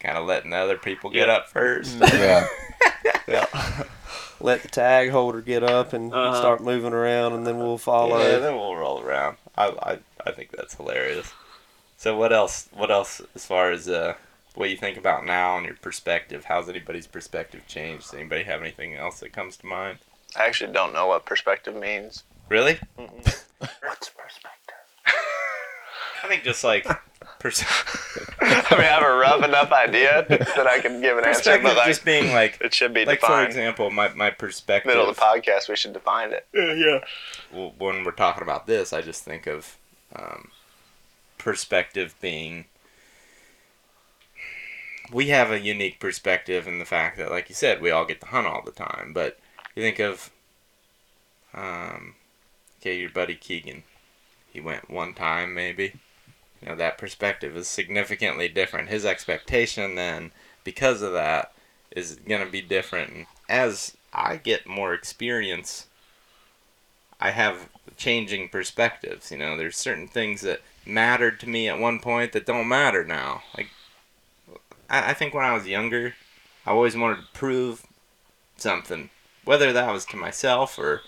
kind 0.00 0.16
of 0.18 0.26
letting 0.26 0.50
the 0.50 0.56
other 0.56 0.76
people 0.78 1.10
get 1.10 1.28
Yeah. 1.28 1.34
up 1.34 1.48
first. 1.48 1.98
Yeah. 2.12 2.46
Let 4.40 4.62
the 4.62 4.68
tag 4.68 5.10
holder 5.10 5.40
get 5.40 5.62
up 5.64 5.92
and 5.92 6.12
Uh-huh. 6.12 6.36
start 6.36 6.60
moving 6.62 6.92
around, 6.92 7.32
and 7.32 7.46
then 7.46 7.58
we'll 7.58 7.78
follow. 7.78 8.18
Yeah, 8.20 8.38
then 8.38 8.54
we'll 8.54 8.76
roll 8.76 9.00
around. 9.00 9.38
I, 9.56 9.68
I, 9.82 9.98
I 10.26 10.32
think 10.32 10.50
that's 10.52 10.74
hilarious. 10.74 11.32
So 11.96 12.16
what 12.16 12.32
else? 12.32 12.68
What 12.72 12.90
else 12.90 13.22
as 13.34 13.46
far 13.46 13.70
as 13.72 13.88
uh, 13.88 14.14
what 14.56 14.70
you 14.70 14.76
think 14.76 14.96
about 14.96 15.24
now 15.24 15.56
and 15.56 15.66
your 15.66 15.76
perspective? 15.76 16.46
How's 16.46 16.68
anybody's 16.68 17.06
perspective 17.06 17.66
changed? 17.68 18.04
Does 18.10 18.14
anybody 18.14 18.42
have 18.44 18.60
anything 18.60 18.94
else 18.94 19.20
that 19.20 19.32
comes 19.32 19.56
to 19.58 19.66
mind? 19.66 19.98
I 20.36 20.46
actually 20.46 20.72
don't 20.72 20.92
know 20.92 21.06
what 21.06 21.24
perspective 21.24 21.76
means. 21.76 22.24
Really? 22.48 22.78
What's 22.96 24.10
perspective? 24.10 24.74
I 26.24 26.28
think 26.28 26.42
just 26.42 26.64
like 26.64 26.86
pers- 27.38 27.64
I 28.40 28.74
mean, 28.76 28.80
I 28.80 28.84
have 28.84 29.02
a 29.02 29.16
rough 29.16 29.44
enough 29.44 29.72
idea 29.72 30.24
that 30.28 30.66
I 30.66 30.80
can 30.80 31.00
give 31.00 31.18
an 31.18 31.24
answer, 31.24 31.38
perspective, 31.38 31.62
but 31.64 31.76
like, 31.76 31.86
just 31.86 32.04
being 32.04 32.32
like, 32.32 32.58
it 32.60 32.74
should 32.74 32.92
be 32.94 33.04
like 33.04 33.20
for 33.20 33.26
defined. 33.26 33.46
example, 33.48 33.90
my 33.90 34.08
my 34.14 34.30
perspective. 34.30 34.88
Middle 34.88 35.08
of 35.08 35.16
the 35.16 35.22
podcast, 35.22 35.68
we 35.68 35.76
should 35.76 35.92
define 35.92 36.32
it. 36.32 36.46
well, 37.52 37.74
when 37.78 38.04
we're 38.04 38.10
talking 38.12 38.42
about 38.42 38.66
this, 38.66 38.92
I 38.92 39.02
just 39.02 39.24
think 39.24 39.46
of 39.46 39.76
um, 40.14 40.50
perspective 41.38 42.14
being. 42.20 42.66
We 45.12 45.28
have 45.28 45.50
a 45.50 45.60
unique 45.60 46.00
perspective 46.00 46.66
in 46.66 46.78
the 46.78 46.84
fact 46.84 47.16
that, 47.18 47.30
like 47.30 47.48
you 47.48 47.54
said, 47.54 47.80
we 47.80 47.90
all 47.90 48.04
get 48.04 48.20
to 48.20 48.26
hunt 48.26 48.46
all 48.46 48.62
the 48.62 48.72
time. 48.72 49.12
But 49.14 49.38
you 49.74 49.82
think 49.82 49.98
of, 49.98 50.30
um, 51.54 52.14
okay, 52.80 52.98
your 52.98 53.10
buddy 53.10 53.34
Keegan. 53.34 53.84
He 54.52 54.60
went 54.60 54.90
one 54.90 55.14
time, 55.14 55.54
maybe. 55.54 55.92
You 56.60 56.68
know, 56.68 56.76
that 56.76 56.98
perspective 56.98 57.56
is 57.56 57.68
significantly 57.68 58.48
different. 58.48 58.88
His 58.88 59.04
expectation 59.04 59.94
then, 59.94 60.32
because 60.64 61.02
of 61.02 61.12
that, 61.12 61.52
is 61.90 62.16
going 62.26 62.44
to 62.44 62.50
be 62.50 62.62
different. 62.62 63.12
And 63.12 63.26
as 63.48 63.96
I 64.12 64.36
get 64.36 64.66
more 64.66 64.94
experience 64.94 65.86
I 67.20 67.30
have 67.30 67.68
changing 67.96 68.48
perspectives. 68.50 69.30
You 69.30 69.38
know, 69.38 69.56
there's 69.56 69.76
certain 69.76 70.08
things 70.08 70.42
that 70.42 70.60
mattered 70.84 71.40
to 71.40 71.48
me 71.48 71.68
at 71.68 71.78
one 71.78 71.98
point 71.98 72.32
that 72.32 72.46
don't 72.46 72.68
matter 72.68 73.04
now. 73.04 73.42
Like, 73.56 73.68
I, 74.88 75.10
I 75.10 75.14
think 75.14 75.34
when 75.34 75.44
I 75.44 75.54
was 75.54 75.66
younger, 75.66 76.14
I 76.64 76.70
always 76.70 76.96
wanted 76.96 77.16
to 77.16 77.32
prove 77.32 77.86
something, 78.56 79.10
whether 79.44 79.72
that 79.72 79.92
was 79.92 80.04
to 80.06 80.16
myself 80.16 80.78
or 80.78 81.02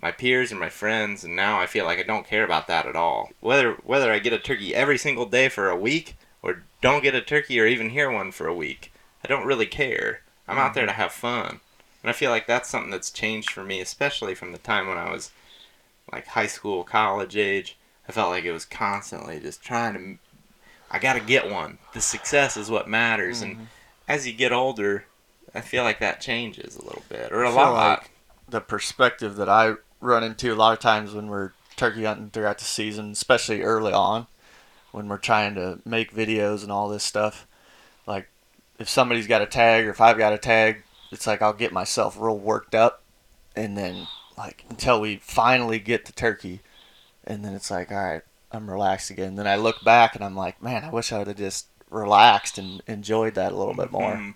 my 0.00 0.10
peers 0.10 0.52
or 0.52 0.56
my 0.56 0.68
friends. 0.68 1.24
And 1.24 1.36
now 1.36 1.60
I 1.60 1.66
feel 1.66 1.84
like 1.84 1.98
I 1.98 2.02
don't 2.02 2.26
care 2.26 2.44
about 2.44 2.66
that 2.68 2.86
at 2.86 2.96
all. 2.96 3.30
Whether 3.40 3.72
whether 3.84 4.12
I 4.12 4.18
get 4.18 4.32
a 4.32 4.38
turkey 4.38 4.74
every 4.74 4.98
single 4.98 5.26
day 5.26 5.48
for 5.48 5.68
a 5.68 5.76
week 5.76 6.16
or 6.42 6.62
don't 6.80 7.02
get 7.02 7.14
a 7.14 7.22
turkey 7.22 7.60
or 7.60 7.66
even 7.66 7.90
hear 7.90 8.10
one 8.10 8.32
for 8.32 8.46
a 8.46 8.54
week, 8.54 8.92
I 9.24 9.28
don't 9.28 9.46
really 9.46 9.66
care. 9.66 10.20
I'm 10.46 10.58
out 10.58 10.74
there 10.74 10.86
to 10.86 10.92
mm-hmm. 10.92 11.00
have 11.00 11.12
fun. 11.12 11.60
And 12.02 12.10
I 12.10 12.12
feel 12.12 12.30
like 12.30 12.46
that's 12.46 12.68
something 12.68 12.90
that's 12.90 13.10
changed 13.10 13.50
for 13.50 13.64
me, 13.64 13.80
especially 13.80 14.34
from 14.34 14.52
the 14.52 14.58
time 14.58 14.86
when 14.88 14.98
I 14.98 15.10
was 15.10 15.30
like 16.12 16.26
high 16.26 16.46
school, 16.46 16.84
college 16.84 17.36
age. 17.36 17.78
I 18.06 18.12
felt 18.12 18.30
like 18.30 18.44
it 18.44 18.52
was 18.52 18.66
constantly 18.66 19.40
just 19.40 19.62
trying 19.62 19.94
to. 19.94 20.18
I 20.94 21.00
got 21.00 21.14
to 21.14 21.20
get 21.20 21.50
one. 21.50 21.78
The 21.92 22.00
success 22.00 22.56
is 22.56 22.70
what 22.70 22.88
matters. 22.88 23.42
And 23.42 23.54
mm-hmm. 23.56 23.64
as 24.06 24.28
you 24.28 24.32
get 24.32 24.52
older, 24.52 25.06
I 25.52 25.60
feel 25.60 25.82
like 25.82 25.98
that 25.98 26.20
changes 26.20 26.76
a 26.76 26.84
little 26.84 27.02
bit, 27.08 27.32
or 27.32 27.42
a 27.42 27.50
lot. 27.50 27.74
like 27.74 28.10
the 28.48 28.60
perspective 28.60 29.34
that 29.36 29.48
I 29.48 29.74
run 30.00 30.22
into 30.22 30.54
a 30.54 30.54
lot 30.54 30.72
of 30.72 30.78
times 30.78 31.12
when 31.12 31.26
we're 31.26 31.50
turkey 31.74 32.04
hunting 32.04 32.30
throughout 32.30 32.58
the 32.58 32.64
season, 32.64 33.10
especially 33.10 33.62
early 33.62 33.92
on 33.92 34.28
when 34.92 35.08
we're 35.08 35.18
trying 35.18 35.56
to 35.56 35.80
make 35.84 36.14
videos 36.14 36.62
and 36.62 36.70
all 36.70 36.88
this 36.88 37.02
stuff. 37.02 37.48
Like 38.06 38.28
if 38.78 38.88
somebody's 38.88 39.26
got 39.26 39.42
a 39.42 39.46
tag 39.46 39.86
or 39.86 39.90
if 39.90 40.00
I've 40.00 40.18
got 40.18 40.32
a 40.32 40.38
tag, 40.38 40.84
it's 41.10 41.26
like 41.26 41.42
I'll 41.42 41.52
get 41.52 41.72
myself 41.72 42.16
real 42.20 42.38
worked 42.38 42.76
up 42.76 43.02
and 43.56 43.76
then 43.76 44.06
like 44.38 44.64
until 44.70 45.00
we 45.00 45.16
finally 45.16 45.80
get 45.80 46.04
the 46.04 46.12
turkey 46.12 46.60
and 47.24 47.44
then 47.44 47.52
it's 47.52 47.72
like 47.72 47.90
all 47.90 47.98
right, 47.98 48.22
I'm 48.54 48.70
relaxed 48.70 49.10
again. 49.10 49.34
Then 49.36 49.46
I 49.46 49.56
look 49.56 49.82
back 49.84 50.14
and 50.14 50.24
I'm 50.24 50.36
like, 50.36 50.62
man, 50.62 50.84
I 50.84 50.90
wish 50.90 51.12
I 51.12 51.18
would 51.18 51.26
have 51.28 51.36
just 51.36 51.66
relaxed 51.90 52.56
and 52.58 52.82
enjoyed 52.86 53.34
that 53.34 53.52
a 53.52 53.56
little 53.56 53.74
bit 53.74 53.90
more. 53.92 54.12
Mhm. 54.14 54.34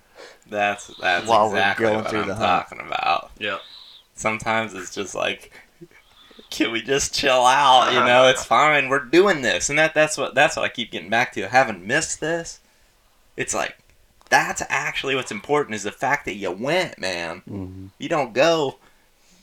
That's 0.49 0.89
that's 1.01 1.27
While 1.29 1.49
we're 1.51 1.57
exactly 1.57 1.87
going 1.87 1.97
what 1.99 2.11
through 2.11 2.23
I'm 2.23 2.29
the 2.29 2.35
hunt. 2.35 2.69
talking 2.69 2.87
about. 2.87 3.31
Yeah. 3.39 3.59
Sometimes 4.15 4.75
it's 4.75 4.95
just 4.95 5.15
like, 5.15 5.53
can 6.51 6.73
we 6.73 6.83
just 6.83 7.15
chill 7.15 7.45
out? 7.45 7.93
You 7.93 8.01
know, 8.01 8.27
it's 8.29 8.45
fine. 8.45 8.89
We're 8.89 9.05
doing 9.05 9.43
this, 9.43 9.69
and 9.71 9.79
that 9.79 9.95
that's 9.95 10.17
what 10.19 10.35
that's 10.35 10.57
what 10.57 10.65
I 10.65 10.69
keep 10.69 10.91
getting 10.91 11.11
back 11.11 11.33
to. 11.35 11.45
I 11.45 11.49
haven't 11.49 11.85
missed 11.87 12.21
this. 12.21 12.61
It's 13.37 13.55
like 13.55 13.77
that's 14.31 14.63
actually 14.69 15.15
what's 15.15 15.31
important 15.31 15.75
is 15.75 15.85
the 15.85 15.93
fact 15.93 16.25
that 16.25 16.35
you 16.35 16.51
went, 16.51 16.99
man. 16.99 17.43
hmm 17.47 17.87
You 17.99 18.09
don't 18.09 18.33
go. 18.33 18.77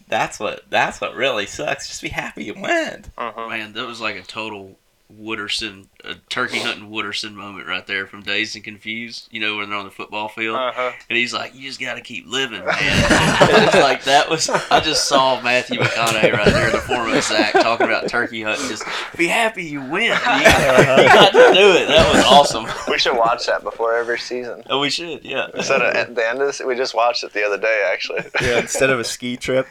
That's 0.07 0.39
what 0.39 0.69
that's 0.69 1.01
what 1.01 1.15
really 1.15 1.45
sucks. 1.45 1.87
Just 1.87 2.01
be 2.01 2.09
happy 2.09 2.43
you 2.45 2.53
went. 2.55 3.15
Mhm. 3.15 3.49
Man, 3.49 3.73
that 3.73 3.87
was 3.87 3.99
like 4.01 4.15
a 4.15 4.21
total 4.21 4.77
Wooderson, 5.19 5.85
a 6.03 6.15
turkey 6.29 6.57
hunting 6.59 6.89
Wooderson 6.89 7.33
moment 7.33 7.67
right 7.67 7.85
there 7.85 8.07
from 8.07 8.23
Dazed 8.23 8.55
and 8.55 8.63
Confused. 8.65 9.27
You 9.31 9.39
know 9.39 9.57
when 9.57 9.69
they're 9.69 9.77
on 9.77 9.85
the 9.85 9.91
football 9.91 10.29
field, 10.29 10.57
Uh-huh. 10.57 10.91
and 11.09 11.17
he's 11.17 11.31
like, 11.31 11.53
"You 11.55 11.67
just 11.67 11.79
got 11.79 11.93
to 11.93 12.01
keep 12.01 12.25
living, 12.27 12.59
man." 12.65 12.75
it's 12.75 13.75
like 13.75 14.03
that 14.05 14.29
was. 14.29 14.49
I 14.49 14.79
just 14.79 15.07
saw 15.07 15.39
Matthew 15.41 15.79
McConaughey 15.79 16.33
right 16.33 16.45
there 16.51 16.65
in 16.67 16.71
the 16.73 16.79
form 16.81 17.11
of 17.11 17.23
Zach 17.23 17.53
talking 17.53 17.85
about 17.87 18.09
turkey 18.09 18.41
hunting. 18.41 18.67
Just 18.67 18.83
be 19.15 19.27
happy 19.27 19.63
you 19.65 19.81
win. 19.81 20.05
You 20.05 20.09
got, 20.09 20.99
you 20.99 21.07
got 21.07 21.31
to 21.33 21.53
do 21.53 21.71
it. 21.73 21.87
That 21.87 22.13
was 22.13 22.23
awesome. 22.25 22.65
We 22.91 22.97
should 22.97 23.15
watch 23.15 23.45
that 23.45 23.63
before 23.63 23.95
every 23.95 24.17
season. 24.19 24.63
Oh, 24.71 24.79
we 24.79 24.89
should, 24.89 25.23
yeah. 25.23 25.47
Instead 25.53 25.81
of 25.83 25.95
at 25.95 26.15
the 26.15 26.27
end 26.27 26.41
of 26.41 26.47
this, 26.47 26.61
we 26.61 26.75
just 26.75 26.95
watched 26.95 27.23
it 27.23 27.31
the 27.31 27.43
other 27.45 27.57
day, 27.59 27.89
actually. 27.93 28.23
Yeah, 28.41 28.59
instead 28.59 28.89
of 28.89 28.99
a 28.99 29.03
ski 29.03 29.37
trip, 29.37 29.67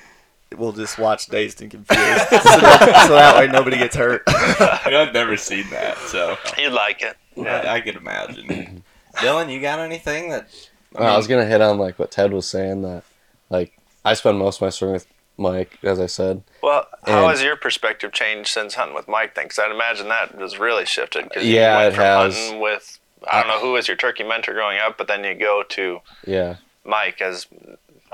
we'll 0.59 0.73
just 0.73 0.99
watch 0.99 1.27
Dazed 1.27 1.61
and 1.63 1.71
Confused. 1.71 2.01
so, 2.01 2.05
that, 2.39 3.05
so 3.09 3.15
that 3.15 3.37
way 3.37 3.47
nobody 3.49 3.77
gets 3.79 3.97
hurt. 3.97 4.23
I've 4.29 5.13
never 5.15 5.37
seen 5.37 5.69
that, 5.71 5.97
so 5.99 6.37
You'd 6.59 6.73
like 6.73 7.03
it. 7.03 7.17
I, 7.39 7.77
I 7.77 7.81
can 7.81 7.97
imagine. 7.97 8.83
Dylan, 9.17 9.53
you 9.53 9.61
got 9.61 9.79
anything 9.79 10.31
that? 10.31 10.49
I 10.97 11.17
was 11.17 11.27
gonna 11.27 11.45
hit 11.47 11.61
on 11.61 11.79
like 11.79 11.99
what 11.99 12.11
Ted 12.13 12.33
was 12.33 12.47
saying 12.49 12.83
that 12.83 13.03
like 13.51 13.77
I 14.05 14.15
spend 14.15 14.39
most 14.39 14.57
of 14.59 14.63
my 14.63 14.69
summer 14.71 14.93
with 14.93 15.07
Mike, 15.37 15.79
as 15.83 15.99
I 15.99 16.07
said. 16.07 16.43
Well, 16.63 16.87
how 17.07 17.23
And- 17.23 17.31
has 17.31 17.43
your 17.43 17.57
perspective 17.57 18.13
changed 18.13 18.51
since 18.51 18.75
hunting 18.75 18.95
with 18.95 19.09
Mike? 19.09 19.35
Then, 19.35 19.47
because 19.47 19.59
I'd 19.59 19.73
imagine 19.73 20.09
that 20.09 20.31
has 20.39 20.59
really 20.59 20.87
shifted. 20.87 21.33
'cause 21.33 21.43
Yeah, 21.45 21.73
you 21.73 21.77
went 21.85 21.93
it 21.93 21.97
from 21.97 22.05
has. 22.05 22.37
Hunting 22.39 22.61
with 22.61 22.99
I 23.27 23.41
don't 23.43 23.49
know 23.51 23.59
who 23.61 23.73
was 23.73 23.89
your 23.89 23.97
turkey 23.97 24.23
mentor 24.23 24.53
growing 24.53 24.79
up, 24.79 24.97
but 24.99 25.09
then 25.09 25.25
you 25.25 25.35
go 25.35 25.63
to 25.71 26.01
Yeah, 26.27 26.57
Mike 26.85 27.21
as 27.21 27.47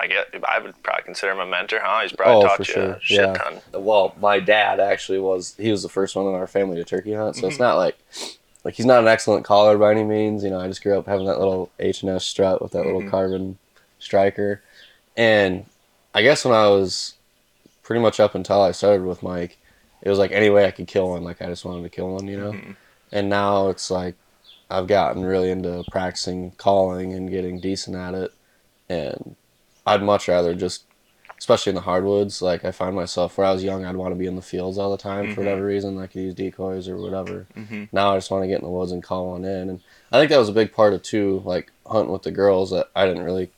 I 0.01 0.07
get. 0.07 0.29
I 0.49 0.59
would 0.59 0.81
probably 0.83 1.05
consider 1.05 1.33
him 1.33 1.41
a 1.41 1.47
mentor, 1.47 1.79
huh? 1.83 2.01
He's 2.03 2.13
probably 2.13 2.35
Oh, 2.37 2.43
taught 2.49 2.57
for 2.57 2.63
you 2.63 2.73
sure. 2.75 2.91
a 2.93 3.01
shit 3.01 3.19
Yeah. 3.21 3.33
ton. 3.35 3.61
well, 3.75 4.15
my 4.21 4.41
dad 4.41 4.81
actually 4.81 5.19
was. 5.19 5.55
He 5.59 5.71
was 5.71 5.83
the 5.83 5.89
first 5.89 6.17
one 6.17 6.27
in 6.27 6.35
our 6.35 6.47
family 6.47 6.77
to 6.77 6.85
turkey 6.85 7.13
hunt, 7.13 7.37
so 7.37 7.47
it's 7.47 7.59
not 7.59 7.77
like 7.77 7.97
like 8.65 8.75
he's 8.75 8.87
not 8.87 9.01
an 9.01 9.09
excellent 9.09 9.45
caller 9.45 9.77
by 9.79 9.91
any 9.91 10.05
means. 10.05 10.43
You 10.45 10.51
know, 10.51 10.61
I 10.61 10.69
just 10.69 10.83
grew 10.83 10.99
up 10.99 11.07
having 11.07 11.27
that 11.27 11.39
little 11.39 11.71
H 11.79 12.03
and 12.03 12.11
S 12.11 12.25
strut 12.25 12.61
with 12.63 12.73
that 12.73 12.85
little 12.87 13.03
Mhm. 13.03 13.11
carbon 13.11 13.59
striker, 13.99 14.63
and 15.17 15.67
I 16.15 16.23
guess 16.23 16.45
when 16.45 16.55
I 16.55 16.69
was 16.69 17.15
pretty 17.83 18.01
much 18.01 18.21
up 18.21 18.35
until 18.35 18.61
I 18.63 18.73
started 18.73 19.05
with 19.05 19.23
Mike, 19.23 19.59
it 20.03 20.09
was 20.09 20.19
like 20.19 20.33
any 20.33 20.49
way 20.51 20.67
I 20.67 20.71
could 20.71 20.87
kill 20.87 21.11
one. 21.11 21.25
Like 21.25 21.43
I 21.43 21.47
just 21.47 21.65
wanted 21.65 21.83
to 21.83 21.89
kill 21.91 22.09
one, 22.15 22.27
you 22.27 22.39
know. 22.39 22.53
Mhm. 22.53 22.77
And 23.13 23.29
now 23.29 23.69
it's 23.69 23.91
like 23.91 24.15
I've 24.71 24.87
gotten 24.87 25.25
really 25.25 25.51
into 25.51 25.85
practicing 25.91 26.53
calling 26.53 27.13
and 27.13 27.29
getting 27.31 27.59
decent 27.61 27.97
at 27.97 28.15
it, 28.15 28.33
and 28.89 29.35
I'd 29.91 30.03
much 30.03 30.29
rather 30.29 30.55
just 30.55 30.85
especially 31.39 31.71
in 31.71 31.75
the 31.75 31.81
hardwoods. 31.81 32.43
Like 32.43 32.65
I 32.65 32.71
find 32.71 32.95
myself 32.95 33.37
where 33.39 33.47
I 33.47 33.53
was 33.53 33.65
young, 33.65 33.85
I'd 33.85 33.97
want 33.97 34.13
to 34.13 34.19
be 34.19 34.27
in 34.27 34.37
the 34.37 34.43
fields 34.43 34.77
all 34.79 34.91
the 34.91 34.99
time 35.03 35.35
for 35.35 35.41
Mhm. 35.41 35.45
whatever 35.45 35.65
reason. 35.65 35.97
Like 35.97 36.13
could 36.13 36.21
use 36.23 36.35
decoys 36.35 36.87
or 36.87 36.97
whatever. 36.99 37.47
Mhm. 37.57 37.89
Now 37.93 38.13
I 38.13 38.17
just 38.19 38.31
want 38.31 38.45
to 38.45 38.49
get 38.49 38.59
in 38.59 38.65
the 38.65 38.71
woods 38.71 38.93
and 38.93 39.03
call 39.03 39.31
one 39.33 39.45
in, 39.45 39.71
and 39.71 39.81
I 40.13 40.19
think 40.19 40.31
that 40.31 40.39
was 40.39 40.49
a 40.51 40.53
big 40.53 40.73
part 40.73 40.93
of 40.93 41.03
too, 41.03 41.43
like 41.45 41.73
hunting 41.87 42.13
with 42.13 42.23
the 42.23 42.31
girls. 42.31 42.71
That 42.71 42.89
I 42.95 43.07
didn't 43.07 43.25
really, 43.25 43.51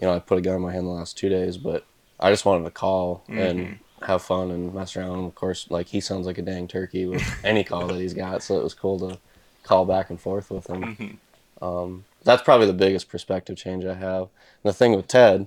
you 0.00 0.06
know, 0.06 0.14
I 0.14 0.18
put 0.20 0.38
a 0.38 0.40
gun 0.40 0.56
in 0.56 0.62
my 0.62 0.72
hand 0.72 0.86
the 0.86 0.90
last 0.90 1.16
two 1.18 1.28
days, 1.28 1.58
but 1.58 1.84
I 2.18 2.30
just 2.30 2.44
wanted 2.46 2.64
to 2.64 2.70
call 2.70 3.22
and 3.28 3.78
have 4.02 4.22
fun 4.22 4.50
and 4.50 4.72
mess 4.74 4.96
around. 4.96 5.26
Of 5.26 5.34
course, 5.34 5.66
like 5.70 5.88
he 5.88 6.00
sounds 6.00 6.26
like 6.26 6.38
a 6.38 6.42
dang 6.42 6.66
turkey 6.66 7.04
with 7.06 7.22
any 7.44 7.62
call 7.62 7.86
that 7.88 8.00
he's 8.00 8.14
got, 8.14 8.42
so 8.42 8.58
it 8.58 8.64
was 8.64 8.74
cool 8.74 8.98
to 9.00 9.18
call 9.64 9.84
back 9.84 10.08
and 10.10 10.18
forth 10.20 10.50
with 10.50 10.66
him. 10.68 10.82
Mhm. 10.82 11.62
Um, 11.62 12.04
that's 12.28 12.42
probably 12.42 12.66
the 12.66 12.72
biggest 12.74 13.08
perspective 13.08 13.56
change 13.56 13.84
I 13.86 13.94
have. 13.94 14.22
And 14.22 14.64
the 14.64 14.72
thing 14.72 14.94
with 14.94 15.08
Ted 15.08 15.46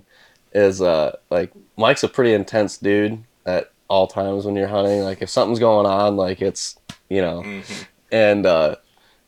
is 0.52 0.82
uh, 0.82 1.16
like 1.30 1.52
Mike's 1.76 2.02
a 2.02 2.08
pretty 2.08 2.34
intense 2.34 2.76
dude 2.76 3.22
at 3.46 3.70
all 3.88 4.06
times 4.08 4.44
when 4.44 4.56
you're 4.56 4.66
hunting. 4.68 5.02
Like 5.02 5.22
if 5.22 5.30
something's 5.30 5.60
going 5.60 5.86
on, 5.86 6.16
like 6.16 6.42
it's 6.42 6.78
you 7.08 7.20
know, 7.22 7.42
Mhm. 7.42 7.86
and 8.10 8.46
uh, 8.46 8.76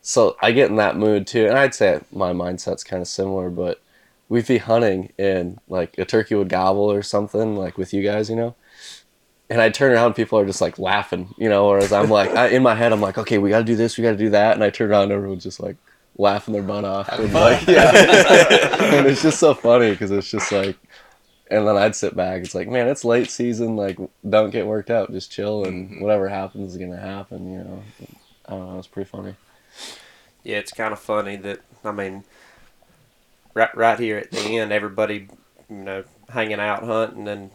so 0.02 0.36
I 0.42 0.50
get 0.52 0.68
in 0.70 0.76
that 0.76 0.96
mood 0.96 1.26
too. 1.26 1.46
And 1.46 1.56
I'd 1.56 1.74
say 1.74 2.00
my 2.12 2.32
mindset's 2.32 2.82
kind 2.82 3.00
of 3.00 3.08
similar, 3.08 3.50
but 3.50 3.80
we'd 4.28 4.46
be 4.48 4.58
hunting 4.58 5.12
and 5.18 5.58
like 5.68 5.96
a 5.98 6.04
turkey 6.04 6.34
would 6.34 6.48
gobble 6.48 6.90
or 6.90 7.02
something 7.02 7.56
like 7.56 7.78
with 7.78 7.94
you 7.94 8.02
guys, 8.02 8.28
you 8.28 8.36
know. 8.36 8.54
And 9.50 9.60
I'd 9.60 9.74
turn 9.74 9.92
around, 9.92 10.14
people 10.14 10.38
are 10.38 10.46
just 10.46 10.60
like 10.62 10.78
laughing, 10.78 11.34
you 11.36 11.48
know. 11.50 11.68
Whereas 11.68 11.92
I'm 11.92 12.08
like, 12.10 12.30
I, 12.34 12.48
in 12.48 12.62
my 12.62 12.74
head, 12.74 12.92
I'm 12.92 13.00
like, 13.02 13.18
okay, 13.18 13.36
we 13.38 13.50
got 13.50 13.58
to 13.58 13.64
do 13.64 13.76
this, 13.76 13.96
we 13.98 14.02
got 14.02 14.12
to 14.12 14.16
do 14.16 14.30
that, 14.30 14.54
and 14.54 14.64
I 14.64 14.70
turn 14.70 14.90
around, 14.90 15.04
and 15.04 15.12
everyone's 15.12 15.44
just 15.44 15.60
like 15.60 15.76
laughing 16.16 16.54
their 16.54 16.62
butt 16.62 16.84
off, 16.84 17.08
and 17.08 17.32
like, 17.32 17.66
yeah. 17.66 17.90
and 18.94 19.06
it's 19.06 19.22
just 19.22 19.38
so 19.38 19.54
funny 19.54 19.90
because 19.90 20.10
it's 20.10 20.30
just 20.30 20.52
like, 20.52 20.76
and 21.50 21.66
then 21.66 21.76
I'd 21.76 21.94
sit 21.94 22.16
back. 22.16 22.42
It's 22.42 22.54
like, 22.54 22.68
man, 22.68 22.88
it's 22.88 23.04
late 23.04 23.30
season. 23.30 23.76
Like, 23.76 23.98
don't 24.28 24.50
get 24.50 24.66
worked 24.66 24.90
out. 24.90 25.12
Just 25.12 25.30
chill, 25.30 25.64
and 25.64 25.90
mm-hmm. 25.90 26.02
whatever 26.02 26.28
happens 26.28 26.72
is 26.72 26.78
gonna 26.78 27.00
happen. 27.00 27.52
You 27.52 27.58
know. 27.58 27.82
I 28.46 28.52
don't 28.52 28.72
know. 28.72 28.78
It's 28.78 28.86
pretty 28.86 29.08
funny. 29.08 29.34
Yeah, 30.42 30.58
it's 30.58 30.72
kind 30.72 30.92
of 30.92 31.00
funny 31.00 31.36
that 31.36 31.60
I 31.84 31.92
mean, 31.92 32.24
right 33.54 33.74
right 33.76 33.98
here 33.98 34.18
at 34.18 34.30
the 34.30 34.58
end, 34.58 34.72
everybody, 34.72 35.28
you 35.70 35.76
know, 35.76 36.04
hanging 36.28 36.60
out 36.60 36.84
hunting, 36.84 37.28
and 37.28 37.50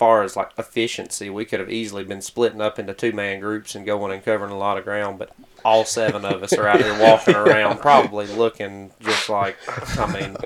far 0.00 0.22
as 0.22 0.34
like 0.34 0.50
efficiency, 0.56 1.28
we 1.28 1.44
could 1.44 1.60
have 1.60 1.70
easily 1.70 2.02
been 2.02 2.22
splitting 2.22 2.62
up 2.62 2.78
into 2.78 2.94
two 2.94 3.12
man 3.12 3.38
groups 3.38 3.74
and 3.74 3.84
going 3.84 4.10
and 4.10 4.24
covering 4.24 4.50
a 4.50 4.56
lot 4.56 4.78
of 4.78 4.84
ground, 4.84 5.18
but 5.18 5.30
all 5.62 5.84
seven 5.84 6.24
of 6.24 6.42
us 6.42 6.54
are 6.54 6.66
out 6.66 6.80
here 6.80 6.98
walking 6.98 7.34
around, 7.36 7.80
probably 7.80 8.26
looking 8.26 8.92
just 9.00 9.28
like 9.28 9.58
I 9.98 10.10
mean, 10.10 10.38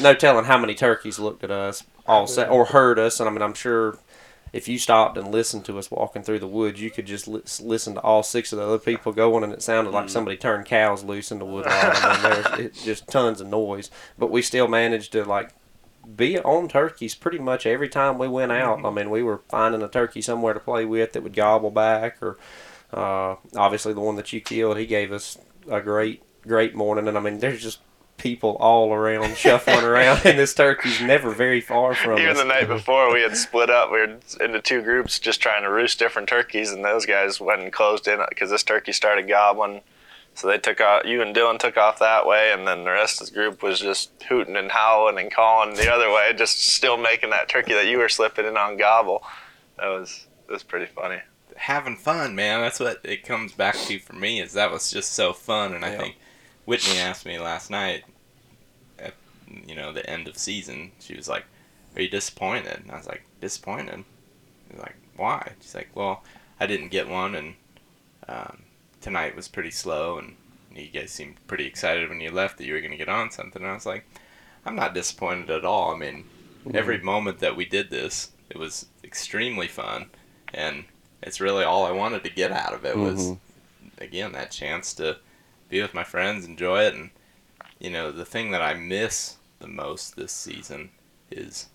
no 0.00 0.14
telling 0.14 0.44
how 0.44 0.58
many 0.58 0.76
turkeys 0.76 1.18
looked 1.18 1.42
at 1.42 1.50
us 1.50 1.82
all 2.06 2.28
se- 2.28 2.46
or 2.46 2.66
heard 2.66 3.00
us, 3.00 3.18
and 3.18 3.28
I 3.28 3.32
mean, 3.32 3.42
I'm 3.42 3.54
sure 3.54 3.98
if 4.52 4.68
you 4.68 4.78
stopped 4.78 5.18
and 5.18 5.32
listened 5.32 5.64
to 5.64 5.76
us 5.76 5.90
walking 5.90 6.22
through 6.22 6.38
the 6.38 6.46
woods, 6.46 6.80
you 6.80 6.88
could 6.88 7.06
just 7.06 7.26
li- 7.26 7.42
listen 7.62 7.94
to 7.94 8.00
all 8.00 8.22
six 8.22 8.52
of 8.52 8.60
the 8.60 8.64
other 8.64 8.78
people 8.78 9.10
going, 9.10 9.42
and 9.42 9.52
it 9.52 9.60
sounded 9.60 9.90
like 9.90 10.06
mm. 10.06 10.10
somebody 10.10 10.36
turned 10.36 10.66
cows 10.66 11.02
loose 11.02 11.32
in 11.32 11.40
the 11.40 11.44
woodlot. 11.44 11.74
I 11.74 12.12
mean, 12.12 12.22
there's 12.22 12.60
it, 12.60 12.74
just 12.74 13.08
tons 13.08 13.40
of 13.40 13.48
noise, 13.48 13.90
but 14.16 14.30
we 14.30 14.40
still 14.40 14.68
managed 14.68 15.10
to 15.12 15.24
like 15.24 15.50
be 16.16 16.38
on 16.38 16.68
turkeys 16.68 17.14
pretty 17.14 17.38
much 17.38 17.66
every 17.66 17.88
time 17.88 18.18
we 18.18 18.28
went 18.28 18.52
out. 18.52 18.84
I 18.84 18.90
mean, 18.90 19.10
we 19.10 19.22
were 19.22 19.40
finding 19.48 19.82
a 19.82 19.88
turkey 19.88 20.20
somewhere 20.22 20.54
to 20.54 20.60
play 20.60 20.84
with 20.84 21.12
that 21.12 21.22
would 21.22 21.34
gobble 21.34 21.70
back, 21.70 22.22
or 22.22 22.36
uh, 22.92 23.36
obviously 23.56 23.92
the 23.92 24.00
one 24.00 24.16
that 24.16 24.32
you 24.32 24.40
killed, 24.40 24.78
he 24.78 24.86
gave 24.86 25.12
us 25.12 25.38
a 25.70 25.80
great, 25.80 26.22
great 26.42 26.74
morning. 26.74 27.08
And 27.08 27.16
I 27.16 27.20
mean, 27.20 27.38
there's 27.38 27.62
just 27.62 27.80
people 28.16 28.56
all 28.60 28.92
around 28.92 29.36
shuffling 29.36 29.84
around, 29.84 30.24
and 30.24 30.38
this 30.38 30.54
turkey's 30.54 31.00
never 31.00 31.30
very 31.32 31.60
far 31.60 31.94
from 31.94 32.18
Even 32.18 32.32
us. 32.32 32.38
the 32.38 32.44
night 32.44 32.68
before, 32.68 33.12
we 33.12 33.22
had 33.22 33.36
split 33.36 33.70
up. 33.70 33.90
We 33.90 33.98
were 33.98 34.18
into 34.40 34.60
two 34.60 34.82
groups 34.82 35.18
just 35.18 35.40
trying 35.40 35.62
to 35.62 35.70
roost 35.70 35.98
different 35.98 36.28
turkeys, 36.28 36.70
and 36.70 36.84
those 36.84 37.06
guys 37.06 37.40
went 37.40 37.62
and 37.62 37.72
closed 37.72 38.06
in 38.06 38.20
because 38.28 38.50
this 38.50 38.62
turkey 38.62 38.92
started 38.92 39.28
gobbling. 39.28 39.80
So 40.36 40.48
they 40.48 40.58
took 40.58 40.80
off. 40.80 41.04
You 41.04 41.22
and 41.22 41.34
Dylan 41.34 41.58
took 41.60 41.76
off 41.76 42.00
that 42.00 42.26
way, 42.26 42.52
and 42.52 42.66
then 42.66 42.82
the 42.84 42.90
rest 42.90 43.20
of 43.20 43.28
the 43.28 43.32
group 43.34 43.62
was 43.62 43.78
just 43.80 44.10
hooting 44.28 44.56
and 44.56 44.70
howling 44.72 45.18
and 45.18 45.32
calling 45.32 45.76
the 45.76 45.88
other 45.88 46.10
way, 46.10 46.32
just 46.36 46.60
still 46.74 46.96
making 46.96 47.30
that 47.30 47.48
turkey 47.48 47.72
that 47.72 47.86
you 47.86 47.98
were 47.98 48.08
slipping 48.08 48.44
in 48.44 48.56
on 48.56 48.76
gobble. 48.76 49.22
That 49.78 49.86
was 49.88 50.26
that 50.46 50.52
was 50.52 50.62
pretty 50.64 50.86
funny. 50.86 51.20
having 51.56 51.96
fun, 51.96 52.34
man. 52.34 52.60
That's 52.60 52.80
what 52.80 53.00
it 53.04 53.24
comes 53.24 53.52
back 53.52 53.76
to 53.76 53.98
for 54.00 54.14
me. 54.14 54.40
Is 54.40 54.54
that 54.54 54.72
was 54.72 54.90
just 54.90 55.12
so 55.12 55.32
fun, 55.32 55.72
and 55.72 55.84
I 55.84 55.92
Yeah. 55.92 55.98
think 55.98 56.16
Whitney 56.64 56.98
asked 56.98 57.24
me 57.24 57.38
last 57.38 57.70
night, 57.70 58.02
at 58.98 59.14
you 59.48 59.76
know 59.76 59.92
the 59.92 60.08
end 60.10 60.26
of 60.26 60.36
season. 60.36 60.90
She 60.98 61.14
was 61.14 61.28
like, 61.28 61.44
"Are 61.94 62.02
you 62.02 62.08
disappointed?" 62.08 62.80
And 62.80 62.90
I 62.90 62.96
was 62.96 63.06
like, 63.06 63.22
"Disappointed." 63.40 64.04
She's 64.68 64.80
like, 64.80 64.96
"Why?" 65.16 65.52
She's 65.60 65.76
like, 65.76 65.90
"Well, 65.94 66.24
I 66.58 66.66
didn't 66.66 66.88
get 66.88 67.08
one, 67.08 67.36
and 67.36 67.54
um, 68.28 68.63
tonight 69.04 69.36
was 69.36 69.48
pretty 69.48 69.70
slow, 69.70 70.18
and 70.18 70.36
you 70.74 70.88
guys 70.88 71.12
seemed 71.12 71.46
pretty 71.46 71.66
excited 71.66 72.08
when 72.08 72.20
you 72.20 72.30
left 72.30 72.56
that 72.56 72.64
you 72.64 72.72
were 72.72 72.80
gonna 72.80 72.96
get 72.96 73.08
on 73.08 73.30
something." 73.30 73.60
And 73.62 73.70
I 73.70 73.74
was 73.74 73.86
like, 73.86 74.06
"I'm 74.64 74.74
not 74.74 74.94
disappointed 74.94 75.50
at 75.50 75.64
all. 75.64 75.94
I 75.94 75.98
mean, 75.98 76.24
every 76.72 76.98
moment 76.98 77.38
that 77.40 77.54
we 77.54 77.66
did 77.66 77.90
this, 77.90 78.32
it 78.48 78.56
was 78.56 78.86
extremely 79.04 79.68
fun, 79.68 80.10
and 80.54 80.86
it's 81.22 81.40
really 81.40 81.64
all 81.64 81.84
I 81.84 81.90
wanted 81.90 82.24
to 82.24 82.30
get 82.30 82.50
out 82.50 82.72
of 82.72 82.84
it 82.86 82.96
was 82.96 83.18
Mhm. 83.18 83.38
again 83.98 84.32
that 84.32 84.50
chance 84.50 84.94
to 84.94 85.18
be 85.68 85.82
with 85.82 85.94
my 85.94 86.04
friends, 86.04 86.46
enjoy 86.46 86.84
it, 86.84 86.94
and 86.94 87.10
you 87.78 87.90
know 87.90 88.10
the 88.10 88.24
thing 88.24 88.50
that 88.52 88.62
I 88.62 88.74
miss 88.74 89.36
the 89.58 89.68
most 89.68 90.16
this 90.16 90.32
season 90.32 90.90
is 91.30 91.68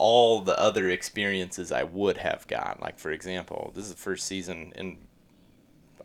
all 0.00 0.40
the 0.40 0.58
other 0.58 0.88
experiences 0.88 1.70
I 1.70 1.82
would 1.82 2.16
have 2.16 2.46
got. 2.46 2.80
Like 2.80 2.98
for 2.98 3.10
example, 3.10 3.70
this 3.74 3.84
is 3.84 3.90
the 3.90 4.00
first 4.00 4.26
season 4.26 4.72
in 4.74 4.96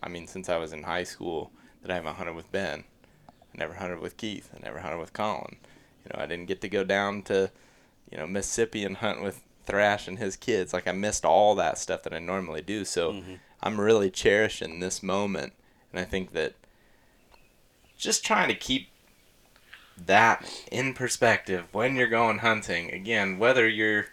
I 0.03 0.09
mean 0.09 0.27
since 0.27 0.49
I 0.49 0.57
was 0.57 0.73
in 0.73 0.83
high 0.83 1.05
school 1.05 1.51
that 1.81 1.89
I 1.89 1.95
haven't 1.95 2.15
hunted 2.15 2.35
with 2.35 2.51
Ben. 2.51 2.83
I 3.29 3.57
never 3.57 3.75
hunted 3.75 3.99
with 3.99 4.17
Keith. 4.17 4.51
I 4.53 4.59
never 4.61 4.79
hunted 4.79 4.99
with 4.99 5.13
Colin. 5.13 5.55
You 6.03 6.11
know, 6.13 6.21
I 6.21 6.27
didn't 6.27 6.47
get 6.47 6.59
to 6.61 6.67
go 6.67 6.83
down 6.83 7.21
to 7.23 7.49
you 8.11 8.17
know 8.17 8.27
Mississippi 8.27 8.83
and 8.83 8.97
hunt 8.97 9.23
with 9.23 9.41
Thrash 9.65 10.09
and 10.09 10.19
his 10.19 10.35
kids. 10.35 10.73
Like 10.73 10.87
I 10.87 10.91
missed 10.91 11.23
all 11.23 11.55
that 11.55 11.77
stuff 11.77 12.03
that 12.03 12.13
I 12.13 12.19
normally 12.19 12.61
do. 12.61 12.83
So 12.83 13.13
mm-hmm. 13.13 13.35
I'm 13.63 13.79
really 13.79 14.11
cherishing 14.11 14.81
this 14.81 15.01
moment, 15.01 15.53
and 15.93 16.01
I 16.01 16.03
think 16.03 16.33
that 16.33 16.55
just 17.97 18.25
trying 18.25 18.49
to 18.49 18.55
keep 18.55 18.89
that 19.97 20.45
in 20.71 20.93
perspective 20.93 21.67
when 21.71 21.95
you're 21.95 22.07
going 22.07 22.39
hunting. 22.39 22.91
Again, 22.91 23.37
whether 23.37 23.67
you're 23.67 24.07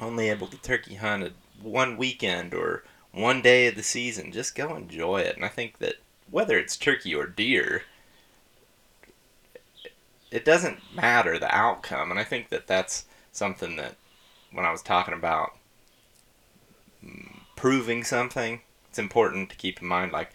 only 0.00 0.28
able 0.28 0.46
to 0.48 0.56
turkey 0.56 0.96
hunt 0.96 1.32
one 1.62 1.96
weekend 1.96 2.54
or 2.54 2.84
one 3.12 3.40
day 3.42 3.68
of 3.68 3.76
the 3.76 3.82
season, 3.82 4.32
just 4.32 4.54
go 4.54 4.74
enjoy 4.74 5.20
it. 5.20 5.36
And 5.36 5.44
I 5.44 5.48
think 5.48 5.78
that 5.78 5.96
whether 6.30 6.58
it's 6.58 6.76
turkey 6.76 7.14
or 7.14 7.26
deer, 7.26 7.84
it 10.30 10.44
doesn't 10.44 10.94
matter 10.94 11.38
the 11.38 11.54
outcome. 11.54 12.10
And 12.10 12.18
I 12.18 12.24
think 12.24 12.48
that 12.48 12.66
that's 12.66 13.06
something 13.30 13.76
that 13.76 13.94
when 14.52 14.64
I 14.64 14.72
was 14.72 14.82
talking 14.82 15.14
about 15.14 15.56
mm, 17.04 17.40
proving 17.56 18.02
something, 18.02 18.60
it's 18.88 18.98
important 18.98 19.50
to 19.50 19.56
keep 19.56 19.80
in 19.80 19.88
mind 19.88 20.12
like 20.12 20.32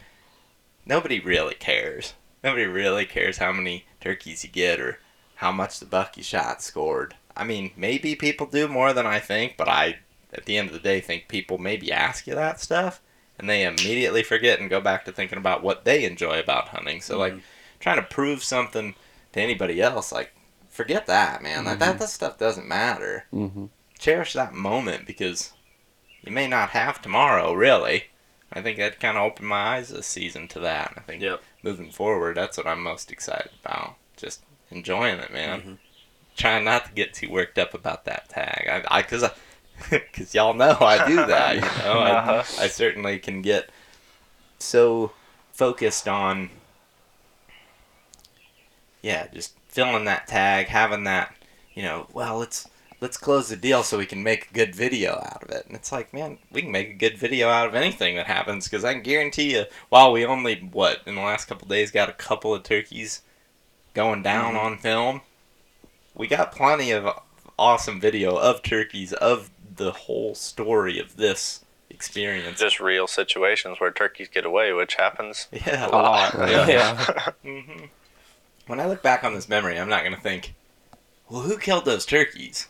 nobody 0.85 1.19
really 1.19 1.55
cares. 1.55 2.13
Nobody 2.43 2.65
really 2.65 3.05
cares 3.05 3.37
how 3.37 3.51
many 3.51 3.85
turkeys 3.99 4.43
you 4.43 4.49
get 4.49 4.79
or 4.79 4.99
how 5.35 5.51
much 5.51 5.79
the 5.79 5.85
buck 5.85 6.17
you 6.17 6.23
shot 6.23 6.61
scored. 6.61 7.15
I 7.35 7.43
mean, 7.43 7.71
maybe 7.75 8.15
people 8.15 8.47
do 8.47 8.67
more 8.67 8.93
than 8.93 9.05
I 9.05 9.19
think, 9.19 9.55
but 9.57 9.69
I, 9.69 9.99
at 10.33 10.45
the 10.45 10.57
end 10.57 10.67
of 10.67 10.73
the 10.73 10.79
day, 10.79 10.99
think 11.01 11.27
people 11.27 11.57
maybe 11.57 11.91
ask 11.91 12.27
you 12.27 12.35
that 12.35 12.59
stuff 12.59 13.01
and 13.37 13.49
they 13.49 13.63
immediately 13.63 14.23
forget 14.23 14.59
and 14.59 14.69
go 14.69 14.81
back 14.81 15.05
to 15.05 15.11
thinking 15.11 15.37
about 15.37 15.63
what 15.63 15.85
they 15.85 16.03
enjoy 16.03 16.39
about 16.39 16.69
hunting. 16.69 16.99
So, 17.01 17.17
like, 17.17 17.35
trying 17.79 17.95
to 17.97 18.03
prove 18.03 18.43
something 18.43 18.95
to 19.31 19.39
anybody 19.41 19.81
else, 19.81 20.11
like, 20.11 20.33
forget 20.67 21.07
that, 21.07 21.41
man. 21.41 21.63
That, 21.63 21.79
that, 21.79 21.99
that 21.99 22.09
stuff 22.09 22.37
doesn't 22.37 22.67
matter. 22.67 23.25
hmm 23.31 23.65
Cherish 23.97 24.31
that 24.33 24.53
moment 24.53 25.05
because 25.05 25.51
you 26.21 26.31
may 26.31 26.47
not 26.47 26.69
have 26.69 27.01
tomorrow, 27.01 27.53
really. 27.53 28.05
I 28.51 28.61
think 28.61 28.77
that 28.77 28.99
kind 28.99 29.17
of 29.17 29.23
opened 29.23 29.47
my 29.47 29.75
eyes 29.75 29.89
this 29.89 30.07
season 30.07 30.47
to 30.49 30.59
that. 30.61 30.93
I 30.97 31.01
think 31.01 31.21
Yep. 31.21 31.41
moving 31.63 31.91
forward, 31.91 32.37
that's 32.37 32.57
what 32.57 32.65
I'm 32.67 32.81
most 32.81 33.11
excited 33.11 33.51
about. 33.63 33.95
Just 34.17 34.41
enjoying 34.71 35.19
it, 35.19 35.31
man. 35.31 35.61
Mhm. 35.61 35.77
Trying 36.37 36.63
not 36.63 36.85
to 36.85 36.91
get 36.93 37.13
too 37.13 37.29
worked 37.29 37.59
up 37.59 37.73
about 37.73 38.05
that 38.05 38.29
tag. 38.29 38.67
I, 38.89 38.99
I, 38.99 39.01
cause, 39.03 39.23
I, 39.23 39.31
cause 40.13 40.33
y'all 40.33 40.53
know 40.53 40.77
I 40.79 41.07
do 41.07 41.15
that. 41.17 41.55
You 41.55 41.61
know, 41.61 41.99
Uh-huh. 42.01 42.43
I, 42.59 42.63
I 42.63 42.67
certainly 42.67 43.19
can 43.19 43.41
get 43.41 43.69
so 44.57 45.11
focused 45.51 46.07
on, 46.07 46.49
yeah, 49.01 49.27
just 49.27 49.53
filling 49.67 50.05
that 50.05 50.27
tag, 50.27 50.67
having 50.67 51.03
that, 51.05 51.33
you 51.73 51.83
know, 51.83 52.07
well, 52.13 52.37
let's 52.39 52.67
let's 53.01 53.17
close 53.17 53.49
the 53.49 53.55
deal 53.55 53.83
so 53.83 53.97
we 53.97 54.05
can 54.05 54.23
make 54.23 54.49
a 54.49 54.53
good 54.53 54.75
video 54.75 55.13
out 55.13 55.43
of 55.43 55.49
it. 55.49 55.65
And 55.65 55.75
it's 55.75 55.91
like, 55.91 56.13
man, 56.13 56.37
we 56.51 56.61
can 56.61 56.71
make 56.71 56.89
a 56.89 56.93
good 56.93 57.17
video 57.17 57.49
out 57.49 57.67
of 57.67 57.75
anything 57.75 58.15
that 58.15 58.27
happens 58.27 58.67
because 58.67 58.83
I 58.83 58.93
can 58.93 59.03
guarantee 59.03 59.53
you, 59.55 59.65
while 59.89 60.11
we 60.11 60.25
only 60.25 60.55
what 60.71 61.01
in 61.05 61.15
the 61.15 61.21
last 61.21 61.45
couple 61.45 61.67
days 61.67 61.91
got 61.91 62.09
a 62.09 62.13
couple 62.13 62.53
of 62.53 62.63
turkeys 62.63 63.21
going 63.93 64.21
down 64.23 64.55
on 64.55 64.77
film, 64.77 65.21
we 66.15 66.27
got 66.27 66.51
plenty 66.51 66.91
of 66.91 67.07
awesome 67.57 67.99
video 67.99 68.37
of 68.37 68.63
turkeys 68.63 69.13
of 69.13 69.49
the 69.75 69.91
whole 69.91 70.35
story 70.35 70.99
of 70.99 71.17
this 71.17 71.63
experience. 71.89 72.59
Just 72.59 72.79
real 72.79 73.07
situations 73.07 73.79
where 73.79 73.91
turkeys 73.91 74.29
get 74.29 74.45
away, 74.45 74.71
which 74.73 74.95
happens 74.95 75.47
yeah, 75.51 75.87
A 75.87 75.89
lot. 75.89 76.33
Yeah. 76.33 76.67
yeah. 76.67 77.29
hmm 77.43 77.85
When 78.67 78.79
I 78.79 78.85
look 78.85 79.03
back 79.03 79.23
on 79.23 79.33
this 79.33 79.49
memory, 79.49 79.77
I'm 79.77 79.89
not 79.89 80.03
going 80.03 80.15
to 80.15 80.21
think, 80.21 80.53
well, 81.29 81.41
who 81.41 81.57
killed 81.57 81.85
those 81.85 82.05
turkeys? 82.05 82.68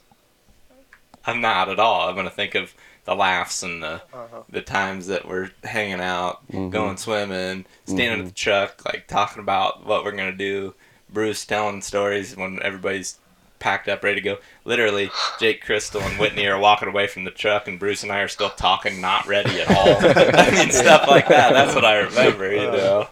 I'm 1.25 1.41
not 1.41 1.69
at 1.69 1.79
all. 1.79 2.07
I'm 2.07 2.15
going 2.15 2.27
to 2.27 2.33
think 2.33 2.55
of 2.55 2.73
the 3.05 3.15
laughs 3.15 3.63
and 3.63 3.81
the 3.83 4.01
Uh-huh. 4.13 4.43
the 4.49 4.61
times 4.61 5.07
that 5.07 5.27
we're 5.27 5.51
hanging 5.63 6.01
out, 6.01 6.41
Mhm. 6.51 6.69
going 6.71 6.97
swimming, 6.97 7.65
standing 7.85 8.17
Mhm. 8.17 8.21
at 8.21 8.25
the 8.27 8.35
truck, 8.35 8.85
like 8.85 9.07
talking 9.07 9.41
about 9.41 9.85
what 9.85 10.03
we're 10.03 10.11
going 10.11 10.31
to 10.31 10.37
do. 10.37 10.75
Bruce 11.09 11.43
telling 11.45 11.81
stories 11.81 12.35
when 12.35 12.61
everybody's 12.61 13.17
packed 13.57 13.89
up, 13.89 14.03
ready 14.03 14.15
to 14.15 14.21
go. 14.21 14.37
Literally, 14.63 15.09
Jake, 15.39 15.61
Crystal, 15.65 16.01
and 16.01 16.17
Whitney 16.19 16.47
are 16.47 16.57
walking 16.59 16.87
away 16.87 17.07
from 17.07 17.23
the 17.25 17.31
truck, 17.31 17.67
and 17.67 17.79
Bruce 17.79 18.03
and 18.03 18.11
I 18.11 18.19
are 18.19 18.27
still 18.27 18.51
talking, 18.51 19.01
not 19.01 19.25
ready 19.27 19.59
at 19.59 19.69
all. 19.69 19.97
I 20.39 20.51
mean, 20.51 20.71
stuff 20.71 21.07
like 21.07 21.27
that. 21.29 21.51
That's 21.51 21.73
what 21.75 21.83
I 21.83 21.97
remember, 21.97 22.51
you 22.51 22.71
know. 22.71 23.09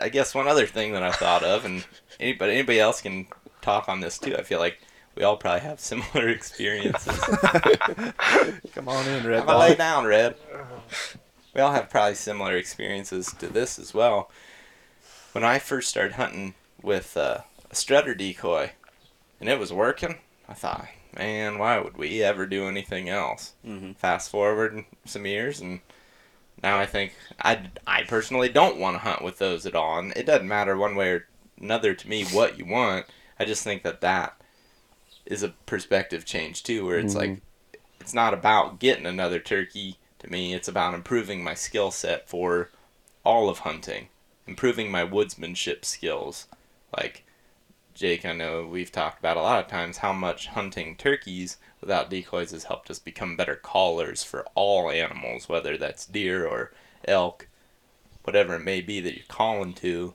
I 0.00 0.08
guess 0.10 0.34
one 0.34 0.46
other 0.46 0.66
thing 0.66 0.92
that 0.92 1.02
I 1.02 1.10
thought 1.10 1.42
of, 1.42 1.64
and 1.64 1.84
anybody 2.20 2.52
anybody 2.52 2.78
else 2.80 3.00
can 3.00 3.26
talk 3.62 3.88
on 3.88 3.98
this 4.00 4.18
too. 4.18 4.36
I 4.36 4.42
feel 4.42 4.60
like 4.60 4.78
we 5.18 5.24
all 5.24 5.36
probably 5.36 5.60
have 5.60 5.80
similar 5.80 6.28
experiences. 6.28 7.18
Come 8.72 8.88
on 8.88 9.06
in, 9.08 9.26
Red 9.26 9.48
I 9.48 9.58
lay 9.58 9.74
down, 9.74 10.06
Red? 10.06 10.36
We 11.54 11.60
all 11.60 11.72
have 11.72 11.90
probably 11.90 12.14
similar 12.14 12.56
experiences 12.56 13.34
to 13.40 13.48
this 13.48 13.80
as 13.80 13.92
well. 13.92 14.30
When 15.32 15.42
I 15.42 15.58
first 15.58 15.88
started 15.88 16.12
hunting 16.12 16.54
with 16.80 17.16
uh, 17.16 17.38
a 17.68 17.74
strutter 17.74 18.14
decoy, 18.14 18.70
and 19.40 19.48
it 19.48 19.58
was 19.58 19.72
working, 19.72 20.18
I 20.48 20.54
thought, 20.54 20.86
man, 21.16 21.58
why 21.58 21.80
would 21.80 21.96
we 21.98 22.22
ever 22.22 22.46
do 22.46 22.68
anything 22.68 23.08
else? 23.08 23.54
Mhm. 23.66 23.96
Fast 23.96 24.30
forward 24.30 24.84
some 25.04 25.26
years, 25.26 25.60
and 25.60 25.80
now 26.62 26.78
I 26.78 26.86
think 26.86 27.14
I, 27.42 27.70
I 27.88 28.04
personally 28.04 28.50
don't 28.50 28.78
want 28.78 28.94
to 28.94 29.00
hunt 29.00 29.22
with 29.22 29.38
those 29.38 29.66
at 29.66 29.74
all. 29.74 29.98
And 29.98 30.12
it 30.16 30.26
doesn't 30.26 30.46
matter 30.46 30.76
one 30.76 30.94
way 30.94 31.10
or 31.10 31.26
another 31.60 31.92
to 31.94 32.08
me 32.08 32.24
what 32.26 32.56
you 32.56 32.66
want. 32.66 33.06
I 33.36 33.44
just 33.44 33.64
think 33.64 33.82
that 33.82 34.00
that 34.02 34.37
is 35.28 35.42
a 35.42 35.50
perspective 35.66 36.24
change 36.24 36.62
too, 36.62 36.84
where 36.86 36.98
it's 36.98 37.14
Mhm. 37.14 37.18
like 37.18 37.40
it's 38.00 38.14
not 38.14 38.32
about 38.34 38.78
getting 38.78 39.06
another 39.06 39.38
turkey 39.38 39.98
to 40.18 40.30
me. 40.30 40.54
It's 40.54 40.68
about 40.68 40.94
improving 40.94 41.44
my 41.44 41.54
skill 41.54 41.90
set 41.90 42.28
for 42.28 42.70
all 43.24 43.48
of 43.48 43.60
hunting, 43.60 44.08
improving 44.46 44.90
my 44.90 45.04
woodsmanship 45.04 45.84
skills. 45.84 46.46
Like 46.96 47.24
Jake, 47.94 48.24
I 48.24 48.32
know 48.32 48.64
we've 48.64 48.92
talked 48.92 49.18
about 49.18 49.36
a 49.36 49.42
lot 49.42 49.62
of 49.62 49.68
times 49.70 49.98
how 49.98 50.12
much 50.12 50.46
hunting 50.46 50.96
turkeys 50.96 51.58
without 51.80 52.08
decoys 52.08 52.52
has 52.52 52.64
helped 52.64 52.90
us 52.90 52.98
become 52.98 53.36
better 53.36 53.56
callers 53.56 54.22
for 54.22 54.46
all 54.54 54.90
animals, 54.90 55.48
whether 55.48 55.76
that's 55.76 56.06
deer 56.06 56.46
or 56.46 56.72
elk, 57.06 57.48
whatever 58.22 58.54
it 58.54 58.64
may 58.64 58.80
be 58.80 59.00
that 59.00 59.16
you're 59.16 59.24
calling 59.28 59.74
to. 59.74 60.14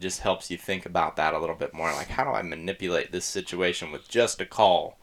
It 0.00 0.04
just 0.04 0.20
helps 0.22 0.50
you 0.50 0.56
think 0.56 0.86
about 0.86 1.16
that 1.16 1.34
a 1.34 1.38
little 1.38 1.54
bit 1.54 1.74
more. 1.74 1.92
Like, 1.92 2.08
how 2.08 2.24
do 2.24 2.30
I 2.30 2.40
manipulate 2.40 3.12
this 3.12 3.26
situation 3.26 3.92
with 3.92 4.08
just 4.08 4.40
a 4.40 4.46
call 4.46 4.96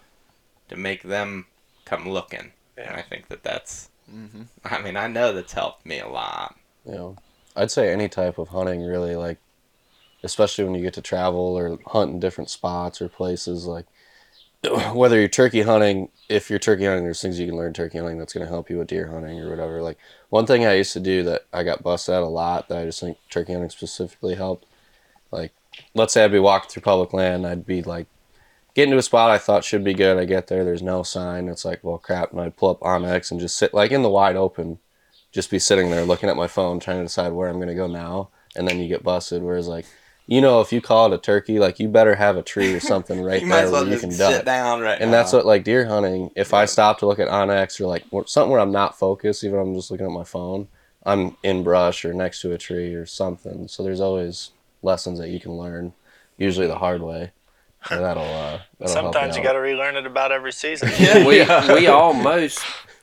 to 0.69 0.75
make 0.75 1.03
them 1.03 1.45
come 1.85 2.09
looking? 2.09 2.53
And 2.75 2.95
I 2.95 3.03
think 3.03 3.27
that 3.27 3.43
that's, 3.43 3.89
hmm 4.09 4.43
I 4.65 4.81
mean, 4.81 4.97
I 4.97 5.05
know 5.05 5.33
that's 5.33 5.53
helped 5.53 5.85
me 5.85 5.99
a 5.99 6.07
lot. 6.07 6.55
You 6.83 6.93
know, 6.93 7.15
I'd 7.55 7.69
say 7.69 7.93
any 7.93 8.09
type 8.09 8.39
of 8.39 8.47
hunting 8.47 8.81
really 8.81 9.15
like, 9.15 9.37
especially 10.23 10.63
when 10.63 10.73
you 10.73 10.81
get 10.81 10.95
to 10.95 11.01
travel 11.03 11.55
or 11.55 11.77
hunt 11.85 12.13
in 12.13 12.19
different 12.19 12.49
spots 12.49 12.99
or 12.99 13.07
places 13.07 13.67
like, 13.67 13.85
whether 14.93 15.19
you're 15.19 15.27
turkey 15.27 15.61
hunting, 15.61 16.09
if 16.27 16.49
you're 16.49 16.57
turkey 16.57 16.85
hunting, 16.85 17.03
there's 17.03 17.21
things 17.21 17.39
you 17.39 17.45
can 17.45 17.55
learn 17.55 17.73
turkey 17.73 17.99
hunting 17.99 18.17
that's 18.17 18.33
going 18.33 18.47
to 18.47 18.51
help 18.51 18.67
you 18.71 18.79
with 18.79 18.87
deer 18.87 19.09
hunting 19.11 19.39
or 19.39 19.51
whatever. 19.51 19.79
Like 19.79 19.99
one 20.29 20.47
thing 20.47 20.65
I 20.65 20.73
used 20.73 20.93
to 20.93 20.99
do 20.99 21.21
that 21.25 21.45
I 21.53 21.61
got 21.61 21.83
busted 21.83 22.15
at 22.15 22.23
a 22.23 22.25
lot 22.25 22.67
that 22.69 22.79
I 22.79 22.85
just 22.85 22.99
think 22.99 23.19
turkey 23.29 23.53
hunting 23.53 23.69
specifically 23.69 24.33
helped. 24.33 24.65
Like, 25.31 25.53
let's 25.93 26.13
say 26.13 26.23
I'd 26.23 26.31
be 26.31 26.39
walking 26.39 26.69
through 26.69 26.83
public 26.83 27.13
land, 27.13 27.45
I'd 27.45 27.65
be 27.65 27.81
like, 27.83 28.07
get 28.73 28.83
into 28.85 28.97
a 28.97 29.01
spot 29.03 29.31
I 29.31 29.37
thought 29.37 29.63
should 29.63 29.83
be 29.83 29.93
good. 29.93 30.17
I 30.17 30.25
get 30.25 30.47
there, 30.47 30.63
there's 30.63 30.83
no 30.83 31.03
sign. 31.03 31.47
It's 31.49 31.65
like, 31.65 31.83
well, 31.83 31.97
crap. 31.97 32.31
And 32.31 32.41
I'd 32.41 32.55
pull 32.57 32.69
up 32.69 32.79
OnX 32.81 33.31
and 33.31 33.39
just 33.39 33.57
sit 33.57 33.73
like 33.73 33.91
in 33.91 34.03
the 34.03 34.09
wide 34.09 34.35
open, 34.35 34.79
just 35.31 35.49
be 35.51 35.59
sitting 35.59 35.89
there 35.89 36.05
looking 36.05 36.29
at 36.29 36.35
my 36.37 36.47
phone, 36.47 36.79
trying 36.79 36.97
to 36.97 37.03
decide 37.03 37.33
where 37.33 37.49
I'm 37.49 37.57
going 37.57 37.67
to 37.69 37.75
go 37.75 37.87
now. 37.87 38.29
And 38.55 38.67
then 38.67 38.79
you 38.79 38.87
get 38.87 39.03
busted. 39.03 39.43
Whereas, 39.43 39.67
like, 39.67 39.85
you 40.25 40.41
know, 40.41 40.61
if 40.61 40.73
you 40.73 40.81
call 40.81 41.05
it 41.11 41.15
a 41.15 41.17
turkey, 41.19 41.59
like, 41.59 41.79
you 41.79 41.87
better 41.87 42.15
have 42.15 42.37
a 42.37 42.41
tree 42.43 42.73
or 42.73 42.79
something 42.79 43.21
right 43.21 43.41
you 43.43 43.47
might 43.47 43.57
there 43.57 43.65
as 43.65 43.71
well 43.71 43.81
where 43.81 43.89
you 43.93 43.99
just 43.99 44.03
can 44.03 44.11
sit 44.33 44.45
down 44.45 44.81
right 44.81 44.99
And 44.99 45.11
now. 45.11 45.17
that's 45.17 45.31
what, 45.33 45.45
like, 45.45 45.63
deer 45.63 45.85
hunting, 45.85 46.31
if 46.35 46.53
I 46.53 46.65
stop 46.65 46.99
to 46.99 47.05
look 47.05 47.19
at 47.19 47.27
OnX 47.29 47.79
or, 47.79 47.85
like, 47.85 48.03
something 48.27 48.51
where 48.51 48.59
I'm 48.59 48.71
not 48.71 48.97
focused, 48.97 49.43
even 49.43 49.59
if 49.59 49.65
I'm 49.65 49.75
just 49.75 49.91
looking 49.91 50.05
at 50.07 50.11
my 50.11 50.23
phone, 50.23 50.67
I'm 51.05 51.37
in 51.43 51.63
brush 51.63 52.03
or 52.03 52.13
next 52.13 52.41
to 52.41 52.51
a 52.51 52.57
tree 52.57 52.93
or 52.93 53.05
something. 53.05 53.67
So 53.67 53.83
there's 53.83 54.01
always 54.01 54.51
lessons 54.81 55.19
that 55.19 55.29
you 55.29 55.39
can 55.39 55.53
learn, 55.53 55.93
usually 56.37 56.67
the 56.67 56.77
hard 56.77 57.01
way. 57.01 57.31
And 57.89 57.99
that'll, 58.03 58.23
uh, 58.23 58.61
that'll 58.79 58.93
help 58.93 59.13
Sometimes 59.13 59.35
you 59.35 59.41
out. 59.41 59.47
got 59.47 59.53
to 59.53 59.59
relearn 59.59 59.95
it 59.95 60.05
about 60.05 60.31
every 60.31 60.53
season. 60.53 60.89
we 61.25 61.45
we 61.73 61.87
almost 61.87 62.59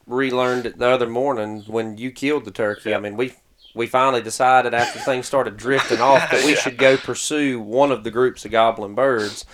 relearned 0.07 0.67
it 0.67 0.79
the 0.79 0.89
other 0.89 1.09
morning 1.09 1.63
when 1.67 1.97
you 1.97 2.11
killed 2.11 2.45
the 2.45 2.51
turkey. 2.51 2.95
I 2.95 2.99
mean, 3.01 3.17
we 3.17 3.35
we 3.75 3.87
finally 3.87 4.23
decided 4.23 4.75
after 4.75 4.99
things 5.01 5.27
started 5.27 5.57
drifting 5.57 6.01
off 6.01 6.31
that 6.31 6.45
we 6.45 6.55
should 6.55 6.79
go 6.79 6.97
pursue 6.97 7.61
one 7.61 7.91
of 7.91 8.05
the 8.05 8.11
groups 8.11 8.45
of 8.45 8.51
goblin 8.53 8.95
birds. 8.95 9.45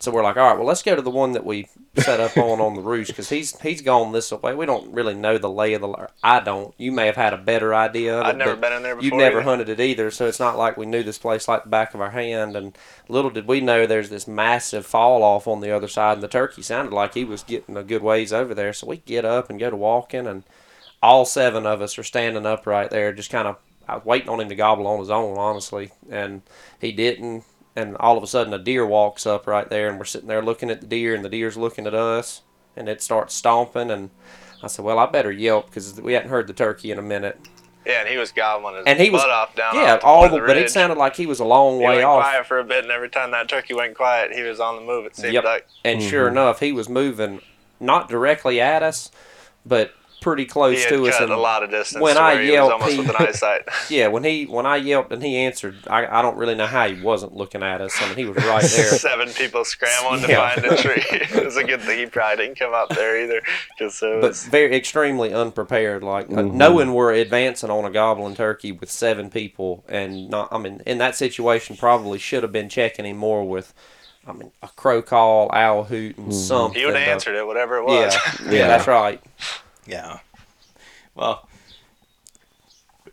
So 0.00 0.10
we're 0.10 0.22
like, 0.22 0.38
all 0.38 0.48
right, 0.48 0.56
well, 0.56 0.66
let's 0.66 0.82
go 0.82 0.96
to 0.96 1.02
the 1.02 1.10
one 1.10 1.32
that 1.32 1.44
we 1.44 1.68
set 1.98 2.20
up 2.20 2.36
on 2.38 2.58
on 2.58 2.74
the 2.74 2.80
roost 2.80 3.10
because 3.10 3.28
he's 3.28 3.60
he's 3.60 3.82
gone 3.82 4.12
this 4.12 4.32
way. 4.32 4.54
We 4.54 4.64
don't 4.64 4.92
really 4.94 5.12
know 5.12 5.36
the 5.36 5.50
lay 5.50 5.74
of 5.74 5.82
the. 5.82 6.08
I 6.22 6.40
don't. 6.40 6.74
You 6.78 6.90
may 6.90 7.04
have 7.04 7.16
had 7.16 7.34
a 7.34 7.38
better 7.38 7.74
idea. 7.74 8.18
Of 8.18 8.24
I've 8.24 8.34
it, 8.34 8.38
never 8.38 8.56
been 8.56 8.72
in 8.72 8.82
there 8.82 8.96
before. 8.96 9.04
You've 9.04 9.14
never 9.14 9.40
either. 9.40 9.42
hunted 9.42 9.68
it 9.68 9.78
either, 9.78 10.10
so 10.10 10.26
it's 10.26 10.40
not 10.40 10.56
like 10.56 10.78
we 10.78 10.86
knew 10.86 11.02
this 11.02 11.18
place 11.18 11.48
like 11.48 11.64
the 11.64 11.68
back 11.70 11.92
of 11.92 12.00
our 12.00 12.10
hand. 12.10 12.56
And 12.56 12.76
little 13.08 13.30
did 13.30 13.46
we 13.46 13.60
know 13.60 13.86
there's 13.86 14.08
this 14.08 14.26
massive 14.26 14.86
fall 14.86 15.22
off 15.22 15.46
on 15.46 15.60
the 15.60 15.70
other 15.70 15.88
side, 15.88 16.14
and 16.14 16.22
the 16.22 16.28
turkey 16.28 16.62
sounded 16.62 16.94
like 16.94 17.12
he 17.12 17.24
was 17.24 17.42
getting 17.42 17.76
a 17.76 17.82
good 17.82 18.02
ways 18.02 18.32
over 18.32 18.54
there. 18.54 18.72
So 18.72 18.86
we 18.86 18.98
get 18.98 19.26
up 19.26 19.50
and 19.50 19.60
go 19.60 19.68
to 19.68 19.76
walking, 19.76 20.26
and 20.26 20.44
all 21.02 21.26
seven 21.26 21.66
of 21.66 21.82
us 21.82 21.98
are 21.98 22.04
standing 22.04 22.46
up 22.46 22.66
right 22.66 22.88
there, 22.90 23.12
just 23.12 23.30
kind 23.30 23.48
of 23.48 23.56
uh, 23.56 23.92
I 23.92 23.94
was 23.96 24.04
waiting 24.04 24.28
on 24.28 24.40
him 24.40 24.48
to 24.48 24.54
gobble 24.54 24.86
on 24.86 25.00
his 25.00 25.10
own, 25.10 25.36
honestly, 25.36 25.90
and 26.08 26.42
he 26.80 26.92
didn't. 26.92 27.44
And 27.76 27.96
all 27.98 28.16
of 28.16 28.22
a 28.22 28.26
sudden, 28.26 28.52
a 28.52 28.58
deer 28.58 28.84
walks 28.84 29.26
up 29.26 29.46
right 29.46 29.68
there, 29.68 29.88
and 29.88 29.98
we're 29.98 30.04
sitting 30.04 30.28
there 30.28 30.42
looking 30.42 30.70
at 30.70 30.80
the 30.80 30.86
deer, 30.86 31.14
and 31.14 31.24
the 31.24 31.28
deer's 31.28 31.56
looking 31.56 31.86
at 31.86 31.94
us, 31.94 32.42
and 32.76 32.88
it 32.88 33.00
starts 33.00 33.34
stomping. 33.34 33.90
And 33.90 34.10
I 34.62 34.66
said, 34.66 34.84
"Well, 34.84 34.98
I 34.98 35.06
better 35.06 35.30
yelp 35.30 35.66
because 35.66 36.00
we 36.00 36.14
hadn't 36.14 36.30
heard 36.30 36.46
the 36.48 36.52
turkey 36.52 36.90
in 36.90 36.98
a 36.98 37.02
minute." 37.02 37.38
Yeah, 37.86 38.00
and 38.00 38.08
he 38.08 38.18
was 38.18 38.30
gobbling 38.30 38.76
his 38.76 38.84
And 38.86 39.00
he 39.00 39.08
was, 39.08 39.22
off 39.22 39.54
down. 39.54 39.74
yeah, 39.74 39.94
off 39.94 40.04
all 40.04 40.28
the, 40.28 40.38
the 40.38 40.46
but 40.46 40.56
it 40.58 40.70
sounded 40.70 40.98
like 40.98 41.16
he 41.16 41.26
was 41.26 41.40
a 41.40 41.44
long 41.44 41.78
He 41.78 41.86
way 41.86 41.94
went 41.96 42.04
off. 42.04 42.22
quiet 42.22 42.46
for 42.46 42.58
a 42.58 42.64
bit, 42.64 42.84
and 42.84 42.92
every 42.92 43.08
time 43.08 43.30
that 43.30 43.48
turkey 43.48 43.72
went 43.72 43.96
quiet, 43.96 44.32
he 44.32 44.42
was 44.42 44.60
on 44.60 44.76
the 44.76 44.82
move. 44.82 45.06
It 45.06 45.16
seemed 45.16 45.32
Yep. 45.32 45.44
like. 45.44 45.66
And 45.84 46.02
sure 46.02 46.26
mm-hmm. 46.26 46.36
enough, 46.36 46.60
he 46.60 46.72
was 46.72 46.88
moving 46.90 47.40
not 47.80 48.08
directly 48.10 48.60
at 48.60 48.82
us, 48.82 49.10
but 49.64 49.94
pretty 50.20 50.44
close 50.44 50.76
He 50.76 50.82
had 50.82 50.88
to 50.90 51.06
us. 51.08 51.14
cut 51.14 51.22
And 51.24 51.32
a 51.32 51.36
lot 51.36 51.62
of 51.62 51.70
distance. 51.70 52.00
when 52.02 52.16
to 52.16 52.20
I 52.20 52.40
yelled, 52.40 52.44
he 52.44 52.52
was 52.60 52.70
almost 52.72 52.92
he- 52.92 52.98
within 53.00 53.16
eyesight. 53.28 53.62
yeah, 53.88 54.06
when 54.08 54.24
he 54.24 54.44
when 54.46 54.66
I 54.66 54.76
yelped 54.76 55.12
and 55.12 55.22
he 55.22 55.36
answered, 55.36 55.76
I, 55.86 56.06
I 56.06 56.22
don't 56.22 56.36
really 56.36 56.54
know 56.54 56.66
how 56.66 56.88
he 56.88 57.00
wasn't 57.00 57.34
looking 57.34 57.62
at 57.62 57.80
us. 57.80 57.96
I 58.00 58.06
mean, 58.08 58.16
he 58.16 58.24
was 58.26 58.36
right 58.44 58.62
there. 58.76 58.86
Seven 58.86 59.28
people 59.30 59.64
scrambling 59.64 60.20
Yeah. 60.28 60.54
to 60.54 60.60
find 60.60 60.72
a 60.72 60.76
tree. 60.82 61.04
it 61.10 61.44
was 61.44 61.56
a 61.56 61.64
good 61.64 61.80
thing 61.82 61.98
he 61.98 62.06
probably 62.06 62.44
didn't 62.46 62.58
come 62.58 62.74
up 62.74 62.88
there 62.90 63.20
either, 63.22 63.40
because 63.78 64.00
it 64.02 64.20
but 64.20 64.36
very 64.50 64.74
extremely 64.76 65.32
unprepared. 65.32 66.02
Like 66.02 66.30
uh, 66.30 66.42
knowing 66.42 66.92
we're 66.94 67.12
advancing 67.14 67.70
on 67.70 67.84
a 67.84 67.90
goblin 67.90 68.34
turkey 68.34 68.72
with 68.72 68.90
seven 68.90 69.30
people, 69.30 69.84
and 69.88 70.28
not. 70.30 70.48
I 70.52 70.58
mean, 70.58 70.82
in 70.86 70.98
that 70.98 71.16
situation, 71.16 71.76
probably 71.76 72.18
should 72.18 72.42
have 72.42 72.52
been 72.52 72.68
checking 72.68 73.04
him 73.06 73.16
more 73.16 73.48
with. 73.48 73.72
I 74.26 74.32
mean, 74.34 74.52
a 74.62 74.68
crow 74.68 75.00
call, 75.00 75.50
owl 75.50 75.84
hoot, 75.84 76.18
and 76.18 76.32
something. 76.32 76.78
He 76.78 76.84
would 76.84 76.94
have 76.94 77.08
answered 77.08 77.34
it, 77.36 77.46
whatever 77.46 77.78
it 77.78 77.84
was. 77.86 78.14
Yeah, 78.44 78.50
yeah, 78.52 78.66
that's 78.68 78.86
right. 78.86 79.20
Yeah. 79.90 80.20
Well, 81.14 81.48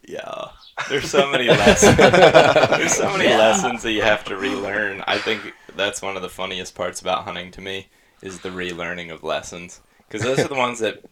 yeah. 0.07 0.49
There's 0.89 1.09
so 1.09 1.29
many 1.29 1.47
lessons. 1.47 1.97
There's 1.97 2.93
so 2.93 3.17
many 3.17 3.29
lessons 3.29 3.83
that 3.83 3.91
you 3.91 4.03
have 4.03 4.23
to 4.25 4.37
relearn. 4.37 5.03
I 5.07 5.17
think 5.17 5.53
that's 5.75 6.01
one 6.01 6.15
of 6.15 6.21
the 6.21 6.29
funniest 6.29 6.75
parts 6.75 7.01
about 7.01 7.23
hunting 7.23 7.51
to 7.51 7.61
me 7.61 7.87
is 8.21 8.39
the 8.39 8.49
relearning 8.49 9.11
of 9.11 9.23
lessons 9.23 9.81
because 10.07 10.21
those 10.21 10.39
are 10.39 10.47
the 10.47 10.55
ones 10.55 10.79
that 10.79 11.03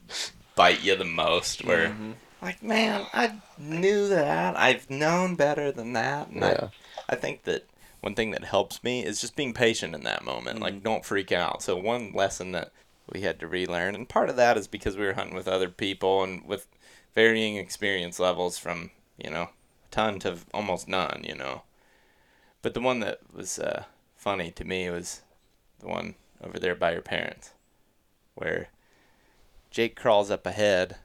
bite 0.55 0.83
you 0.83 0.95
the 0.95 1.03
most. 1.03 1.65
Where 1.65 1.89
mm-hmm. 1.89 2.11
like, 2.41 2.61
man, 2.61 3.05
I 3.11 3.33
knew 3.57 4.07
that. 4.09 4.57
I've 4.57 4.89
known 4.89 5.35
better 5.35 5.71
than 5.71 5.93
that. 5.93 6.29
And 6.29 6.41
Yeah. 6.41 6.69
I, 7.09 7.13
I 7.13 7.15
think 7.15 7.43
that 7.43 7.67
one 8.01 8.13
thing 8.13 8.31
that 8.31 8.43
helps 8.43 8.83
me 8.83 9.03
is 9.03 9.19
just 9.19 9.35
being 9.35 9.53
patient 9.53 9.95
in 9.95 10.03
that 10.03 10.23
moment. 10.23 10.57
Mm-hmm. 10.57 10.63
Like, 10.63 10.83
don't 10.83 11.03
freak 11.03 11.31
out. 11.31 11.63
So 11.63 11.75
one 11.75 12.13
lesson 12.13 12.51
that 12.51 12.71
we 13.11 13.21
had 13.21 13.39
to 13.39 13.47
relearn, 13.47 13.95
and 13.95 14.09
part 14.09 14.29
of 14.29 14.35
that 14.35 14.57
is 14.57 14.67
because 14.67 14.97
we 14.97 15.05
were 15.05 15.13
hunting 15.13 15.35
with 15.35 15.47
other 15.47 15.69
people 15.69 16.23
and 16.23 16.45
with 16.45 16.67
varying 17.13 17.57
experience 17.57 18.19
levels 18.19 18.57
from 18.57 18.91
you 19.17 19.29
know 19.29 19.43
a 19.43 19.87
ton 19.91 20.19
to 20.19 20.37
almost 20.53 20.87
none. 20.87 21.23
You 21.27 21.35
know, 21.35 21.63
but 22.61 22.73
the 22.73 22.81
one 22.81 22.99
that 23.01 23.19
was 23.33 23.59
uh, 23.59 23.83
funny 24.15 24.51
to 24.51 24.65
me 24.65 24.89
was 24.89 25.21
the 25.79 25.87
one 25.87 26.15
over 26.43 26.59
there 26.59 26.75
by 26.75 26.91
your 26.93 27.01
parents, 27.01 27.51
where 28.33 28.69
Jake 29.69 29.95
crawls 29.95 30.31
up 30.31 30.45
ahead, 30.45 30.97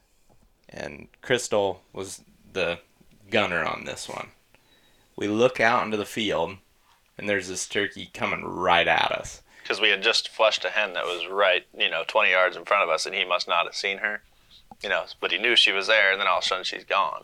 and 0.68 1.08
Crystal 1.22 1.82
was 1.92 2.22
the 2.52 2.78
gunner 3.30 3.64
on 3.64 3.84
this 3.84 4.08
one. 4.08 4.28
We 5.16 5.28
look 5.28 5.60
out 5.60 5.84
into 5.84 5.96
the 5.96 6.06
field, 6.06 6.56
and 7.18 7.28
there's 7.28 7.48
this 7.48 7.68
turkey 7.68 8.10
coming 8.12 8.44
right 8.44 8.88
at 8.88 9.12
us. 9.12 9.42
Because 9.70 9.80
we 9.80 9.90
had 9.90 10.02
just 10.02 10.28
flushed 10.28 10.64
a 10.64 10.70
hen 10.70 10.94
that 10.94 11.04
was 11.04 11.28
right, 11.30 11.64
you 11.78 11.88
know, 11.88 12.02
20 12.04 12.32
yards 12.32 12.56
in 12.56 12.64
front 12.64 12.82
of 12.82 12.90
us, 12.90 13.06
and 13.06 13.14
he 13.14 13.24
must 13.24 13.46
not 13.46 13.66
have 13.66 13.76
seen 13.76 13.98
her. 13.98 14.20
You 14.82 14.88
know, 14.88 15.04
but 15.20 15.30
he 15.30 15.38
knew 15.38 15.54
she 15.54 15.70
was 15.70 15.86
there, 15.86 16.10
and 16.10 16.20
then 16.20 16.26
all 16.26 16.38
of 16.38 16.42
a 16.42 16.46
sudden 16.48 16.64
she's 16.64 16.82
gone. 16.82 17.22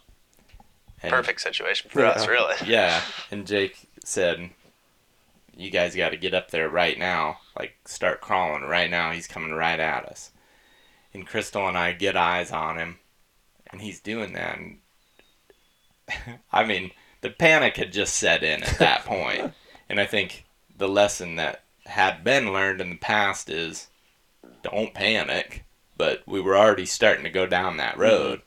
And, 1.03 1.11
Perfect 1.11 1.41
situation 1.41 1.91
for 1.91 2.07
us, 2.07 2.29
really. 2.29 2.55
Yeah, 2.65 3.03
and 3.33 3.49
Jake 3.49 3.89
said, 4.05 4.51
"You 5.57 5.73
guys 5.73 5.97
got 5.97 6.11
to 6.11 6.17
get 6.17 6.35
up 6.35 6.53
there 6.53 6.69
right 6.69 6.97
now. 6.97 7.39
Like, 7.59 7.79
start 7.85 8.21
crawling 8.21 8.63
right 8.63 8.89
now. 8.89 9.11
He's 9.11 9.27
coming 9.27 9.53
right 9.53 9.81
at 9.81 10.05
us." 10.05 10.31
And 11.13 11.27
Crystal 11.27 11.67
and 11.67 11.77
I 11.77 11.95
get 11.95 12.17
eyes 12.17 12.53
on 12.53 12.79
him, 12.79 13.01
and 13.73 13.83
he's 13.83 13.99
doing 13.99 14.35
that. 14.35 14.57
And 14.57 14.79
I 16.53 16.63
mean, 16.63 16.93
the 17.23 17.31
panic 17.31 17.77
had 17.77 17.93
just 17.93 18.15
set 18.15 18.45
in 18.45 18.63
at 18.63 18.79
that 18.79 19.05
point, 19.05 19.53
and 19.89 19.99
I 19.99 20.07
think 20.07 20.45
the 20.79 20.89
lesson 20.89 21.35
that 21.35 21.65
had 21.87 22.25
been 22.25 22.53
learned 22.53 22.81
in 22.81 22.91
the 22.91 22.97
past 22.97 23.49
is 23.49 23.89
don't 24.63 24.95
panic. 24.95 25.65
But 25.99 26.23
we 26.27 26.43
were 26.43 26.57
already 26.57 26.85
starting 26.85 27.25
to 27.25 27.31
go 27.31 27.47
down 27.47 27.79
that 27.79 27.93
mm-hmm. 27.93 28.03
road 28.03 28.43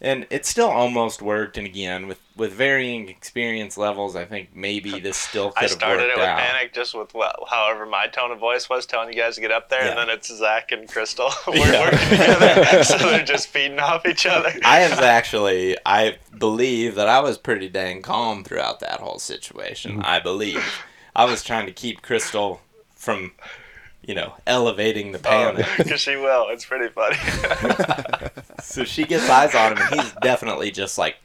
and 0.00 0.26
it 0.28 0.44
still 0.44 0.68
almost 0.68 1.22
worked. 1.22 1.56
And 1.56 1.66
again, 1.66 2.06
with 2.06 2.20
with 2.36 2.52
varying 2.52 3.08
experience 3.08 3.78
levels, 3.78 4.14
I 4.14 4.26
think 4.26 4.54
maybe 4.54 5.00
this 5.00 5.16
still 5.16 5.50
could 5.50 5.58
I 5.58 5.62
have 5.62 5.70
started 5.70 6.02
worked 6.02 6.18
it 6.18 6.20
with 6.20 6.28
out. 6.28 6.38
panic 6.38 6.74
just 6.74 6.94
with 6.94 7.14
what, 7.14 7.36
however 7.48 7.86
my 7.86 8.06
tone 8.06 8.30
of 8.30 8.38
voice 8.38 8.68
was 8.68 8.84
telling 8.84 9.08
you 9.08 9.18
guys 9.18 9.36
to 9.36 9.40
get 9.40 9.50
up 9.50 9.70
there, 9.70 9.84
Yeah. 9.84 9.90
and 9.90 9.98
then 9.98 10.10
it's 10.10 10.34
Zach 10.34 10.72
and 10.72 10.88
Crystal. 10.88 11.30
we're 11.46 11.56
Yeah. 11.56 11.84
working 11.84 12.08
together, 12.10 12.84
so 12.84 12.98
they're 12.98 13.24
just 13.24 13.48
feeding 13.48 13.78
off 13.78 14.04
each 14.06 14.26
other. 14.26 14.52
I 14.64 14.88
was 14.88 14.98
actually, 14.98 15.76
I 15.86 16.18
believe 16.36 16.94
that 16.96 17.08
I 17.08 17.20
was 17.20 17.38
pretty 17.38 17.68
dang 17.68 18.02
calm 18.02 18.44
throughout 18.44 18.80
that 18.80 19.00
whole 19.00 19.18
situation. 19.18 19.92
Mm-hmm. 19.92 20.02
I 20.04 20.20
believe 20.20 20.84
I 21.16 21.24
was 21.24 21.42
trying 21.42 21.66
to 21.66 21.72
keep 21.72 22.02
Crystal 22.02 22.60
from, 22.94 23.32
you 24.02 24.14
know, 24.14 24.34
elevating 24.46 25.12
the 25.12 25.18
panic. 25.18 25.66
because 25.78 26.00
she 26.00 26.14
will. 26.16 26.48
It's 26.50 26.64
pretty 26.64 26.88
funny. 26.92 27.16
So 28.62 28.84
she 28.84 29.04
gets 29.04 29.28
eyes 29.30 29.54
on 29.54 29.72
him, 29.72 29.78
and 29.78 30.00
he's 30.00 30.12
definitely 30.22 30.70
just 30.70 30.98
like 30.98 31.16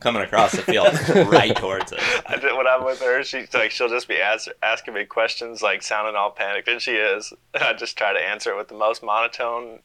coming 0.00 0.22
across 0.22 0.52
the 0.52 0.60
field 0.62 0.88
right 1.28 1.54
towards 1.56 1.92
us. 1.92 2.00
I 2.26 2.36
did, 2.36 2.54
when 2.56 2.66
I'm 2.66 2.84
with 2.84 3.00
her, 3.00 3.22
she's 3.22 3.54
like 3.54 3.70
she'll 3.70 3.88
just 3.88 4.08
be 4.08 4.16
ask, 4.16 4.48
asking 4.62 4.92
me 4.94 5.04
questions, 5.04 5.62
like 5.62 5.82
sounding 5.82 6.16
all 6.16 6.30
panicked, 6.30 6.68
and 6.68 6.82
she 6.82 6.92
is. 6.96 7.32
I 7.54 7.72
just 7.74 7.96
try 7.96 8.12
to 8.12 8.18
answer 8.18 8.50
it 8.50 8.56
with 8.56 8.68
the 8.68 8.74
most 8.74 9.02
monotone, 9.02 9.78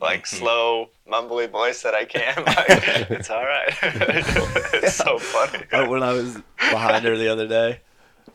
like 0.00 0.24
Mm-hmm. 0.24 0.36
slow, 0.36 0.88
mumbly 1.06 1.48
voice 1.50 1.82
that 1.82 1.94
I 1.94 2.06
can. 2.06 2.34
Like, 2.44 3.10
it's 3.10 3.30
all 3.30 3.44
right. 3.44 3.72
it's 3.82 4.94
so 4.96 5.18
funny. 5.18 5.64
Uh, 5.70 5.86
when 5.86 6.02
I 6.02 6.12
was 6.12 6.38
behind 6.70 7.04
her 7.04 7.16
the 7.16 7.28
other 7.28 7.46
day, 7.46 7.80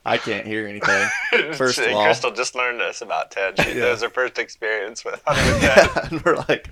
I 0.07 0.17
can't 0.17 0.47
hear 0.47 0.67
anything. 0.67 1.07
First 1.53 1.79
of 1.79 1.91
all- 1.93 2.03
Crystal 2.03 2.31
just 2.31 2.55
learned 2.55 2.79
this 2.79 3.01
about 3.01 3.29
Ted. 3.31 3.59
She, 3.61 3.69
Yeah. 3.73 3.81
That 3.85 3.91
was 3.91 4.01
her 4.03 4.09
first 4.09 4.39
experience 4.39 5.03
with 5.03 5.21
hunting 5.27 5.53
with 5.53 5.61
Ted. 5.61 6.11
and 6.11 6.21
we're 6.23 6.35
like 6.47 6.69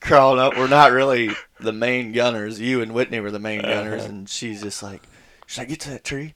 crawling 0.00 0.38
up. 0.40 0.56
We're 0.56 0.68
not 0.68 0.92
really 0.92 1.30
the 1.58 1.72
main 1.72 2.12
gunners. 2.12 2.60
You 2.60 2.82
and 2.82 2.92
Whitney 2.92 3.20
were 3.20 3.30
the 3.30 3.38
main 3.38 3.60
uh-huh. 3.60 3.72
gunners, 3.74 4.04
and 4.04 4.28
she's 4.28 4.62
just 4.62 4.82
like, 4.82 5.02
"Should 5.46 5.62
I 5.62 5.64
get 5.64 5.80
to 5.80 5.90
that 5.90 6.04
tree? 6.04 6.34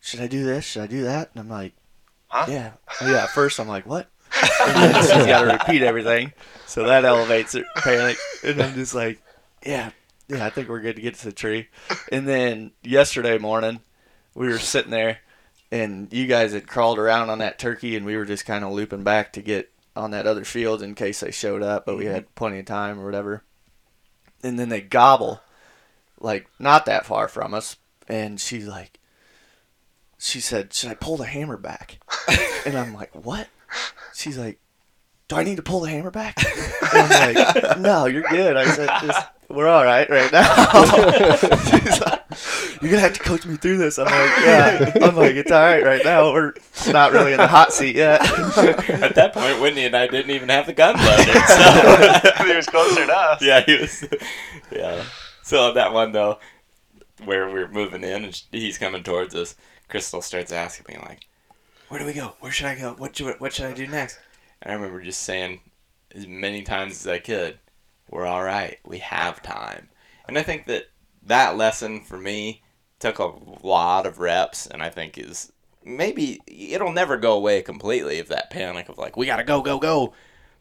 Should 0.00 0.20
I 0.20 0.26
do 0.26 0.44
this? 0.44 0.64
Should 0.64 0.82
I 0.82 0.86
do 0.86 1.04
that?" 1.04 1.30
And 1.34 1.40
I'm 1.40 1.48
like, 1.50 1.74
Huh? 2.28 2.46
"Yeah, 2.48 2.72
Oh, 3.00 3.10
yeah." 3.10 3.24
At 3.24 3.30
first, 3.30 3.60
I'm 3.60 3.68
like, 3.68 3.86
"What?" 3.86 4.08
And 4.66 4.96
she's 4.96 5.26
got 5.26 5.42
to 5.42 5.52
repeat 5.52 5.82
everything, 5.82 6.32
so 6.66 6.84
that 6.86 7.04
elevates 7.04 7.52
her 7.52 7.64
panic. 7.76 8.16
And 8.42 8.62
I'm 8.62 8.74
just 8.74 8.94
like, 8.94 9.20
"Yeah, 9.66 9.90
yeah, 10.28 10.46
I 10.46 10.50
think 10.50 10.68
we're 10.68 10.80
good 10.80 10.96
to 10.96 11.02
get 11.02 11.16
to 11.16 11.24
the 11.26 11.32
tree." 11.32 11.68
And 12.10 12.26
then 12.26 12.70
yesterday 12.82 13.36
morning, 13.38 13.80
we 14.34 14.48
were 14.48 14.58
sitting 14.58 14.90
there, 14.90 15.18
and 15.72 16.12
you 16.12 16.26
guys 16.26 16.52
had 16.52 16.68
crawled 16.68 16.98
around 16.98 17.30
on 17.30 17.38
that 17.38 17.58
turkey, 17.58 17.96
and 17.96 18.04
we 18.04 18.16
were 18.16 18.26
just 18.26 18.44
kind 18.44 18.62
of 18.62 18.72
looping 18.72 19.02
back 19.02 19.32
to 19.32 19.42
get 19.42 19.72
on 19.96 20.10
that 20.10 20.26
other 20.26 20.44
field 20.44 20.82
in 20.82 20.94
case 20.94 21.20
they 21.20 21.30
showed 21.30 21.62
up, 21.62 21.86
but 21.86 21.96
we 21.96 22.04
mm-hmm. 22.04 22.14
had 22.14 22.34
plenty 22.34 22.58
of 22.58 22.66
time 22.66 23.00
or 23.00 23.06
whatever. 23.06 23.42
And 24.42 24.58
then 24.58 24.68
they 24.68 24.82
gobble, 24.82 25.40
like 26.20 26.46
not 26.58 26.84
that 26.84 27.06
far 27.06 27.26
from 27.26 27.54
us, 27.54 27.76
and 28.06 28.38
she's 28.38 28.66
like, 28.66 29.00
she 30.18 30.40
said, 30.40 30.74
"Should 30.74 30.90
I 30.90 30.94
pull 30.94 31.16
the 31.16 31.24
hammer 31.24 31.56
back?" 31.56 31.98
and 32.66 32.76
I'm 32.76 32.92
like, 32.92 33.14
"What?" 33.14 33.48
She's 34.14 34.36
like, 34.36 34.60
"Do 35.28 35.36
I 35.36 35.42
need 35.42 35.56
to 35.56 35.62
pull 35.62 35.80
the 35.80 35.90
hammer 35.90 36.10
back?" 36.10 36.36
And 36.92 37.12
I'm 37.12 37.34
like, 37.34 37.78
"No, 37.78 38.04
you're 38.06 38.22
good." 38.22 38.56
I 38.56 38.66
said, 38.66 38.90
Just, 39.00 39.26
"We're 39.48 39.68
all 39.68 39.84
right 39.84 40.08
right 40.10 40.30
now." 40.30 42.08
She's 42.82 42.90
like, 42.90 42.90
you're 42.90 42.90
gonna 42.90 43.00
have 43.00 43.12
to 43.12 43.20
coach 43.20 43.46
me 43.46 43.56
through 43.56 43.78
this. 43.78 43.98
I'm 43.98 44.06
like, 44.06 44.44
yeah. 44.44 44.92
I'm 45.02 45.16
like, 45.16 45.36
it's 45.36 45.50
all 45.50 45.62
right 45.62 45.84
right 45.84 46.04
now. 46.04 46.32
We're 46.32 46.54
not 46.88 47.12
really 47.12 47.32
in 47.32 47.38
the 47.38 47.46
hot 47.46 47.72
seat 47.72 47.96
yet. 47.96 48.20
At 48.90 49.14
that 49.14 49.32
point, 49.32 49.60
Whitney 49.60 49.86
and 49.86 49.96
I 49.96 50.06
didn't 50.06 50.30
even 50.30 50.48
have 50.48 50.66
the 50.66 50.72
gun 50.72 50.96
loaded. 50.96 51.28
So 51.46 52.44
he 52.44 52.56
was 52.56 52.66
closer 52.66 53.06
to 53.06 53.12
us. 53.16 53.42
yeah, 53.42 53.60
he 53.60 53.78
was. 53.78 54.04
Yeah. 54.70 55.04
So 55.42 55.68
on 55.68 55.74
that 55.74 55.92
one 55.92 56.12
though, 56.12 56.38
where 57.24 57.48
we're 57.48 57.68
moving 57.68 58.02
in 58.02 58.24
and 58.24 58.42
he's 58.50 58.78
coming 58.78 59.02
towards 59.02 59.34
us, 59.34 59.54
Crystal 59.88 60.22
starts 60.22 60.52
asking 60.52 60.86
me 60.88 61.00
like, 61.02 61.26
"Where 61.88 62.00
do 62.00 62.06
we 62.06 62.12
go? 62.12 62.34
Where 62.40 62.52
should 62.52 62.66
I 62.66 62.74
go? 62.74 62.94
What 62.94 63.16
should 63.16 63.38
what 63.40 63.52
should 63.52 63.66
I 63.66 63.74
do 63.74 63.86
next?" 63.86 64.18
And 64.60 64.72
I 64.72 64.74
remember 64.74 65.00
just 65.02 65.22
saying 65.22 65.60
as 66.14 66.26
many 66.26 66.62
times 66.62 66.92
as 66.92 67.06
I 67.06 67.18
could, 67.18 67.58
"We're 68.08 68.26
all 68.26 68.42
right. 68.42 68.78
We 68.84 68.98
have 68.98 69.42
time." 69.42 69.88
And 70.26 70.38
I 70.38 70.42
think 70.42 70.66
that 70.66 70.84
that 71.24 71.56
lesson 71.56 72.00
for 72.00 72.18
me 72.18 72.62
took 73.02 73.18
a 73.18 73.32
lot 73.66 74.06
of 74.06 74.20
reps, 74.20 74.66
and 74.66 74.80
I 74.80 74.88
think 74.88 75.18
is 75.18 75.52
maybe 75.84 76.40
it'll 76.46 76.92
never 76.92 77.16
go 77.16 77.32
away 77.32 77.60
completely 77.60 78.20
of 78.20 78.28
that 78.28 78.48
panic 78.48 78.88
of 78.88 78.96
like 78.96 79.16
we 79.16 79.26
gotta 79.26 79.42
go 79.42 79.60
go 79.60 79.78
go, 79.78 80.14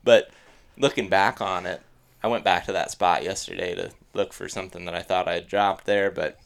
but 0.03 0.31
looking 0.75 1.07
back 1.07 1.39
on 1.39 1.67
it, 1.67 1.81
I 2.23 2.27
went 2.27 2.43
back 2.43 2.65
to 2.65 2.71
that 2.71 2.89
spot 2.89 3.23
yesterday 3.23 3.75
to 3.75 3.91
look 4.15 4.33
for 4.33 4.49
something 4.49 4.85
that 4.85 4.95
I 4.95 5.03
thought 5.03 5.27
I 5.27 5.35
had 5.35 5.47
dropped 5.47 5.85
there, 5.85 6.09
but 6.09 6.39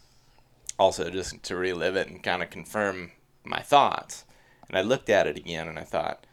also 0.77 1.09
just 1.09 1.41
to 1.43 1.55
relive 1.55 1.95
it 1.95 2.09
and 2.09 2.21
kind 2.21 2.43
of 2.43 2.49
confirm 2.49 3.11
my 3.45 3.61
thoughts. 3.61 4.25
And 4.67 4.77
I 4.77 4.81
looked 4.81 5.09
at 5.09 5.27
it 5.27 5.37
again 5.37 5.69
and 5.69 5.79
I 5.79 5.83
thought, 5.83 6.27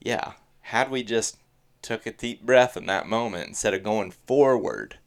yeah, 0.00 0.32
had 0.62 0.90
we 0.90 1.04
just 1.04 1.38
took 1.82 2.04
a 2.04 2.12
deep 2.12 2.44
breath 2.44 2.76
in 2.76 2.86
that 2.86 3.06
moment 3.06 3.46
instead 3.46 3.74
of 3.74 3.84
going 3.84 4.10
forward, 4.10 4.98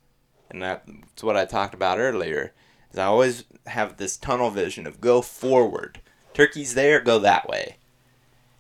and 0.49 0.61
that's 0.61 1.21
what 1.21 1.35
I 1.35 1.43
talked 1.43 1.73
about 1.73 1.99
earlier, 1.99 2.53
is 2.91 2.99
I 2.99 3.05
always 3.05 3.45
have 3.67 3.97
this 3.97 4.17
tunnel 4.17 4.49
vision 4.49 4.87
of 4.87 5.01
go 5.01 5.21
forward. 5.21 5.99
Turkey's 6.33 6.73
there, 6.73 6.99
go 6.99 7.19
that 7.19 7.47
way. 7.47 7.77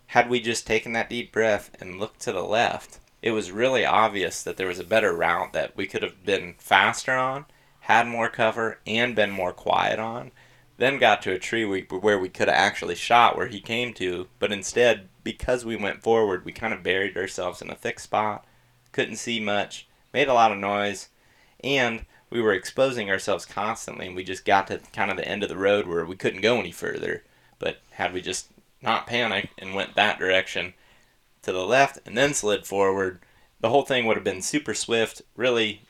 Had 0.07 0.29
we 0.29 0.41
just 0.41 0.67
taken 0.67 0.93
that 0.93 1.09
deep 1.09 1.31
breath 1.31 1.71
and 1.79 1.99
looked 1.99 2.19
to 2.21 2.31
the 2.31 2.43
left, 2.43 2.99
it 3.21 3.31
was 3.31 3.51
really 3.51 3.85
obvious 3.85 4.43
that 4.43 4.57
there 4.57 4.67
was 4.67 4.79
a 4.79 4.83
better 4.83 5.13
route 5.13 5.53
that 5.53 5.75
we 5.77 5.85
could 5.85 6.03
have 6.03 6.25
been 6.25 6.55
faster 6.57 7.13
on, 7.13 7.45
had 7.81 8.07
more 8.07 8.29
cover, 8.29 8.79
and 8.85 9.15
been 9.15 9.31
more 9.31 9.53
quiet 9.53 9.99
on. 9.99 10.31
Then 10.77 10.97
got 10.97 11.21
to 11.23 11.31
a 11.31 11.39
tree 11.39 11.63
where 11.63 12.19
we 12.19 12.29
could 12.29 12.47
have 12.47 12.57
actually 12.57 12.95
shot 12.95 13.37
where 13.37 13.47
he 13.47 13.61
came 13.61 13.93
to, 13.95 14.27
but 14.39 14.51
instead, 14.51 15.07
because 15.23 15.63
we 15.63 15.75
went 15.75 16.01
forward, 16.01 16.43
we 16.43 16.51
kind 16.51 16.73
of 16.73 16.83
buried 16.83 17.15
ourselves 17.15 17.61
in 17.61 17.69
a 17.69 17.75
thick 17.75 17.99
spot, 17.99 18.45
couldn't 18.91 19.17
see 19.17 19.39
much, 19.39 19.87
made 20.13 20.27
a 20.27 20.33
lot 20.33 20.51
of 20.51 20.57
noise, 20.57 21.09
and 21.63 22.05
we 22.31 22.41
were 22.41 22.53
exposing 22.53 23.11
ourselves 23.11 23.45
constantly, 23.45 24.07
and 24.07 24.15
we 24.15 24.23
just 24.23 24.45
got 24.45 24.67
to 24.67 24.79
kind 24.93 25.11
of 25.11 25.17
the 25.17 25.27
end 25.27 25.43
of 25.43 25.49
the 25.49 25.57
road 25.57 25.85
where 25.85 26.05
we 26.05 26.15
couldn't 26.15 26.41
go 26.41 26.57
any 26.57 26.71
further. 26.71 27.23
But 27.59 27.81
had 27.91 28.13
we 28.13 28.21
just 28.21 28.47
not 28.81 29.05
panicked 29.05 29.53
and 29.59 29.75
went 29.75 29.95
that 29.95 30.17
direction, 30.17 30.73
to 31.43 31.51
the 31.51 31.65
left 31.65 31.99
and 32.05 32.17
then 32.17 32.33
slid 32.33 32.65
forward, 32.65 33.19
the 33.59 33.69
whole 33.69 33.83
thing 33.83 34.05
would 34.05 34.17
have 34.17 34.23
been 34.23 34.41
super 34.41 34.73
swift, 34.73 35.21
really 35.35 35.81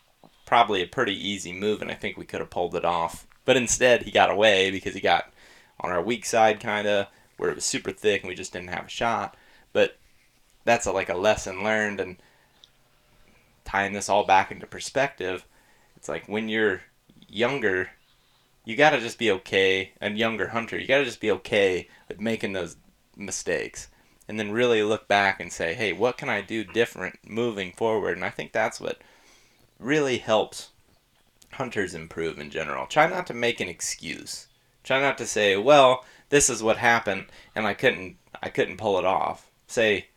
probably 0.45 0.81
a 0.81 0.87
pretty 0.87 1.15
easy 1.15 1.53
move, 1.53 1.81
and 1.81 1.91
I 1.91 1.95
think 1.95 2.17
we 2.17 2.25
could 2.25 2.39
have 2.39 2.49
pulled 2.49 2.75
it 2.75 2.85
off. 2.85 3.27
But 3.45 3.57
instead, 3.57 4.03
he 4.03 4.11
got 4.11 4.29
away 4.29 4.71
because 4.71 4.93
he 4.93 5.01
got 5.01 5.31
on 5.79 5.91
our 5.91 6.01
weak 6.01 6.25
side, 6.25 6.59
kind 6.59 6.87
of, 6.87 7.07
where 7.37 7.49
it 7.49 7.55
was 7.55 7.65
super 7.65 7.91
thick 7.91 8.21
and 8.21 8.29
we 8.29 8.35
just 8.35 8.53
didn't 8.53 8.69
have 8.69 8.85
a 8.85 8.89
shot. 8.89 9.35
But 9.73 9.97
that's 10.63 10.85
a, 10.85 10.91
like 10.91 11.09
a 11.09 11.15
lesson 11.15 11.63
learned, 11.63 11.99
and 11.99 12.17
tying 13.63 13.93
this 13.93 14.09
all 14.09 14.25
back 14.25 14.51
into 14.51 14.67
perspective, 14.67 15.45
it's 16.01 16.09
like 16.09 16.27
when 16.27 16.49
you're 16.49 16.81
younger, 17.29 17.91
you 18.65 18.75
gotta 18.75 18.99
just 18.99 19.19
be 19.19 19.29
okay, 19.29 19.91
and 20.01 20.17
younger 20.17 20.47
hunter, 20.47 20.79
you 20.79 20.87
gotta 20.87 21.05
just 21.05 21.21
be 21.21 21.29
okay 21.29 21.89
with 22.07 22.19
making 22.19 22.53
those 22.53 22.75
mistakes 23.15 23.87
and 24.27 24.39
then 24.39 24.51
really 24.51 24.81
look 24.81 25.07
back 25.07 25.39
and 25.39 25.53
say, 25.53 25.75
hey, 25.75 25.93
what 25.93 26.17
can 26.17 26.27
I 26.27 26.41
do 26.41 26.63
different 26.63 27.19
moving 27.23 27.71
forward? 27.71 28.15
And 28.15 28.25
I 28.25 28.31
think 28.31 28.51
that's 28.51 28.81
what 28.81 28.99
really 29.77 30.17
helps 30.17 30.69
hunters 31.53 31.93
improve 31.93 32.39
in 32.39 32.49
general. 32.49 32.87
Try 32.87 33.07
not 33.07 33.27
to 33.27 33.35
make 33.35 33.59
an 33.59 33.69
excuse. 33.69 34.47
Try 34.83 35.01
not 35.01 35.19
to 35.19 35.27
say, 35.27 35.55
well, 35.55 36.03
this 36.29 36.49
is 36.49 36.63
what 36.63 36.77
happened 36.77 37.25
and 37.53 37.67
I 37.67 37.75
couldn't 37.75 38.15
I 38.41 38.49
couldn't 38.49 38.77
pull 38.77 38.97
it 38.97 39.05
off. 39.05 39.51
Say, 39.67 40.07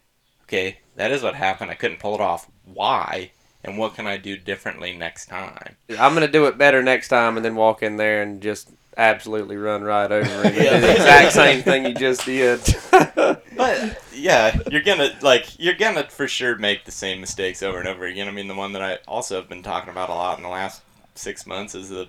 okay, 0.44 0.78
that 0.96 1.12
is 1.12 1.22
what 1.22 1.34
happened. 1.34 1.70
I 1.70 1.74
couldn't 1.74 2.00
pull 2.00 2.14
it 2.14 2.22
off. 2.22 2.50
Why? 2.64 3.32
And 3.64 3.78
what 3.78 3.94
can 3.94 4.06
I 4.06 4.18
do 4.18 4.36
differently 4.36 4.94
next 4.96 5.26
time? 5.26 5.76
I'm 5.98 6.14
gonna 6.14 6.28
do 6.28 6.46
it 6.46 6.58
better 6.58 6.82
next 6.82 7.08
time, 7.08 7.36
and 7.36 7.44
then 7.44 7.56
walk 7.56 7.82
in 7.82 7.96
there 7.96 8.22
and 8.22 8.42
just 8.42 8.70
absolutely 8.96 9.56
run 9.56 9.82
right 9.82 10.10
over 10.10 10.46
it. 10.46 10.54
Yeah. 10.54 10.74
Do 10.74 10.80
the 10.80 10.92
exact 10.92 11.32
same 11.32 11.62
thing 11.62 11.84
you 11.84 11.94
just 11.94 12.24
did. 12.24 12.60
But 13.56 14.02
yeah, 14.12 14.58
you're 14.68 14.82
gonna 14.82 15.16
like 15.22 15.58
you're 15.60 15.74
gonna 15.74 16.08
for 16.08 16.26
sure 16.26 16.56
make 16.56 16.84
the 16.84 16.90
same 16.90 17.20
mistakes 17.20 17.62
over 17.62 17.78
and 17.78 17.86
over 17.86 18.04
again. 18.04 18.26
I 18.26 18.32
mean, 18.32 18.48
the 18.48 18.54
one 18.54 18.72
that 18.72 18.82
I 18.82 18.98
also 19.06 19.36
have 19.36 19.48
been 19.48 19.62
talking 19.62 19.90
about 19.90 20.08
a 20.08 20.14
lot 20.14 20.38
in 20.38 20.42
the 20.42 20.48
last 20.48 20.82
six 21.14 21.46
months 21.46 21.76
is 21.76 21.88
the 21.88 22.08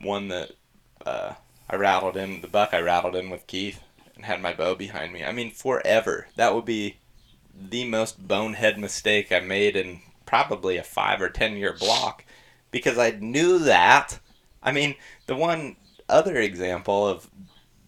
one 0.00 0.26
that 0.28 0.50
uh, 1.06 1.34
I 1.70 1.76
rattled 1.76 2.16
in 2.16 2.40
the 2.40 2.48
buck 2.48 2.74
I 2.74 2.80
rattled 2.80 3.14
in 3.14 3.30
with 3.30 3.46
Keith 3.46 3.80
and 4.16 4.24
had 4.24 4.42
my 4.42 4.52
bow 4.52 4.74
behind 4.74 5.12
me. 5.12 5.24
I 5.24 5.30
mean, 5.30 5.52
forever 5.52 6.26
that 6.34 6.52
would 6.52 6.64
be 6.64 6.96
the 7.54 7.84
most 7.86 8.26
bonehead 8.26 8.76
mistake 8.76 9.30
I 9.30 9.38
made 9.40 9.76
in 9.76 10.00
probably 10.36 10.78
a 10.78 10.82
five 10.82 11.20
or 11.20 11.28
ten 11.28 11.58
year 11.58 11.74
block 11.78 12.24
because 12.70 12.96
I 12.96 13.10
knew 13.10 13.58
that. 13.58 14.18
I 14.62 14.72
mean, 14.72 14.94
the 15.26 15.36
one 15.36 15.76
other 16.08 16.36
example 16.36 17.06
of 17.06 17.28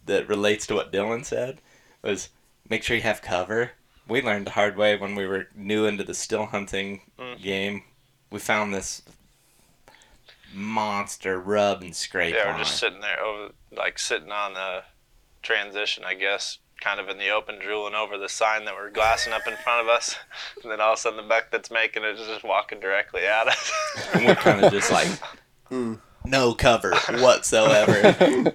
that 0.05 0.29
relates 0.29 0.67
to 0.67 0.75
what 0.75 0.93
Dylan 0.93 1.25
said 1.25 1.59
was 2.03 2.29
make 2.69 2.83
sure 2.83 2.95
you 2.95 3.01
have 3.01 3.23
cover. 3.23 3.71
We 4.07 4.21
learned 4.21 4.45
the 4.45 4.51
hard 4.51 4.77
way 4.77 4.95
when 4.95 5.15
we 5.15 5.25
were 5.25 5.47
new 5.55 5.87
into 5.87 6.03
the 6.03 6.13
still 6.13 6.45
hunting 6.45 7.01
Mm. 7.17 7.41
game. 7.41 7.83
We 8.29 8.37
found 8.37 8.75
this 8.75 9.01
monster 10.53 11.39
rub 11.39 11.81
and 11.81 11.95
scrape 11.95 12.35
Yeah, 12.35 12.51
we're 12.51 12.59
just 12.59 12.75
it. 12.75 12.77
sitting 12.77 13.01
there 13.01 13.19
over, 13.23 13.53
like 13.71 13.97
sitting 13.97 14.31
on 14.31 14.53
the 14.53 14.83
transition, 15.41 16.03
I 16.05 16.13
guess, 16.13 16.59
kind 16.79 16.99
of 16.99 17.09
in 17.09 17.17
the 17.17 17.29
open, 17.29 17.59
drooling 17.59 17.95
over 17.95 18.17
the 18.17 18.29
sign 18.29 18.65
that 18.65 18.73
we're 18.75 18.89
glassing 18.89 19.33
up 19.33 19.47
in 19.47 19.55
front 19.57 19.81
of 19.81 19.87
us, 19.87 20.15
and 20.63 20.71
then 20.71 20.81
all 20.81 20.93
of 20.93 20.99
a 20.99 21.01
sudden 21.01 21.17
the 21.17 21.23
buck 21.23 21.47
that's 21.51 21.71
making 21.71 22.03
it 22.03 22.19
is 22.19 22.27
just 22.27 22.43
walking 22.43 22.79
directly 22.79 23.25
at 23.25 23.47
us. 23.47 23.71
and 24.13 24.25
we're 24.25 24.35
kind 24.35 24.63
of 24.63 24.71
just 24.71 24.91
like 24.91 25.07
hmm. 25.69 25.95
no 26.25 26.53
cover 26.53 26.93
whatsoever. 27.19 27.93
and 28.19 28.53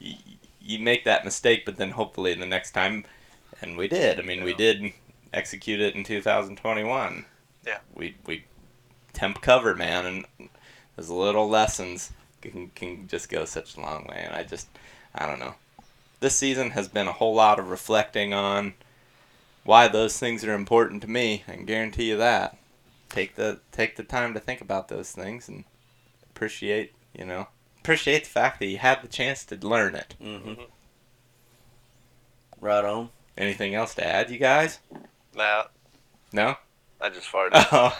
y- 0.00 0.18
you 0.60 0.78
make 0.78 1.04
that 1.04 1.24
mistake, 1.24 1.64
but 1.64 1.76
then 1.76 1.90
hopefully 1.90 2.34
the 2.34 2.46
next 2.46 2.72
time, 2.72 3.04
and 3.60 3.76
we 3.76 3.88
did. 3.88 4.18
I 4.18 4.22
mean, 4.22 4.44
we 4.44 4.54
did 4.54 4.92
execute 5.32 5.80
it 5.80 5.94
in 5.94 6.04
2021. 6.04 7.24
Yeah. 7.66 7.78
We 7.94 8.16
we 8.26 8.44
temp 9.12 9.40
cover, 9.40 9.74
man, 9.74 10.06
and 10.06 10.48
those 10.96 11.10
little 11.10 11.48
lessons 11.48 12.12
can 12.40 12.70
can 12.74 13.08
just 13.08 13.28
go 13.28 13.44
such 13.44 13.76
a 13.76 13.80
long 13.80 14.06
way. 14.08 14.22
And 14.26 14.34
I 14.34 14.42
just 14.42 14.68
I 15.14 15.26
don't 15.26 15.38
know. 15.38 15.54
This 16.22 16.36
season 16.36 16.70
has 16.70 16.86
been 16.86 17.08
a 17.08 17.12
whole 17.12 17.34
lot 17.34 17.58
of 17.58 17.68
reflecting 17.68 18.32
on 18.32 18.74
why 19.64 19.88
those 19.88 20.20
things 20.20 20.44
are 20.44 20.54
important 20.54 21.02
to 21.02 21.10
me. 21.10 21.42
I 21.48 21.54
can 21.54 21.64
guarantee 21.64 22.10
you 22.10 22.16
that. 22.16 22.56
Take 23.08 23.34
the 23.34 23.58
take 23.72 23.96
the 23.96 24.04
time 24.04 24.32
to 24.34 24.38
think 24.38 24.60
about 24.60 24.86
those 24.86 25.10
things 25.10 25.48
and 25.48 25.64
appreciate, 26.30 26.92
you 27.12 27.24
know, 27.24 27.48
appreciate 27.80 28.22
the 28.22 28.30
fact 28.30 28.60
that 28.60 28.66
you 28.66 28.78
had 28.78 29.02
the 29.02 29.08
chance 29.08 29.44
to 29.46 29.56
learn 29.66 29.96
it. 29.96 30.14
Mm-hmm. 30.22 30.62
Right 32.60 32.84
on. 32.84 33.08
Anything 33.36 33.74
else 33.74 33.92
to 33.96 34.06
add, 34.06 34.30
you 34.30 34.38
guys? 34.38 34.78
No. 35.34 35.64
No. 36.32 36.54
I 37.00 37.08
just 37.08 37.26
farted. 37.32 37.50
Oh. 37.72 37.98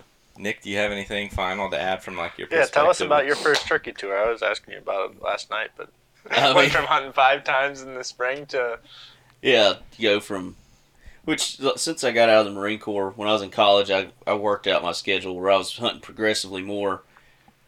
Nick, 0.38 0.62
do 0.62 0.70
you 0.70 0.78
have 0.78 0.90
anything 0.90 1.28
final 1.28 1.68
to 1.68 1.78
add 1.78 2.02
from 2.02 2.16
like 2.16 2.38
your 2.38 2.48
Yeah, 2.50 2.60
perspective? 2.60 2.72
tell 2.72 2.88
us 2.88 3.02
about 3.02 3.26
your 3.26 3.36
first 3.36 3.66
turkey 3.66 3.92
tour. 3.92 4.16
I 4.16 4.30
was 4.30 4.42
asking 4.42 4.72
you 4.72 4.78
about 4.78 5.10
it 5.10 5.22
last 5.22 5.50
night, 5.50 5.68
but 5.76 5.90
I 6.30 6.52
went 6.54 6.72
from 6.72 6.84
hunting 6.84 7.12
five 7.12 7.44
times 7.44 7.82
in 7.82 7.94
the 7.94 8.04
spring 8.04 8.46
to 8.46 8.78
Yeah, 9.42 9.74
go 10.00 10.20
from 10.20 10.56
which 11.24 11.58
since 11.76 12.04
I 12.04 12.12
got 12.12 12.28
out 12.28 12.40
of 12.40 12.52
the 12.52 12.58
Marine 12.58 12.78
Corps 12.78 13.12
when 13.16 13.28
I 13.28 13.32
was 13.32 13.42
in 13.42 13.50
college, 13.50 13.90
I 13.90 14.08
I 14.26 14.34
worked 14.34 14.66
out 14.66 14.82
my 14.82 14.92
schedule 14.92 15.34
where 15.34 15.50
I 15.50 15.56
was 15.56 15.76
hunting 15.76 16.00
progressively 16.00 16.62
more 16.62 17.02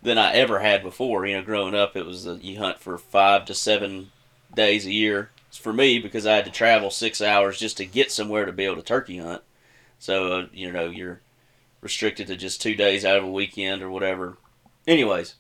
than 0.02 0.18
I 0.18 0.32
ever 0.34 0.58
had 0.58 0.82
before. 0.82 1.26
You 1.26 1.36
know, 1.36 1.42
growing 1.42 1.74
up, 1.74 1.96
it 1.96 2.06
was 2.06 2.26
uh 2.26 2.38
you 2.40 2.58
hunt 2.58 2.78
for 2.80 2.98
five 2.98 3.44
to 3.46 3.54
seven 3.54 4.10
days 4.54 4.86
a 4.86 4.92
year. 4.92 5.30
It's 5.48 5.58
for 5.58 5.72
me 5.72 5.98
because 5.98 6.26
I 6.26 6.34
had 6.34 6.44
to 6.44 6.50
travel 6.50 6.90
six 6.90 7.20
hours 7.20 7.58
just 7.58 7.76
to 7.78 7.86
get 7.86 8.12
somewhere 8.12 8.44
to 8.44 8.52
be 8.52 8.64
able 8.64 8.76
to 8.76 8.82
turkey 8.82 9.18
hunt. 9.18 9.42
So 9.98 10.32
uh, 10.32 10.46
you 10.52 10.70
know 10.70 10.90
you're 10.90 11.20
restricted 11.80 12.26
to 12.26 12.36
just 12.36 12.60
two 12.60 12.74
days 12.74 13.04
out 13.04 13.16
of 13.16 13.24
a 13.24 13.30
weekend 13.30 13.82
or 13.82 13.90
whatever. 13.90 14.36
Anyways, 14.86 15.34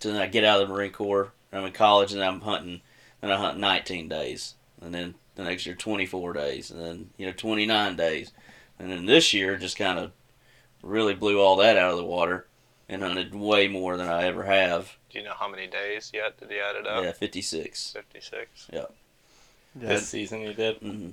so 0.00 0.12
then 0.12 0.20
I 0.20 0.26
get 0.26 0.44
out 0.44 0.60
of 0.60 0.68
the 0.68 0.74
Marine 0.74 0.92
Corps. 0.92 1.32
I'm 1.52 1.64
in 1.64 1.72
college 1.72 2.12
and 2.12 2.22
I'm 2.22 2.40
hunting, 2.42 2.80
and 3.22 3.32
I 3.32 3.36
hunt 3.36 3.58
19 3.58 4.08
days, 4.08 4.54
and 4.80 4.94
then 4.94 5.14
the 5.34 5.44
next 5.44 5.66
year 5.66 5.74
24 5.74 6.32
days, 6.32 6.70
and 6.70 6.80
then 6.80 7.10
you 7.16 7.26
know 7.26 7.32
29 7.32 7.96
days, 7.96 8.32
and 8.78 8.90
then 8.90 9.06
this 9.06 9.32
year 9.34 9.56
just 9.56 9.76
kind 9.76 9.98
of 9.98 10.12
really 10.82 11.14
blew 11.14 11.40
all 11.40 11.56
that 11.56 11.76
out 11.76 11.92
of 11.92 11.98
the 11.98 12.04
water, 12.04 12.46
and 12.88 13.02
hunted 13.02 13.34
way 13.34 13.68
more 13.68 13.96
than 13.96 14.08
I 14.08 14.24
ever 14.24 14.44
have. 14.44 14.96
Do 15.10 15.18
you 15.18 15.24
know 15.24 15.34
how 15.38 15.48
many 15.48 15.66
days 15.66 16.10
yet? 16.14 16.38
Did 16.38 16.50
you 16.50 16.60
add 16.60 16.76
it 16.76 16.86
up? 16.86 17.02
Yeah, 17.02 17.12
56. 17.12 17.92
56. 17.92 18.68
Yeah. 18.72 18.84
This 19.74 20.08
season 20.08 20.40
you 20.42 20.52
did. 20.54 20.76
hmm 20.76 21.10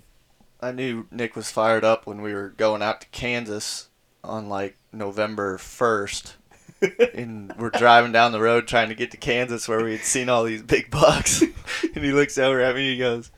I 0.60 0.72
knew 0.72 1.06
Nick 1.12 1.36
was 1.36 1.52
fired 1.52 1.84
up 1.84 2.08
when 2.08 2.22
we 2.24 2.34
were 2.34 2.50
going 2.50 2.82
out 2.82 3.02
to 3.02 3.08
Kansas 3.10 3.90
on 4.24 4.50
like 4.50 4.76
November 4.92 5.58
1st. 5.60 6.34
And 7.14 7.54
we're 7.58 7.70
driving 7.70 8.12
down 8.12 8.32
the 8.32 8.40
road 8.40 8.68
trying 8.68 8.90
to 8.90 8.96
get 8.96 9.12
to 9.12 9.18
Kansas 9.18 9.68
where 9.68 9.84
we 9.84 9.94
had 9.94 10.02
seen 10.02 10.30
all 10.30 10.44
these 10.44 10.62
big 10.62 10.92
bucks. 10.92 11.42
and 11.96 12.04
he 12.04 12.12
looks 12.12 12.38
over 12.38 12.62
at 12.62 12.76
me 12.76 12.82
and 12.82 12.92
he 12.94 12.98
goes, 13.00 13.32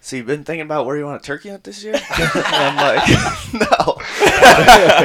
So 0.00 0.16
you've 0.16 0.26
been 0.26 0.44
thinking 0.44 0.66
about 0.66 0.86
where 0.86 0.96
you 0.96 1.04
want 1.04 1.22
to 1.22 1.26
turkey 1.26 1.48
hunt 1.50 1.64
this 1.64 1.82
year? 1.82 1.94
and 2.18 2.44
I'm 2.46 2.76
like, 2.76 3.08
No. 3.54 3.98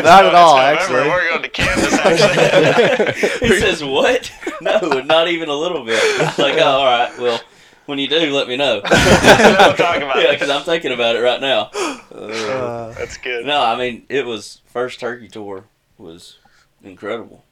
Not 0.01 0.25
at 0.25 0.35
all, 0.35 0.57
actually. 0.57 1.09
We're 1.09 1.29
going 1.29 1.43
to 1.43 1.49
Kansas, 1.49 1.93
actually. 1.93 3.47
he 3.47 3.59
says, 3.59 3.83
"What? 3.83 4.31
No, 4.61 4.79
not 5.01 5.27
even 5.27 5.49
a 5.49 5.53
little 5.55 5.83
bit." 5.85 5.99
It's 6.01 6.39
like, 6.39 6.55
oh, 6.57 6.63
all 6.63 6.85
right. 6.85 7.17
Well, 7.19 7.41
when 7.85 7.99
you 7.99 8.07
do, 8.07 8.33
let 8.33 8.47
me 8.47 8.57
know. 8.57 8.81
I'm 8.83 9.75
talking 9.75 10.03
about 10.03 10.21
yeah, 10.21 10.31
because 10.31 10.49
I'm 10.49 10.63
thinking 10.63 10.91
about 10.91 11.15
it 11.15 11.19
right 11.19 11.41
now. 11.41 11.69
Uh, 12.13 12.93
That's 12.93 13.17
good. 13.17 13.45
No, 13.45 13.61
I 13.61 13.77
mean, 13.77 14.05
it 14.09 14.25
was 14.25 14.61
first 14.67 14.99
turkey 14.99 15.27
tour 15.27 15.65
was 15.97 16.37
incredible. 16.83 17.43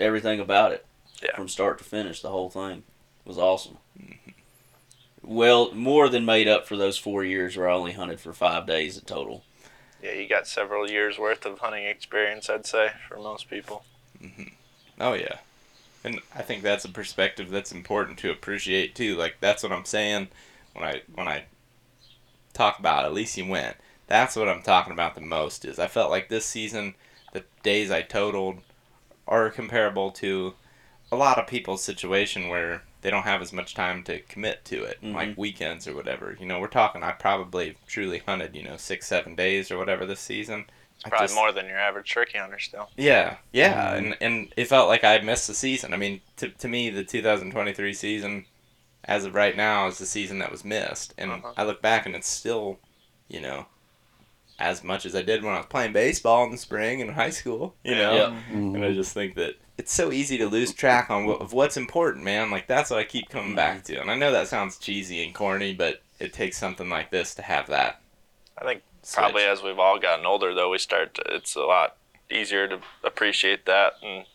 Everything 0.00 0.40
about 0.40 0.72
it, 0.72 0.84
Yeah. 1.22 1.36
from 1.36 1.48
start 1.48 1.78
to 1.78 1.84
finish, 1.84 2.20
the 2.22 2.30
whole 2.30 2.50
thing 2.50 2.82
was 3.24 3.38
awesome. 3.38 3.78
Well, 5.22 5.72
more 5.72 6.08
than 6.08 6.24
made 6.24 6.48
up 6.48 6.66
for 6.66 6.76
those 6.76 6.96
four 6.98 7.22
years 7.22 7.56
where 7.56 7.68
I 7.68 7.74
only 7.74 7.92
hunted 7.92 8.20
for 8.20 8.32
five 8.32 8.66
days 8.66 8.96
in 8.96 9.04
total. 9.04 9.44
Yeah, 10.02 10.12
you 10.12 10.26
got 10.26 10.46
several 10.46 10.90
years 10.90 11.18
worth 11.18 11.44
of 11.44 11.58
hunting 11.58 11.84
experience, 11.84 12.48
I'd 12.48 12.66
say, 12.66 12.92
for 13.08 13.18
most 13.18 13.50
people. 13.50 13.84
Mm-hmm. 14.22 14.44
Oh 14.98 15.12
yeah, 15.12 15.36
and 16.04 16.20
I 16.34 16.42
think 16.42 16.62
that's 16.62 16.84
a 16.86 16.88
perspective 16.90 17.50
that's 17.50 17.70
important 17.72 18.18
to 18.20 18.30
appreciate 18.30 18.94
too. 18.94 19.14
Like 19.16 19.36
that's 19.40 19.62
what 19.62 19.72
I'm 19.72 19.84
saying 19.84 20.28
when 20.72 20.84
I 20.84 21.02
when 21.14 21.28
I 21.28 21.44
talk 22.54 22.78
about 22.78 23.04
at 23.04 23.12
least 23.12 23.36
you 23.36 23.46
went. 23.46 23.76
That's 24.06 24.36
what 24.36 24.48
I'm 24.48 24.62
talking 24.62 24.92
about 24.92 25.14
the 25.14 25.20
most. 25.20 25.64
Is 25.66 25.78
I 25.78 25.86
felt 25.86 26.10
like 26.10 26.28
this 26.28 26.46
season 26.46 26.94
the 27.32 27.44
days 27.62 27.90
I 27.90 28.00
totaled 28.02 28.58
are 29.30 29.48
comparable 29.50 30.10
to 30.10 30.54
a 31.12 31.16
lot 31.16 31.38
of 31.38 31.46
people's 31.46 31.82
situation 31.82 32.48
where 32.48 32.82
they 33.00 33.10
don't 33.10 33.22
have 33.22 33.40
as 33.40 33.52
much 33.52 33.74
time 33.74 34.02
to 34.04 34.20
commit 34.20 34.64
to 34.66 34.84
it, 34.84 34.98
Mhm. 35.02 35.14
like 35.14 35.38
weekends 35.38 35.88
or 35.88 35.94
whatever. 35.94 36.36
You 36.38 36.44
know, 36.46 36.60
we're 36.60 36.68
talking. 36.68 37.02
I 37.02 37.12
probably 37.12 37.76
truly 37.86 38.18
hunted, 38.18 38.54
you 38.54 38.62
know, 38.62 38.76
six 38.76 39.06
seven 39.06 39.34
days 39.34 39.70
or 39.70 39.78
whatever 39.78 40.04
this 40.04 40.20
season. 40.20 40.66
I 41.04 41.08
Probably 41.08 41.24
just- 41.28 41.34
more 41.34 41.50
than 41.50 41.66
your 41.66 41.78
average 41.78 42.12
turkey 42.12 42.36
hunter 42.36 42.58
still. 42.58 42.90
yeah, 42.96 43.36
yeah, 43.52 43.94
Mhm. 43.94 43.96
and 43.98 44.16
and 44.20 44.52
it 44.56 44.66
felt 44.66 44.88
like 44.88 45.02
I 45.02 45.16
missed 45.20 45.46
the 45.46 45.54
season. 45.54 45.94
I 45.94 45.96
mean, 45.96 46.20
to 46.36 46.50
to 46.50 46.68
me, 46.68 46.90
the 46.90 47.04
2023 47.04 47.94
season, 47.94 48.44
as 49.04 49.24
of 49.24 49.34
right 49.34 49.56
now, 49.56 49.86
is 49.86 49.96
the 49.96 50.04
season 50.06 50.38
that 50.40 50.50
was 50.52 50.62
missed. 50.64 51.14
And 51.16 51.32
Uh-huh. 51.32 51.54
I 51.56 51.62
look 51.64 51.80
back, 51.80 52.04
and 52.04 52.14
it's 52.14 52.28
still, 52.28 52.78
you 53.28 53.40
know, 53.40 53.66
as 54.60 54.84
much 54.84 55.06
as 55.06 55.16
I 55.16 55.22
did 55.22 55.42
when 55.42 55.54
I 55.54 55.58
was 55.58 55.66
playing 55.66 55.92
baseball 55.92 56.44
in 56.44 56.50
the 56.50 56.58
spring 56.58 57.00
in 57.00 57.08
high 57.08 57.30
school. 57.30 57.74
You 57.82 57.96
know, 57.96 58.14
Yeah. 58.14 58.40
mm-hmm. 58.52 58.74
and 58.76 58.84
I 58.84 58.92
just 58.92 59.12
think 59.12 59.34
that 59.36 59.54
it's 59.78 59.92
so 59.92 60.12
easy 60.12 60.36
to 60.38 60.46
lose 60.46 60.74
track 60.74 61.10
on 61.10 61.24
what, 61.24 61.40
of 61.40 61.52
what's 61.54 61.78
important, 61.78 62.24
man. 62.24 62.50
Like 62.50 62.66
that's 62.66 62.90
what 62.90 62.98
I 62.98 63.04
keep 63.04 63.30
coming 63.30 63.54
back 63.54 63.82
to. 63.84 64.00
And 64.00 64.10
I 64.10 64.16
know 64.16 64.30
that 64.30 64.48
sounds 64.48 64.78
cheesy 64.78 65.24
and 65.24 65.34
corny, 65.34 65.72
but 65.72 66.02
it 66.18 66.34
takes 66.34 66.58
something 66.58 66.90
like 66.90 67.10
this 67.10 67.34
to 67.36 67.42
have 67.42 67.66
that. 67.68 68.02
I 68.58 68.64
think 68.64 68.82
switch. 69.02 69.16
probably 69.16 69.44
as 69.44 69.62
we've 69.62 69.78
all 69.78 69.98
gotten 69.98 70.26
older, 70.26 70.54
though, 70.54 70.70
we 70.70 70.78
start 70.78 71.14
to, 71.14 71.22
it's 71.34 71.56
a 71.56 71.62
lot 71.62 71.96
easier 72.30 72.68
to 72.68 72.80
appreciate 73.02 73.64
that. 73.64 73.94
And 74.02 74.26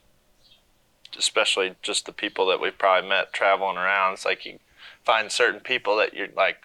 especially 1.17 1.75
just 1.81 2.05
the 2.05 2.11
people 2.11 2.47
that 2.47 2.59
we've 2.59 2.77
probably 2.77 3.07
met 3.07 3.31
traveling 3.31 3.77
around. 3.77 4.13
It's 4.13 4.25
like 4.25 4.45
you 4.45 4.59
find 5.03 5.31
certain 5.31 5.59
people 5.59 5.95
that 5.97 6.13
you're 6.13 6.27
like, 6.35 6.57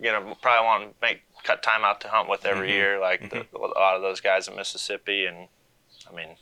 you 0.00 0.10
know, 0.10 0.36
probably 0.40 0.66
want 0.66 0.82
to 0.84 0.94
make 1.00 1.22
cut 1.44 1.62
time 1.62 1.84
out 1.84 2.00
to 2.02 2.08
hunt 2.08 2.28
with 2.28 2.44
every 2.44 2.68
Mhm. 2.68 2.72
year, 2.72 2.98
like 3.00 3.30
the, 3.30 3.46
a 3.54 3.58
lot 3.58 3.96
of 3.96 4.02
those 4.02 4.20
guys 4.20 4.48
in 4.48 4.56
Mississippi. 4.56 5.26
And 5.26 5.48
I 6.10 6.14
mean, 6.14 6.36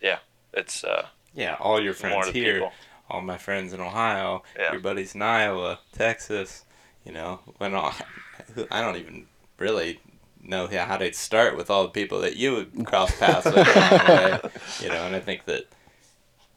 yeah, 0.00 0.18
it's 0.52 0.84
uh, 0.84 1.06
yeah, 1.34 1.56
all 1.60 1.80
your 1.82 1.94
friends 1.94 2.26
to 2.26 2.32
here. 2.32 2.54
people. 2.54 2.72
all 3.10 3.20
my 3.20 3.36
friends 3.38 3.72
in 3.72 3.80
Ohio, 3.80 4.42
Yeah. 4.58 4.72
your 4.72 4.80
buddies 4.80 5.14
in 5.14 5.22
Iowa, 5.22 5.80
Texas, 5.92 6.64
you 7.04 7.12
know, 7.12 7.40
when 7.58 7.74
all, 7.74 7.92
I 8.70 8.80
don't 8.80 8.96
even 8.96 9.26
really 9.58 10.00
know 10.42 10.66
how 10.66 10.96
to 10.96 11.12
start 11.12 11.56
with 11.56 11.70
all 11.70 11.82
the 11.84 11.90
people 11.90 12.20
that 12.20 12.36
you 12.36 12.54
would 12.54 12.86
cross 12.86 13.16
paths 13.18 13.44
with 13.44 13.54
way, 13.56 14.40
you 14.80 14.88
know, 14.88 15.04
and 15.06 15.14
I 15.14 15.20
think 15.20 15.44
that, 15.44 15.66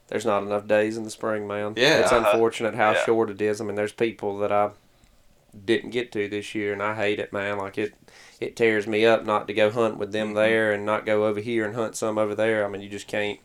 There's 0.07 0.25
not 0.25 0.43
enough 0.43 0.67
days 0.67 0.97
in 0.97 1.03
the 1.03 1.09
spring, 1.09 1.47
man. 1.47 1.73
Yeah. 1.75 1.99
it's 2.01 2.11
Uh-huh. 2.11 2.29
unfortunate 2.31 2.75
how 2.75 2.91
Yeah. 2.91 3.03
short 3.05 3.29
it 3.31 3.41
is. 3.41 3.59
I 3.59 3.63
mean, 3.65 3.75
there's 3.75 3.91
people 3.91 4.37
that 4.37 4.51
I 4.51 4.69
didn't 5.63 5.91
get 5.91 6.11
to 6.13 6.27
this 6.27 6.53
year, 6.55 6.73
and 6.73 6.81
I 6.83 6.95
hate 6.95 7.19
it, 7.19 7.31
man. 7.31 7.57
Like 7.57 7.77
it, 7.77 7.93
it 8.39 8.55
tears 8.55 8.87
me 8.87 9.05
up 9.05 9.25
not 9.25 9.47
to 9.47 9.53
go 9.53 9.69
hunt 9.71 9.97
with 9.97 10.11
them 10.11 10.31
Mhm. 10.31 10.35
there 10.35 10.71
and 10.73 10.85
not 10.85 11.05
go 11.05 11.25
over 11.25 11.39
here 11.39 11.65
and 11.65 11.75
hunt 11.75 11.95
some 11.95 12.17
over 12.17 12.35
there. 12.35 12.65
I 12.65 12.67
mean, 12.69 12.81
you 12.81 12.89
just 12.89 13.07
can't. 13.07 13.39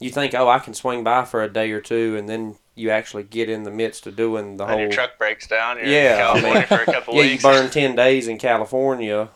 You 0.00 0.10
think, 0.10 0.34
oh, 0.34 0.48
I 0.48 0.58
can 0.58 0.74
swing 0.74 1.04
by 1.04 1.24
for 1.24 1.42
a 1.42 1.48
day 1.52 1.70
or 1.70 1.80
two, 1.80 2.16
and 2.16 2.28
then 2.28 2.56
you 2.74 2.90
actually 2.90 3.22
get 3.22 3.48
in 3.48 3.62
the 3.62 3.70
midst 3.70 4.06
of 4.06 4.16
doing 4.16 4.56
the 4.56 4.64
And 4.64 4.70
whole. 4.72 4.80
your 4.80 4.90
truck 4.90 5.18
breaks 5.18 5.46
down. 5.46 5.76
You're 5.78 5.86
Yeah, 5.86 6.30
I 6.32 6.36
in 6.36 6.42
California 6.42 6.58
mean, 6.58 6.66
for 6.66 6.82
a 6.82 6.86
couple 6.86 7.14
yeah, 7.16 7.22
you 7.22 7.38
burn 7.38 7.70
ten 7.70 7.94
days 7.96 8.26
in 8.28 8.38
California, 8.38 9.28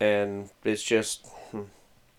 and 0.00 0.50
it's 0.64 0.82
just, 0.82 1.26
hmm, 1.52 1.62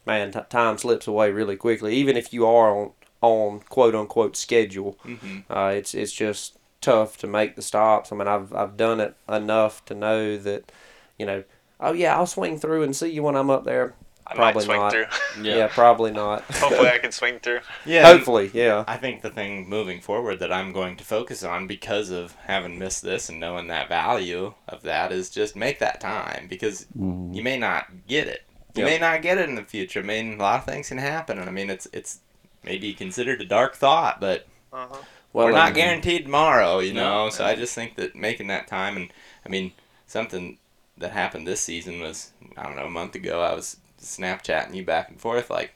man, 0.05 0.31
t- 0.31 0.39
time 0.49 0.77
slips 0.77 1.05
away 1.07 1.31
really 1.31 1.57
quickly. 1.57 1.95
Even 1.95 2.15
if 2.17 2.33
you 2.33 2.45
are 2.47 2.75
on 2.75 2.91
on 3.21 3.59
quote 3.69 3.93
unquote 3.93 4.35
schedule, 4.37 4.97
mhm, 5.05 5.43
uh, 5.49 5.73
it's 5.75 5.93
it's 5.93 6.13
just 6.13 6.57
tough 6.81 7.17
to 7.19 7.27
make 7.27 7.55
the 7.55 7.61
stops. 7.61 8.11
I 8.11 8.15
mean, 8.15 8.27
I've 8.27 8.53
I've 8.53 8.75
done 8.77 8.99
it 8.99 9.15
enough 9.29 9.85
to 9.85 9.93
know 9.95 10.37
that, 10.37 10.71
you 11.17 11.25
know, 11.25 11.43
oh 11.79 11.93
yeah, 11.93 12.15
I'll 12.15 12.27
swing 12.27 12.57
through 12.59 12.83
and 12.83 12.95
see 12.95 13.09
you 13.11 13.23
when 13.23 13.35
I'm 13.35 13.49
up 13.49 13.63
there. 13.63 13.93
I 14.27 14.35
probably 14.35 14.65
might 14.65 14.65
swing 14.65 14.79
not. 14.79 14.91
through. 14.91 15.05
Yeah, 15.43 15.67
probably 15.67 16.11
not. 16.11 16.43
Hopefully, 16.55 16.89
I 16.89 16.97
can 17.03 17.11
swing 17.11 17.39
through. 17.39 17.59
yeah, 17.85 18.05
Hopefully, 18.05 18.49
yeah. 18.53 18.85
I 18.87 18.95
think 18.97 19.21
the 19.21 19.29
thing 19.29 19.67
moving 19.67 19.99
forward 19.99 20.39
that 20.39 20.53
I'm 20.53 20.71
going 20.71 20.95
to 20.97 21.03
focus 21.03 21.43
on 21.43 21.67
because 21.67 22.11
of 22.11 22.35
having 22.45 22.79
missed 22.79 23.01
this 23.01 23.27
and 23.29 23.39
knowing 23.39 23.67
that 23.67 23.89
value 23.89 24.53
of 24.69 24.83
that 24.83 25.11
is 25.11 25.29
just 25.29 25.55
make 25.55 25.79
that 25.79 25.99
time 25.99 26.47
because 26.49 26.85
Mhm. 26.97 27.35
you 27.35 27.43
may 27.43 27.57
not 27.57 27.87
get 28.07 28.27
it. 28.27 28.43
You 28.73 28.83
Yeah. 28.85 28.91
may 28.91 28.97
not 28.99 29.21
get 29.21 29.37
it 29.37 29.49
in 29.49 29.55
the 29.55 29.63
future. 29.65 29.99
I 29.99 30.03
mean, 30.03 30.35
a 30.39 30.43
lot 30.43 30.59
of 30.59 30.65
things 30.65 30.87
can 30.89 30.97
happen, 30.99 31.37
and 31.37 31.49
I 31.49 31.51
mean, 31.51 31.69
it's 31.69 31.87
it's 31.91 32.19
maybe 32.63 32.93
considered 32.93 33.41
a 33.41 33.45
dark 33.45 33.75
thought, 33.75 34.21
but 34.21 34.45
Uh-huh. 34.71 34.97
Well, 35.33 35.45
we're 35.47 35.51
not 35.53 35.67
and- 35.67 35.75
guaranteed 35.75 36.23
tomorrow, 36.25 36.79
you 36.79 36.93
No, 36.93 37.25
know. 37.25 37.29
so 37.29 37.43
no. 37.43 37.49
I 37.51 37.55
just 37.55 37.73
think 37.73 37.95
that 37.95 38.15
making 38.15 38.47
that 38.47 38.67
time, 38.67 38.97
and 38.97 39.11
I 39.45 39.49
mean, 39.49 39.71
something 40.07 40.57
that 40.97 41.11
happened 41.11 41.47
this 41.47 41.61
season 41.61 41.99
was 42.01 42.31
I 42.57 42.63
don't 42.63 42.75
know 42.75 42.85
a 42.85 42.89
month 42.89 43.15
ago. 43.15 43.41
I 43.41 43.53
was 43.55 43.77
Snapchatting 44.01 44.73
you 44.75 44.83
back 44.83 45.09
and 45.09 45.19
forth 45.21 45.49
like, 45.49 45.73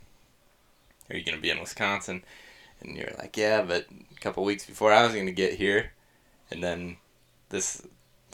"Are 1.10 1.16
you 1.16 1.24
gonna 1.24 1.38
be 1.42 1.50
in 1.52 1.60
Wisconsin?" 1.60 2.24
And 2.82 2.98
you're 2.98 3.14
like, 3.18 3.38
"Yeah," 3.38 3.62
but 3.62 3.88
a 4.16 4.20
couple 4.20 4.44
weeks 4.44 4.66
before 4.66 4.92
I 4.92 5.04
was 5.06 5.14
gonna 5.16 5.32
get 5.32 5.54
here, 5.54 5.94
and 6.52 6.64
then 6.64 6.98
this 7.50 7.84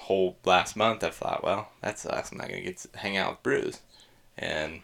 whole 0.01 0.37
last 0.45 0.75
month, 0.75 1.03
I 1.03 1.09
thought, 1.11 1.43
"Well, 1.43 1.71
that 1.81 1.99
sucks. 1.99 2.31
I'm 2.31 2.37
not 2.39 2.47
gonna 2.49 2.61
get 2.61 2.77
to 2.79 2.89
hang 2.97 3.17
out 3.17 3.31
with 3.31 3.43
Bruce," 3.43 3.81
and 4.37 4.81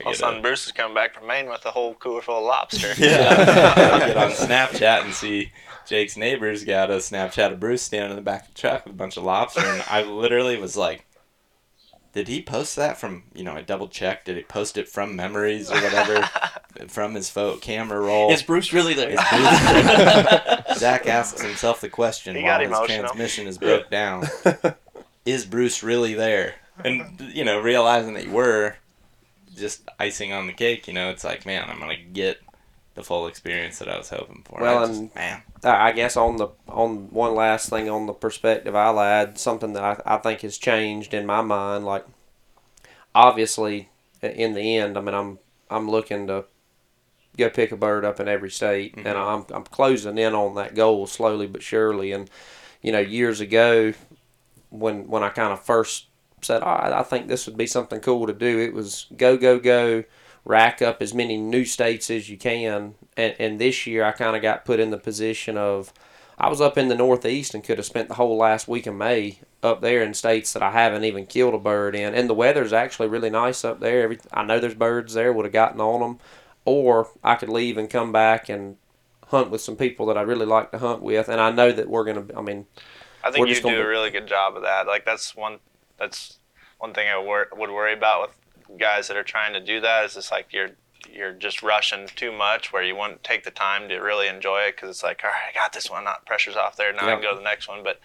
I 0.00 0.04
son 0.04 0.06
a 0.06 0.10
get 0.12 0.14
a- 0.14 0.18
sudden, 0.18 0.42
Bruce 0.42 0.66
is 0.66 0.72
coming 0.72 0.94
back 0.94 1.14
from 1.14 1.26
Maine 1.26 1.48
with 1.48 1.64
a 1.66 1.70
whole 1.70 1.94
cooler 1.94 2.22
full 2.22 2.38
of 2.38 2.44
lobster. 2.44 2.92
yeah. 2.98 3.90
I 3.94 4.06
get 4.06 4.16
on 4.16 4.30
Snapchat 4.30 5.04
and 5.04 5.14
see 5.14 5.52
Jake's 5.86 6.16
neighbors 6.16 6.64
got 6.64 6.90
a 6.90 6.94
Snapchat 6.96 7.52
of 7.52 7.60
Bruce 7.60 7.82
standing 7.82 8.10
in 8.10 8.16
the 8.16 8.22
back 8.22 8.48
of 8.48 8.54
the 8.54 8.60
truck 8.60 8.84
with 8.84 8.94
a 8.94 8.96
bunch 8.96 9.16
of 9.16 9.24
lobster, 9.24 9.60
and 9.60 9.82
I 9.90 10.02
literally 10.02 10.56
was 10.58 10.76
like, 10.76 11.04
"Did 12.12 12.28
he 12.28 12.42
post 12.42 12.76
that 12.76 12.98
from?" 12.98 13.24
You 13.34 13.44
know, 13.44 13.52
I 13.54 13.62
double 13.62 13.88
checked. 13.88 14.26
Did 14.26 14.36
he 14.36 14.42
post 14.44 14.76
it 14.78 14.88
from 14.88 15.16
memories 15.16 15.70
or 15.70 15.74
whatever, 15.80 16.28
from 16.88 17.14
his 17.14 17.28
photo 17.30 17.58
camera 17.58 17.98
roll? 18.00 18.30
Is 18.30 18.42
Bruce 18.42 18.72
really 18.72 18.94
there? 18.94 19.10
Is 19.10 19.20
Bruce- 19.30 20.78
Zach 20.78 21.06
asks 21.06 21.40
himself 21.42 21.80
the 21.80 21.88
question 21.88 22.36
He 22.36 22.42
while 22.42 22.52
got 22.52 22.60
his 22.60 22.70
emotional. 22.70 22.98
transmission 23.08 23.46
is 23.48 23.58
broke 23.58 23.90
down: 23.90 24.28
Is 25.26 25.44
Bruce 25.44 25.82
really 25.82 26.14
there? 26.14 26.54
And 26.84 27.20
you 27.34 27.44
know, 27.44 27.60
realizing 27.60 28.14
that 28.14 28.24
you 28.26 28.30
were, 28.32 28.76
just 29.60 29.88
icing 29.98 30.32
on 30.32 30.46
the 30.46 30.52
cake. 30.52 30.88
You 30.88 30.94
know, 30.94 31.10
it's 31.10 31.24
like, 31.24 31.46
man, 31.46 31.68
I'm 31.68 31.78
gonna 31.78 31.96
get 31.96 32.40
the 32.94 33.02
full 33.02 33.26
experience 33.26 33.78
that 33.78 33.88
I 33.88 33.96
was 33.96 34.10
hoping 34.10 34.42
for. 34.44 34.60
Well, 34.60 34.84
I 34.84 34.86
just- 34.86 35.00
and- 35.00 35.14
man, 35.14 35.42
I 35.62 35.92
guess 35.92 36.16
on 36.16 36.36
the 36.36 36.48
on 36.68 37.10
one 37.10 37.34
last 37.34 37.68
thing 37.68 37.88
on 37.88 38.06
the 38.06 38.12
perspective, 38.12 38.74
I'll 38.74 39.00
add 39.00 39.38
something 39.38 39.74
that 39.74 39.82
I, 39.82 40.14
I 40.14 40.16
think 40.18 40.40
has 40.40 40.58
changed 40.58 41.14
in 41.14 41.26
my 41.26 41.42
mind. 41.42 41.84
Like, 41.84 42.06
obviously, 43.14 43.90
in 44.22 44.54
the 44.54 44.76
end, 44.76 44.96
I 44.96 45.00
mean, 45.00 45.14
I'm 45.14 45.38
I'm 45.70 45.88
looking 45.90 46.26
to 46.26 46.44
go 47.36 47.48
pick 47.50 47.72
a 47.72 47.76
bird 47.76 48.04
up 48.04 48.20
in 48.20 48.28
every 48.28 48.50
state, 48.50 48.94
and 48.96 49.06
mm-hmm. 49.06 49.50
I'm 49.50 49.56
I'm 49.56 49.64
closing 49.64 50.18
in 50.18 50.34
on 50.34 50.54
that 50.56 50.74
goal 50.74 51.06
slowly 51.06 51.46
but 51.46 51.62
surely. 51.62 52.12
And 52.12 52.28
you 52.82 52.92
know, 52.92 53.00
years 53.00 53.40
ago, 53.40 53.92
when 54.70 55.08
when 55.08 55.22
I 55.22 55.28
kind 55.28 55.52
of 55.52 55.62
first 55.62 56.06
said, 56.42 56.62
oh, 56.62 56.66
I 56.66 57.00
I 57.00 57.02
think 57.02 57.28
this 57.28 57.46
would 57.46 57.56
be 57.56 57.66
something 57.66 58.00
cool 58.00 58.26
to 58.26 58.32
do, 58.32 58.58
it 58.58 58.72
was 58.74 59.06
go 59.16 59.36
go 59.36 59.58
go, 59.58 60.04
rack 60.44 60.82
up 60.82 61.02
as 61.02 61.14
many 61.14 61.36
new 61.36 61.64
states 61.64 62.10
as 62.10 62.28
you 62.28 62.36
can. 62.36 62.94
And, 63.16 63.34
and 63.38 63.60
this 63.60 63.86
year, 63.86 64.04
I 64.04 64.12
kind 64.12 64.36
of 64.36 64.42
got 64.42 64.64
put 64.64 64.80
in 64.80 64.90
the 64.90 64.98
position 64.98 65.56
of 65.56 65.92
I 66.38 66.48
was 66.48 66.60
up 66.60 66.78
in 66.78 66.88
the 66.88 66.94
Northeast 66.94 67.54
and 67.54 67.62
could 67.62 67.78
have 67.78 67.86
spent 67.86 68.08
the 68.08 68.14
whole 68.14 68.36
last 68.36 68.66
week 68.66 68.86
of 68.86 68.94
May 68.94 69.40
up 69.62 69.82
there 69.82 70.02
in 70.02 70.14
states 70.14 70.54
that 70.54 70.62
I 70.62 70.70
haven't 70.70 71.04
even 71.04 71.26
killed 71.26 71.54
a 71.54 71.58
bird 71.58 71.94
in. 71.94 72.14
And 72.14 72.30
the 72.30 72.34
weather's 72.34 72.72
actually 72.72 73.08
really 73.08 73.28
nice 73.28 73.64
up 73.64 73.80
there. 73.80 74.02
Every, 74.02 74.18
I 74.32 74.44
know 74.44 74.58
there's 74.58 74.74
birds 74.74 75.12
there, 75.12 75.32
would 75.32 75.44
have 75.44 75.52
gotten 75.52 75.80
on 75.80 76.00
them. 76.00 76.18
Or 76.64 77.08
I 77.22 77.34
could 77.34 77.50
leave 77.50 77.76
and 77.76 77.90
come 77.90 78.10
back 78.10 78.48
and 78.48 78.76
hunt 79.26 79.50
with 79.50 79.60
some 79.60 79.76
people 79.76 80.06
that 80.06 80.16
I 80.16 80.22
really 80.22 80.46
like 80.46 80.70
to 80.70 80.78
hunt 80.78 81.02
with. 81.02 81.28
And 81.28 81.40
I 81.40 81.50
know 81.50 81.72
that 81.72 81.88
we're 81.88 82.04
going 82.04 82.26
to, 82.26 82.36
I 82.36 82.40
mean, 82.40 82.66
I 83.22 83.30
think 83.30 83.46
you 83.48 83.60
do 83.60 83.68
a 83.68 83.86
really 83.86 84.10
good 84.10 84.26
job 84.26 84.56
of 84.56 84.62
that. 84.62 84.86
Like 84.86 85.04
that's 85.04 85.36
one 85.36 85.58
that's 86.00 86.38
one 86.78 86.92
thing 86.94 87.08
I 87.08 87.18
wor- 87.18 87.48
would 87.56 87.70
worry 87.70 87.92
about 87.92 88.30
with 88.68 88.78
guys 88.78 89.06
that 89.08 89.16
are 89.16 89.22
trying 89.22 89.52
to 89.52 89.60
do 89.60 89.80
that 89.80 90.04
is 90.06 90.16
it's 90.16 90.30
like 90.32 90.48
you're 90.52 90.70
you're 91.12 91.32
just 91.32 91.62
rushing 91.62 92.06
too 92.14 92.30
much 92.32 92.72
where 92.72 92.82
you 92.82 92.94
won't 92.94 93.22
take 93.24 93.44
the 93.44 93.50
time 93.50 93.88
to 93.88 93.96
really 93.98 94.28
enjoy 94.28 94.62
it 94.62 94.76
because 94.76 94.90
it's 94.90 95.02
like 95.02 95.20
all 95.24 95.30
right 95.30 95.50
I 95.50 95.54
got 95.54 95.72
this 95.72 95.90
one 95.90 96.04
not 96.04 96.24
pressure's 96.26 96.56
off 96.56 96.76
there 96.76 96.92
now 96.92 97.06
I 97.08 97.12
can 97.12 97.22
go 97.22 97.30
to 97.30 97.36
the 97.36 97.42
next 97.42 97.68
one. 97.68 97.82
But 97.84 98.00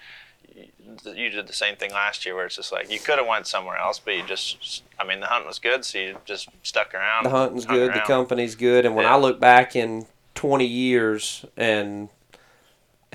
you- 1.14 1.30
did 1.30 1.48
the 1.48 1.54
same 1.54 1.76
thing 1.76 1.92
last 1.92 2.26
year 2.26 2.36
where 2.36 2.46
it's 2.46 2.56
just 2.56 2.72
like 2.72 2.90
you 2.92 3.00
could 3.00 3.18
have 3.18 3.28
went 3.28 3.46
somewhere 3.48 3.78
else 3.78 4.00
but 4.00 4.16
you 4.16 4.24
just 4.24 4.84
I 5.00 5.04
mean 5.06 5.20
the 5.20 5.26
hunt 5.28 5.46
was 5.46 5.60
good 5.60 5.84
so 5.84 5.98
you 5.98 6.18
just 6.26 6.48
stuck 6.64 6.94
around 6.94 7.26
the 7.26 7.30
hunting's 7.30 7.66
good, 7.66 7.94
the 7.94 8.00
company's 8.02 8.56
good, 8.56 8.86
and 8.86 8.96
when 8.96 9.06
Yeah. 9.06 9.16
I 9.16 9.18
look 9.18 9.40
back 9.40 9.76
in 9.76 10.06
20 10.36 10.66
years 10.66 11.46
and 11.58 12.10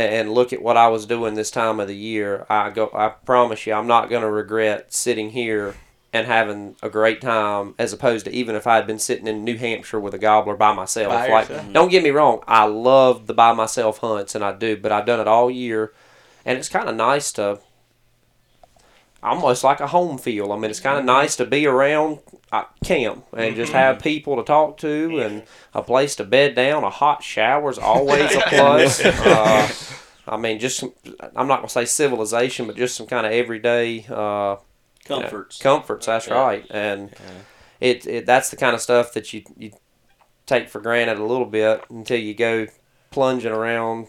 and 0.08 0.32
look 0.32 0.52
at 0.52 0.62
what 0.62 0.76
I 0.76 0.88
was 0.88 1.06
doing 1.06 1.34
this 1.34 1.50
time 1.50 1.80
of 1.80 1.88
the 1.88 1.96
year, 1.96 2.46
I 2.48 2.70
go. 2.70 2.90
I 2.94 3.08
promise 3.08 3.66
you, 3.66 3.72
I'm 3.74 3.86
not 3.86 4.10
going 4.10 4.22
to 4.22 4.30
regret 4.30 4.92
sitting 4.92 5.30
here 5.30 5.74
and 6.12 6.26
having 6.26 6.76
a 6.82 6.90
great 6.90 7.20
time, 7.20 7.74
as 7.78 7.92
opposed 7.92 8.24
to 8.24 8.32
even 8.32 8.56
if 8.56 8.66
I 8.66 8.76
had 8.76 8.86
been 8.86 8.98
sitting 8.98 9.26
in 9.26 9.44
New 9.44 9.56
Hampshire 9.56 10.00
with 10.00 10.14
a 10.14 10.18
gobbler 10.18 10.56
by 10.56 10.72
myself. 10.72 11.12
By 11.12 11.28
like, 11.28 11.48
yourself. 11.48 11.72
don't 11.72 11.90
get 11.90 12.02
me 12.02 12.10
wrong, 12.10 12.42
I 12.46 12.64
love 12.64 13.26
the 13.26 13.34
by 13.34 13.52
myself 13.52 13.98
hunts, 13.98 14.34
and 14.34 14.44
I 14.44 14.52
do, 14.52 14.76
but 14.76 14.90
I've 14.90 15.06
done 15.06 15.20
it 15.20 15.28
all 15.28 15.50
year, 15.50 15.92
and 16.44 16.58
it's 16.58 16.68
kind 16.68 16.88
of 16.88 16.96
nice 16.96 17.32
to. 17.32 17.60
Almost 19.22 19.64
like 19.64 19.80
a 19.80 19.86
home 19.86 20.16
feel. 20.18 20.50
I 20.52 20.56
mean, 20.56 20.70
it's 20.70 20.80
kind 20.80 20.98
of 20.98 21.04
nice 21.04 21.36
to 21.36 21.44
be 21.44 21.66
around 21.66 22.20
uh, 22.50 22.64
camp 22.84 23.26
and 23.36 23.54
just 23.54 23.72
have 23.72 24.00
people 24.00 24.36
to 24.36 24.42
talk 24.42 24.78
to 24.78 25.20
and 25.20 25.42
a 25.74 25.82
place 25.82 26.16
to 26.16 26.24
bed 26.24 26.54
down. 26.54 26.84
A 26.84 26.90
hot 26.90 27.22
shower's 27.22 27.76
always 27.78 28.34
a 28.34 28.40
plus. 28.48 29.04
Uh, 29.04 29.68
I 30.26 30.36
mean, 30.38 30.58
just 30.58 30.78
some, 30.78 30.92
I'm 31.36 31.46
not 31.48 31.56
gonna 31.56 31.68
say 31.68 31.84
civilization, 31.84 32.66
but 32.66 32.76
just 32.76 32.96
some 32.96 33.06
kind 33.06 33.26
of 33.26 33.32
everyday 33.32 34.06
uh, 34.08 34.56
you 35.08 35.16
know, 35.16 35.20
Comforts. 35.22 35.58
comforts. 35.58 36.06
That's 36.06 36.26
Yeah. 36.28 36.34
right, 36.42 36.66
and 36.70 37.10
it, 37.80 38.06
it 38.06 38.26
that's 38.26 38.48
the 38.50 38.56
kind 38.56 38.74
of 38.74 38.80
stuff 38.80 39.12
that 39.14 39.32
you 39.34 39.42
you 39.58 39.72
take 40.46 40.68
for 40.68 40.80
granted 40.80 41.18
a 41.18 41.24
little 41.24 41.46
bit 41.46 41.84
until 41.90 42.18
you 42.18 42.32
go 42.34 42.66
plunging 43.10 43.52
around 43.52 44.06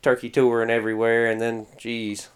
turkey 0.00 0.30
touring 0.30 0.70
everywhere, 0.70 1.26
and 1.30 1.40
then, 1.40 1.66
geez, 1.76 2.28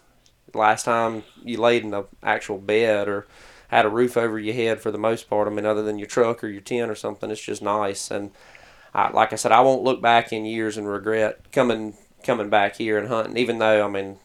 last 0.53 0.83
time 0.85 1.23
you 1.43 1.57
laid 1.59 1.83
in 1.83 1.93
an 1.93 2.05
actual 2.21 2.57
bed 2.57 3.07
or 3.07 3.27
had 3.69 3.85
a 3.85 3.89
roof 3.89 4.17
over 4.17 4.37
your 4.37 4.53
head 4.53 4.81
for 4.81 4.91
the 4.91 4.97
most 4.97 5.29
part. 5.29 5.47
I 5.47 5.51
mean, 5.51 5.65
other 5.65 5.81
than 5.81 5.97
your 5.97 6.07
truck 6.07 6.43
or 6.43 6.47
your 6.47 6.61
tent 6.61 6.91
or 6.91 6.95
something, 6.95 7.31
it's 7.31 7.41
just 7.41 7.61
nice. 7.61 8.11
And 8.11 8.31
I, 8.93 9.09
like 9.11 9.33
I 9.33 9.35
said, 9.35 9.51
I 9.51 9.61
won't 9.61 9.83
look 9.83 10.01
back 10.01 10.31
in 10.31 10.45
years 10.45 10.77
and 10.77 10.87
regret 10.87 11.51
coming 11.51 11.95
coming 12.23 12.49
back 12.49 12.77
here 12.77 12.97
and 12.97 13.07
hunting. 13.07 13.35
Even 13.37 13.57
though 13.57 13.85
I 13.85 13.89
mean, 13.89 14.17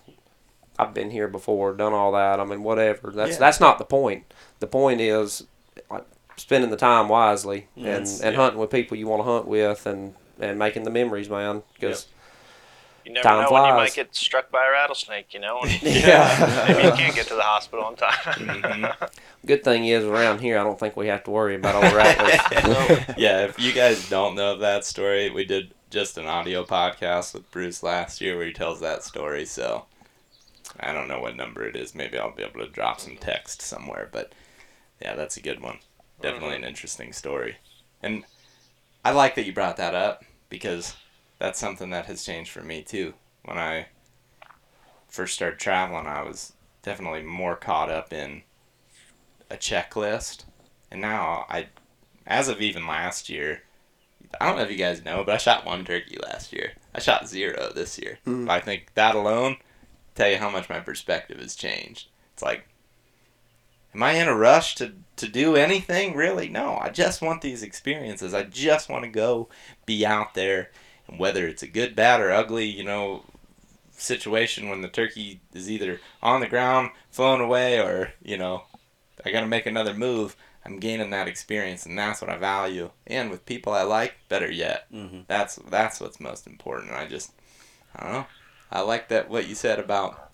I've 0.79 0.95
been 0.95 1.11
here 1.11 1.29
before, 1.29 1.72
done 1.72 1.93
all 1.95 2.12
that. 2.12 2.39
I 2.41 2.45
mean, 2.45 2.62
whatever. 2.62 3.11
That's 3.11 3.33
Yeah. 3.33 3.39
that's 3.39 3.61
not 3.61 3.79
the 3.79 3.85
point. 3.85 4.33
The 4.61 4.66
point 4.66 5.01
is 5.01 5.45
like 5.91 6.05
spending 6.37 6.70
the 6.70 6.76
time 6.76 7.09
wisely 7.09 7.66
and 7.76 7.85
Yes, 7.85 8.20
and 8.20 8.35
yeah. 8.35 8.41
hunting 8.43 8.61
with 8.61 8.70
people 8.70 8.97
you 8.97 9.09
want 9.09 9.20
to 9.20 9.24
hunt 9.24 9.47
with 9.49 9.87
and 9.87 10.14
and 10.41 10.59
making 10.59 10.85
the 10.85 10.91
memories, 10.91 11.29
man. 11.31 11.62
Because 11.74 12.07
you 13.09 13.15
never 13.15 13.27
Time 13.27 13.45
know 13.45 13.51
when 13.51 13.65
you 13.65 13.75
might 13.75 13.95
get 13.95 14.15
struck 14.15 14.51
by 14.51 14.67
a 14.67 14.71
rattlesnake 14.71 15.33
you 15.33 15.41
know 15.41 15.61
and 15.63 15.83
yeah. 15.83 16.65
maybe 16.69 16.87
you 16.87 16.93
can't 16.93 17.15
get 17.15 17.27
to 17.27 17.35
the 17.35 17.43
hospital 17.43 17.89
in 17.89 17.97
time 17.97 18.09
Mm-hmm. 18.13 19.05
Good 19.47 19.65
thing 19.65 19.87
is 19.87 20.05
around 20.05 20.41
here, 20.41 20.59
I 20.59 20.65
don't 20.65 20.79
think 20.79 20.97
we 20.97 21.07
have 21.07 21.25
to 21.25 21.31
worry 21.31 21.55
about 21.55 21.83
old 21.83 21.93
rattlers. 21.95 23.17
yeah, 23.17 23.45
if 23.45 23.59
you 23.59 23.73
guys 23.73 24.09
don't 24.09 24.35
know 24.35 24.59
that 24.59 24.85
story, 24.85 25.31
we 25.31 25.45
did 25.45 25.73
just 25.91 26.19
an 26.19 26.27
audio 26.27 26.65
podcast 26.65 27.35
with 27.35 27.51
Bruce 27.51 27.83
last 27.83 28.21
year 28.21 28.37
where 28.37 28.47
he 28.47 28.53
tells 28.53 28.81
that 28.81 29.05
story. 29.05 29.45
So 29.47 29.87
I 30.79 30.93
don't 30.93 31.09
know 31.09 31.21
what 31.21 31.37
number 31.37 31.65
it 31.67 31.77
is. 31.77 31.95
Maybe 31.95 32.19
I'll 32.19 32.35
be 32.35 32.43
able 32.43 32.61
to 32.61 32.69
drop 32.69 33.01
some 33.01 33.17
text 33.17 33.63
somewhere. 33.63 34.09
But 34.13 34.33
yeah, 35.01 35.15
that's 35.15 35.37
a 35.37 35.43
good 35.43 35.61
one. 35.61 35.79
Definitely 36.21 36.57
an 36.57 36.65
interesting 36.65 37.13
story. 37.13 37.57
And 38.03 38.25
I 39.05 39.13
like 39.13 39.35
that 39.37 39.47
you 39.47 39.53
brought 39.53 39.77
that 39.77 39.95
up 39.95 40.25
because 40.49 40.95
that's 41.39 41.59
something 41.59 41.91
that 41.91 42.07
has 42.07 42.24
changed 42.24 42.51
for 42.51 42.62
me 42.62 42.82
too. 42.82 43.14
When 43.45 43.59
I 43.59 43.86
first 45.09 45.34
started 45.34 45.59
traveling, 45.59 46.07
I 46.07 46.22
was 46.22 46.53
definitely 46.82 47.22
more 47.22 47.57
caught 47.57 47.91
up 47.91 48.12
in 48.12 48.43
a 49.51 49.57
checklist. 49.57 50.45
And 50.91 51.01
now 51.01 51.47
I 51.49 51.68
as 52.26 52.49
of 52.49 52.61
even 52.61 52.86
last 52.86 53.28
year, 53.28 53.62
I 54.41 54.47
don't 54.47 54.57
know 54.57 54.62
if 54.62 54.70
you 54.70 54.76
guys 54.76 55.05
know, 55.05 55.24
but 55.24 55.34
I 55.34 55.39
shot 55.39 55.64
one 55.64 55.84
turkey 55.84 56.18
last 56.22 56.53
year. 56.53 56.72
I 56.95 57.01
shot 57.01 57.28
zero 57.28 57.72
this 57.74 57.99
year. 57.99 58.18
But 58.47 58.53
I 58.53 58.61
think 58.61 58.93
that 58.95 59.14
alone 59.14 59.57
tell 60.14 60.28
you 60.30 60.36
how 60.36 60.51
much 60.51 60.68
my 60.68 60.80
perspective 60.80 61.39
has 61.39 61.55
changed. 61.55 62.09
It's 62.34 62.43
like, 62.43 62.68
am 63.95 64.03
I 64.03 64.12
in 64.12 64.28
a 64.28 64.36
rush 64.36 64.74
to 64.76 64.93
to 65.16 65.28
do 65.28 65.57
anything? 65.57 66.14
Really? 66.14 66.49
No. 66.49 66.78
I 66.80 66.91
just 66.91 67.22
want 67.22 67.41
these 67.41 67.62
experiences. 67.62 68.34
I 68.34 68.43
just 68.43 68.89
want 68.89 69.05
to 69.05 69.11
go 69.11 69.49
be 69.86 70.05
out 70.05 70.34
there, 70.34 70.70
and 71.09 71.19
whether 71.19 71.47
it's 71.49 71.63
a 71.63 71.67
good, 71.67 71.97
bad, 71.97 72.21
or 72.21 72.31
ugly, 72.31 72.67
you 72.67 72.85
know, 72.85 73.25
situation 73.93 74.69
when 74.69 74.83
the 74.83 74.89
turkey 74.89 75.41
is 75.53 75.71
either 75.71 76.01
on 76.23 76.41
the 76.41 76.47
ground, 76.49 76.91
flown 77.11 77.41
away, 77.41 77.81
or 77.81 78.13
you 78.23 78.37
know, 78.37 78.63
I 79.25 79.31
got 79.31 79.41
to 79.41 79.47
make 79.47 79.67
another 79.67 79.95
move. 79.95 80.37
I'm 80.65 80.79
gaining 80.81 81.11
that 81.11 81.29
experience, 81.29 81.87
and 81.87 81.99
that's 81.99 82.21
what 82.21 82.31
I 82.31 82.37
value. 82.37 82.91
And 83.07 83.31
with 83.31 83.47
people 83.47 83.73
I 83.73 83.83
like, 83.83 84.17
better 84.29 84.51
yet. 84.51 84.87
Mhm. 84.93 85.25
That's 85.27 85.57
that's 85.71 86.01
what's 86.01 86.21
most 86.21 86.47
important. 86.47 86.93
I 86.93 87.07
just, 87.07 87.33
I 87.97 88.03
don't 88.05 88.13
know. 88.13 88.27
I 88.71 88.81
like 88.83 89.09
that 89.09 89.31
what 89.31 89.49
you 89.49 89.55
said 89.55 89.79
about, 89.79 90.31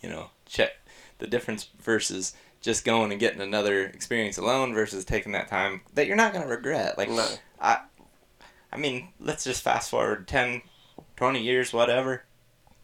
you 0.00 0.08
know, 0.08 0.30
check 0.46 0.70
the 1.18 1.26
difference 1.26 1.68
versus 1.80 2.34
just 2.60 2.84
going 2.84 3.10
and 3.10 3.18
getting 3.18 3.40
another 3.40 3.86
experience 3.86 4.38
alone 4.38 4.72
versus 4.72 5.04
taking 5.04 5.32
that 5.32 5.48
time 5.48 5.80
that 5.94 6.06
you're 6.06 6.14
not 6.16 6.32
gonna 6.32 6.46
regret. 6.46 6.96
Like, 6.96 7.08
No. 7.10 7.26
I, 7.60 7.78
I 8.72 8.76
mean, 8.76 9.08
let's 9.18 9.44
just 9.44 9.62
fast 9.62 9.90
forward 9.90 10.28
10, 10.28 10.62
20 11.16 11.42
years, 11.42 11.72
whatever. 11.72 12.24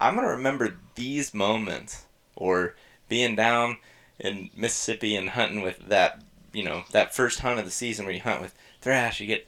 I'm 0.01 0.15
gonna 0.15 0.29
remember 0.29 0.77
these 0.95 1.33
moments 1.33 2.07
or 2.35 2.75
being 3.09 3.37
down 3.37 3.79
in 4.19 4.51
Mississippi 4.57 5.17
and 5.17 5.31
hunting 5.31 5.63
with 5.63 5.89
that, 5.89 6.23
you 6.53 6.65
know, 6.65 6.85
that 6.93 7.15
first 7.15 7.41
hunt 7.41 7.59
of 7.59 7.65
the 7.65 7.71
season 7.71 8.05
where 8.05 8.15
you 8.15 8.21
hunt 8.21 8.43
with 8.43 8.55
Thrash. 8.81 9.21
You 9.21 9.27
get 9.27 9.47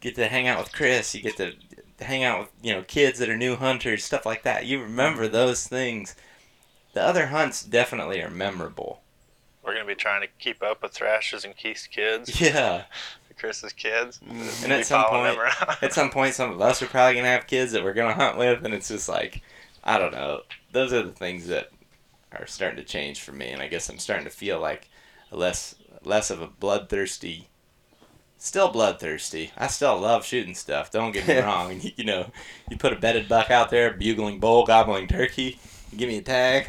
get 0.00 0.14
to 0.16 0.28
hang 0.28 0.46
out 0.46 0.58
with 0.60 0.72
Chris. 0.72 1.14
You 1.14 1.22
get 1.22 1.36
to 1.38 1.54
hang 2.00 2.22
out 2.22 2.40
with 2.40 2.48
you 2.62 2.72
know 2.72 2.82
kids 2.82 3.18
that 3.18 3.28
are 3.28 3.36
new 3.36 3.56
hunters, 3.56 4.04
stuff 4.04 4.26
like 4.26 4.42
that. 4.44 4.66
You 4.66 4.80
remember 4.82 5.28
those 5.28 5.66
things. 5.66 6.14
The 6.94 7.02
other 7.02 7.26
hunts 7.26 7.62
definitely 7.62 8.22
are 8.22 8.30
memorable. 8.30 9.02
We're 9.62 9.74
gonna 9.74 9.86
be 9.86 9.94
trying 9.94 10.22
to 10.22 10.28
keep 10.38 10.62
up 10.62 10.82
with 10.82 10.92
Thrash's 10.92 11.44
and 11.44 11.56
Keith's 11.56 11.86
kids, 11.86 12.40
Yeah. 12.40 12.84
Chris's 13.38 13.72
kids. 13.72 14.20
Mm. 14.26 14.64
And 14.64 14.72
at 14.72 14.86
some 14.86 15.04
point, 15.04 15.38
at 15.82 15.92
some 15.92 16.10
point, 16.10 16.34
some 16.34 16.50
of 16.50 16.60
us 16.60 16.82
are 16.82 16.86
probably 16.86 17.14
gonna 17.14 17.28
have 17.28 17.46
kids 17.46 17.72
that 17.72 17.84
we're 17.84 17.94
gonna 17.94 18.14
hunt 18.14 18.36
with, 18.36 18.64
and 18.64 18.74
it's 18.74 18.88
just 18.88 19.08
like, 19.08 19.42
I 19.84 19.98
don't 19.98 20.12
know. 20.12 20.42
Those 20.72 20.92
are 20.92 21.02
the 21.02 21.12
things 21.12 21.46
that 21.48 21.70
are 22.32 22.46
starting 22.46 22.76
to 22.76 22.84
change 22.84 23.20
for 23.20 23.32
me, 23.32 23.48
and 23.48 23.62
I 23.62 23.68
guess 23.68 23.88
I'm 23.88 23.98
starting 23.98 24.26
to 24.26 24.30
feel 24.30 24.60
like 24.60 24.88
less 25.30 25.74
less 26.04 26.30
of 26.30 26.42
a 26.42 26.46
bloodthirsty. 26.46 27.48
Still 28.40 28.68
bloodthirsty. 28.70 29.50
I 29.56 29.66
still 29.66 29.98
love 29.98 30.24
shooting 30.24 30.54
stuff. 30.54 30.90
Don't 30.90 31.12
get 31.12 31.26
me 31.26 31.38
wrong. 31.40 31.80
You 31.96 32.04
know, 32.04 32.30
you 32.70 32.76
put 32.76 32.92
a 32.92 32.96
bedded 32.96 33.28
buck 33.28 33.50
out 33.50 33.70
there, 33.70 33.92
bugling 33.92 34.38
bull, 34.38 34.64
gobbling 34.64 35.08
turkey. 35.08 35.58
Give 35.96 36.08
me 36.08 36.18
a 36.18 36.22
tag, 36.22 36.68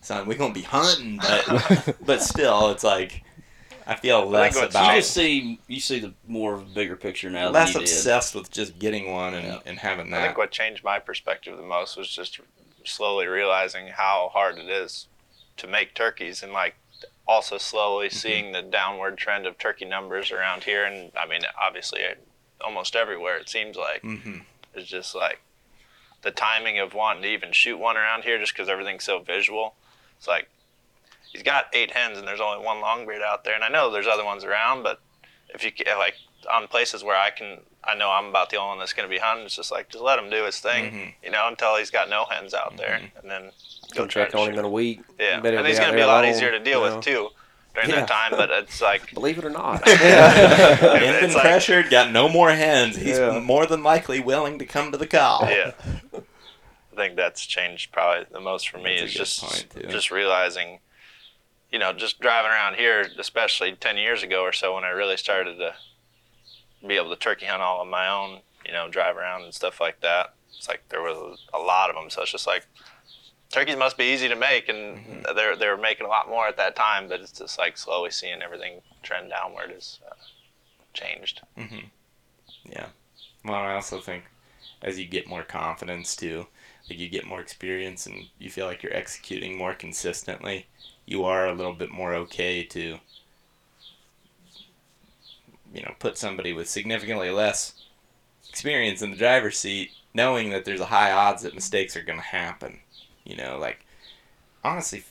son. 0.00 0.26
We're 0.26 0.38
gonna 0.38 0.54
be 0.54 0.62
hunting, 0.62 1.18
but 1.18 1.96
but 2.04 2.22
still, 2.22 2.70
it's 2.70 2.84
like 2.84 3.22
I 3.90 3.96
feel 3.96 4.24
less 4.24 4.54
what's- 4.54 4.72
about 4.74 4.94
You 4.94 5.00
just 5.00 5.12
see 5.12 5.58
you 5.66 5.80
see 5.80 5.98
the 5.98 6.14
more 6.26 6.56
bigger 6.58 6.94
picture 6.96 7.28
now. 7.28 7.48
less 7.50 7.72
than 7.72 7.82
you 7.82 7.88
did. 7.88 7.92
obsessed 7.96 8.34
with 8.36 8.50
just 8.50 8.78
getting 8.78 9.12
one 9.12 9.34
and, 9.34 9.46
Yeah. 9.46 9.58
and 9.66 9.78
having 9.80 10.10
that. 10.10 10.20
I 10.22 10.26
think 10.26 10.38
what 10.38 10.52
changed 10.52 10.84
my 10.84 11.00
perspective 11.00 11.56
the 11.56 11.62
most 11.64 11.96
was 11.96 12.08
just 12.08 12.38
slowly 12.84 13.26
realizing 13.26 13.88
how 13.88 14.30
hard 14.32 14.58
it 14.58 14.68
is 14.68 15.08
to 15.56 15.66
make 15.66 15.94
turkeys 15.94 16.42
and 16.42 16.52
like 16.52 16.76
also 17.26 17.58
slowly 17.58 18.06
Mm-hmm. 18.06 18.16
seeing 18.16 18.52
the 18.52 18.62
downward 18.62 19.18
trend 19.18 19.44
of 19.46 19.58
turkey 19.58 19.84
numbers 19.86 20.30
around 20.30 20.62
here 20.64 20.84
and 20.84 21.10
I 21.18 21.26
mean 21.26 21.42
obviously 21.60 22.00
almost 22.60 22.94
everywhere 22.94 23.38
it 23.38 23.48
seems 23.48 23.76
like 23.76 24.02
hmm 24.02 24.38
it's 24.72 24.88
just 24.88 25.16
like 25.16 25.40
the 26.22 26.30
timing 26.30 26.78
of 26.78 26.94
wanting 26.94 27.22
to 27.24 27.28
even 27.28 27.50
shoot 27.50 27.76
one 27.76 27.96
around 27.96 28.22
here 28.22 28.38
just 28.38 28.52
because 28.54 28.68
everything's 28.68 29.02
so 29.02 29.18
visual 29.18 29.74
it's 30.16 30.28
like 30.28 30.48
he's 31.32 31.42
got 31.42 31.66
eight 31.72 31.90
hens 31.92 32.18
and 32.18 32.26
there's 32.26 32.40
only 32.40 32.64
one 32.64 32.78
longbeard 32.78 33.22
out 33.22 33.44
there 33.44 33.54
and 33.54 33.64
I 33.64 33.68
know 33.68 33.90
there's 33.90 34.06
other 34.06 34.24
ones 34.24 34.44
around 34.44 34.82
but 34.82 35.00
if 35.54 35.64
you 35.64 35.70
ca- 35.72 35.96
like 35.98 36.14
on 36.52 36.66
places 36.68 37.02
where 37.04 37.16
I 37.16 37.30
can, 37.30 37.60
I 37.84 37.94
know 37.94 38.10
I'm 38.10 38.26
about 38.26 38.50
the 38.50 38.56
only 38.56 38.68
one 38.70 38.78
that's 38.78 38.92
going 38.92 39.08
to 39.08 39.12
be 39.14 39.18
hunting. 39.20 39.44
It's 39.46 39.56
just 39.56 39.70
like 39.72 39.88
just 39.90 40.02
let 40.02 40.18
him 40.18 40.30
do 40.30 40.44
his 40.44 40.58
thing, 40.60 40.84
Mhm. 40.92 41.14
you 41.24 41.30
know, 41.30 41.48
until 41.48 41.76
he's 41.76 41.90
got 41.90 42.08
no 42.08 42.24
hens 42.30 42.54
out 42.54 42.76
there, 42.76 43.00
and 43.20 43.30
then 43.30 43.50
go 43.94 44.02
Go 44.02 44.06
try 44.06 44.22
check 44.24 44.32
to 44.32 44.38
on 44.38 44.48
him 44.52 44.58
in 44.58 44.64
a 44.64 44.68
week. 44.68 45.00
Yeah, 45.18 45.40
Better 45.40 45.58
and 45.58 45.66
he's 45.66 45.78
going 45.78 45.90
to 45.90 45.96
be 45.96 46.02
a 46.02 46.06
lot 46.06 46.24
alone, 46.24 46.34
easier 46.34 46.50
to 46.52 46.58
deal 46.60 46.86
you 46.86 46.94
with 46.94 47.04
too 47.04 47.28
during 47.74 47.90
Yeah. 47.90 47.96
that 48.00 48.08
time. 48.08 48.32
But 48.36 48.50
it's 48.50 48.80
like 48.80 49.12
Believe 49.14 49.38
it 49.38 49.44
or 49.44 49.50
not. 49.50 49.86
He's 49.88 49.98
been 49.98 51.32
like- 51.34 51.42
pressured, 51.42 51.90
got 51.90 52.10
no 52.10 52.28
more 52.28 52.50
hens. 52.52 52.96
He's 52.96 53.18
Yeah. 53.18 53.38
more 53.40 53.66
than 53.66 53.82
likely 53.82 54.20
willing 54.20 54.58
to 54.60 54.64
come 54.66 54.92
to 54.92 54.98
the 54.98 55.06
call. 55.06 55.46
yeah. 55.50 55.72
I 56.14 56.96
think 56.96 57.16
that's 57.16 57.44
changed 57.46 57.92
probably 57.92 58.26
the 58.30 58.40
most 58.40 58.68
for 58.68 58.78
me 58.78 58.98
That's 59.00 59.12
is 59.12 59.14
just 59.14 59.66
just 59.88 60.10
realizing, 60.10 60.80
you 61.72 61.78
know, 61.78 61.92
just 61.92 62.20
driving 62.20 62.50
around 62.50 62.76
here, 62.76 63.06
especially 63.18 63.72
ten 63.74 63.96
years 63.96 64.22
ago 64.22 64.42
or 64.42 64.52
so 64.52 64.74
when 64.74 64.84
I 64.84 64.90
really 64.90 65.16
started 65.16 65.56
to 65.58 65.74
be 66.86 66.96
able 66.96 67.10
to 67.10 67.16
turkey 67.16 67.46
hunt 67.46 67.62
all 67.62 67.80
on 67.80 67.88
my 67.90 68.08
own, 68.08 68.40
you 68.64 68.72
know, 68.72 68.88
drive 68.88 69.16
around 69.16 69.42
and 69.44 69.54
stuff 69.54 69.80
like 69.80 70.00
that. 70.00 70.34
It's 70.56 70.68
like 70.68 70.82
there 70.88 71.02
was 71.02 71.38
a 71.54 71.58
lot 71.58 71.90
of 71.90 71.96
them, 71.96 72.10
so 72.10 72.22
it's 72.22 72.32
just 72.32 72.46
like 72.46 72.66
turkeys 73.50 73.76
must 73.76 73.98
be 73.98 74.12
easy 74.12 74.28
to 74.28 74.36
make, 74.36 74.68
and 74.68 74.98
Mm-hmm. 74.98 75.22
they're 75.36 75.56
they 75.56 75.68
were 75.68 75.76
making 75.78 76.06
a 76.06 76.10
lot 76.10 76.28
more 76.28 76.48
at 76.48 76.56
that 76.58 76.76
time, 76.76 77.08
but 77.08 77.20
it's 77.20 77.32
just 77.32 77.58
like 77.58 77.78
slowly 77.78 78.10
seeing 78.10 78.42
everything 78.42 78.82
trend 79.02 79.30
downward 79.30 79.70
has 79.72 80.00
uh, 80.10 80.14
changed. 80.94 81.42
hmm 81.56 81.78
Yeah. 82.64 82.88
Well, 83.44 83.56
I 83.56 83.74
also 83.74 84.00
think 84.00 84.24
as 84.82 84.98
you 84.98 85.06
get 85.06 85.28
more 85.28 85.44
confidence 85.44 86.16
too, 86.16 86.46
like 86.90 86.98
you 86.98 87.08
get 87.08 87.26
more 87.26 87.40
experience 87.40 88.06
and 88.06 88.26
you 88.38 88.50
feel 88.50 88.66
like 88.66 88.82
you're 88.82 88.94
executing 88.96 89.56
more 89.58 89.74
consistently, 89.74 90.68
you 91.10 91.24
are 91.24 91.48
a 91.48 91.54
little 91.54 91.72
bit 91.72 91.90
more 91.90 92.14
okay 92.14 92.62
to, 92.62 92.98
you 95.74 95.82
know, 95.82 95.92
put 95.98 96.16
somebody 96.16 96.52
with 96.52 96.68
significantly 96.68 97.30
less 97.30 97.74
experience 98.48 99.02
in 99.02 99.10
the 99.10 99.16
driver's 99.16 99.58
seat, 99.58 99.90
knowing 100.14 100.50
that 100.50 100.64
there's 100.64 100.80
a 100.80 100.86
high 100.86 101.10
odds 101.10 101.42
that 101.42 101.54
mistakes 101.54 101.96
are 101.96 102.02
going 102.02 102.18
to 102.18 102.24
happen. 102.24 102.78
You 103.24 103.36
know, 103.36 103.58
like 103.58 103.84
honestly, 104.62 105.02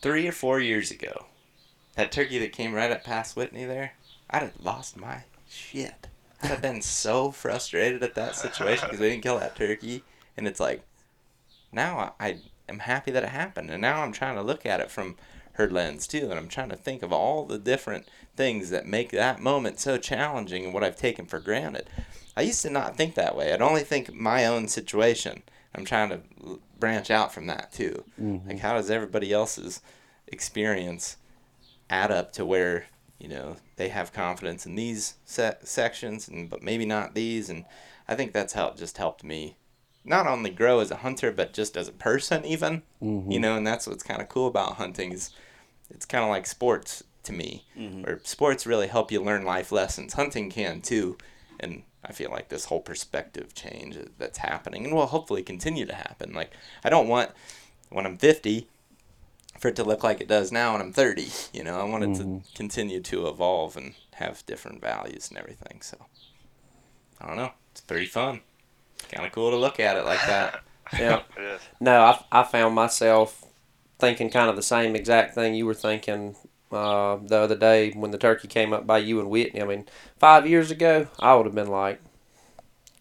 three 0.00 0.26
or 0.26 0.32
four 0.32 0.58
years 0.58 0.90
ago, 0.90 1.26
that 1.96 2.12
turkey 2.12 2.38
that 2.38 2.52
came 2.52 2.72
right 2.72 2.90
up 2.90 3.04
past 3.04 3.36
Whitney 3.36 3.66
there, 3.66 3.92
I'd 4.30 4.42
have 4.42 4.60
lost 4.62 4.96
my 4.96 5.24
shit. 5.50 6.08
I'd 6.42 6.48
have 6.48 6.62
been 6.62 6.80
so 6.82 7.30
frustrated 7.30 8.02
at 8.02 8.14
that 8.14 8.36
situation 8.36 8.86
because 8.86 9.00
they 9.00 9.10
didn't 9.10 9.22
kill 9.22 9.38
that 9.38 9.54
turkey, 9.54 10.02
and 10.38 10.48
it's 10.48 10.60
like, 10.60 10.82
now 11.72 12.14
I, 12.18 12.28
I 12.28 12.38
am 12.70 12.80
happy 12.80 13.10
that 13.10 13.24
it 13.24 13.30
happened, 13.30 13.70
and 13.70 13.82
now 13.82 14.02
I'm 14.02 14.12
trying 14.12 14.36
to 14.36 14.42
look 14.42 14.64
at 14.64 14.80
it 14.80 14.90
from 14.90 15.16
her 15.54 15.68
lens 15.68 16.06
too, 16.06 16.30
and 16.30 16.34
I'm 16.34 16.48
trying 16.48 16.70
to 16.70 16.76
think 16.76 17.02
of 17.02 17.12
all 17.12 17.44
the 17.44 17.58
different 17.58 18.08
things 18.36 18.70
that 18.70 18.86
make 18.86 19.10
that 19.10 19.40
moment 19.40 19.78
so 19.78 19.98
challenging 19.98 20.64
and 20.64 20.72
what 20.72 20.84
I've 20.84 20.96
taken 20.96 21.26
for 21.26 21.38
granted. 21.38 21.88
I 22.36 22.42
used 22.42 22.62
to 22.62 22.70
not 22.70 22.96
think 22.96 23.14
that 23.14 23.36
way. 23.36 23.52
I'd 23.52 23.60
only 23.60 23.82
think 23.82 24.14
my 24.14 24.46
own 24.46 24.68
situation. 24.68 25.42
I'm 25.74 25.84
trying 25.84 26.08
to 26.08 26.20
branch 26.78 27.10
out 27.10 27.34
from 27.34 27.46
that 27.48 27.72
too. 27.72 28.04
Mm-hmm. 28.20 28.48
Like, 28.48 28.58
how 28.60 28.74
does 28.74 28.90
everybody 28.90 29.32
else's 29.32 29.82
experience 30.26 31.16
add 31.90 32.10
up 32.10 32.32
to 32.32 32.46
where 32.46 32.86
you 33.18 33.28
know 33.28 33.56
they 33.76 33.88
have 33.88 34.12
confidence 34.12 34.64
in 34.64 34.74
these 34.76 35.14
se- 35.24 35.58
sections 35.62 36.28
and 36.28 36.48
but 36.48 36.62
maybe 36.62 36.86
not 36.86 37.14
these 37.14 37.50
and 37.50 37.64
i 38.08 38.14
think 38.14 38.32
that's 38.32 38.54
how 38.54 38.68
it 38.68 38.76
just 38.76 38.96
helped 38.96 39.22
me 39.22 39.56
not 40.04 40.26
only 40.26 40.50
grow 40.50 40.80
as 40.80 40.90
a 40.90 40.96
hunter 40.96 41.30
but 41.30 41.52
just 41.52 41.76
as 41.76 41.88
a 41.88 41.92
person 41.92 42.44
even 42.44 42.82
you 43.00 43.08
mm-hmm. 43.08 43.40
know 43.40 43.56
and 43.56 43.66
that's 43.66 43.86
what's 43.86 44.02
kind 44.02 44.20
of 44.20 44.28
cool 44.28 44.46
about 44.46 44.76
hunting 44.76 45.12
is 45.12 45.30
it's 45.90 46.06
kind 46.06 46.24
of 46.24 46.30
like 46.30 46.46
sports 46.46 47.02
to 47.22 47.32
me 47.32 47.64
mm-hmm. 47.76 48.02
where 48.02 48.20
sports 48.24 48.66
really 48.66 48.86
help 48.86 49.12
you 49.12 49.22
learn 49.22 49.44
life 49.44 49.70
lessons 49.70 50.14
hunting 50.14 50.50
can 50.50 50.80
too 50.80 51.16
and 51.58 51.82
i 52.04 52.12
feel 52.12 52.30
like 52.30 52.48
this 52.48 52.66
whole 52.66 52.80
perspective 52.80 53.54
change 53.54 53.96
that's 54.18 54.38
happening 54.38 54.84
and 54.84 54.94
will 54.94 55.06
hopefully 55.06 55.42
continue 55.42 55.84
to 55.84 55.94
happen 55.94 56.32
like 56.32 56.52
i 56.84 56.88
don't 56.88 57.08
want 57.08 57.30
when 57.90 58.06
i'm 58.06 58.16
50 58.16 58.66
for 59.60 59.68
it 59.68 59.76
to 59.76 59.84
look 59.84 60.02
like 60.02 60.22
it 60.22 60.28
does 60.28 60.50
now 60.50 60.72
when 60.72 60.80
I'm 60.80 60.92
30. 60.92 61.28
You 61.52 61.62
know, 61.62 61.78
I 61.78 61.84
want 61.84 62.04
it 62.04 62.14
to 62.14 62.22
mm-hmm. 62.22 62.38
continue 62.54 63.00
to 63.00 63.28
evolve 63.28 63.76
and 63.76 63.94
have 64.14 64.44
different 64.46 64.80
values 64.80 65.28
and 65.28 65.38
everything. 65.38 65.82
So, 65.82 65.98
I 67.20 67.26
don't 67.26 67.36
know. 67.36 67.52
It's 67.72 67.82
pretty 67.82 68.06
fun. 68.06 68.40
Kind 69.10 69.26
of 69.26 69.32
cool 69.32 69.50
to 69.50 69.56
look 69.56 69.80
at 69.80 69.96
it 69.96 70.04
like 70.04 70.20
that. 70.26 70.62
yeah. 70.98 71.22
No, 71.80 72.00
I, 72.02 72.40
I 72.40 72.42
found 72.42 72.74
myself 72.74 73.44
thinking 73.98 74.30
kind 74.30 74.48
of 74.50 74.56
the 74.56 74.62
same 74.62 74.96
exact 74.96 75.34
thing 75.34 75.54
you 75.54 75.66
were 75.66 75.74
thinking 75.74 76.36
uh, 76.72 77.16
the 77.22 77.36
other 77.38 77.56
day 77.56 77.90
when 77.92 78.10
the 78.10 78.18
turkey 78.18 78.48
came 78.48 78.72
up 78.72 78.86
by 78.86 78.98
you 78.98 79.20
and 79.20 79.28
Whitney. 79.30 79.62
I 79.62 79.66
mean, 79.66 79.86
five 80.18 80.46
years 80.46 80.70
ago, 80.70 81.08
I 81.18 81.34
would 81.34 81.46
have 81.46 81.54
been 81.54 81.68
like, 81.70 82.00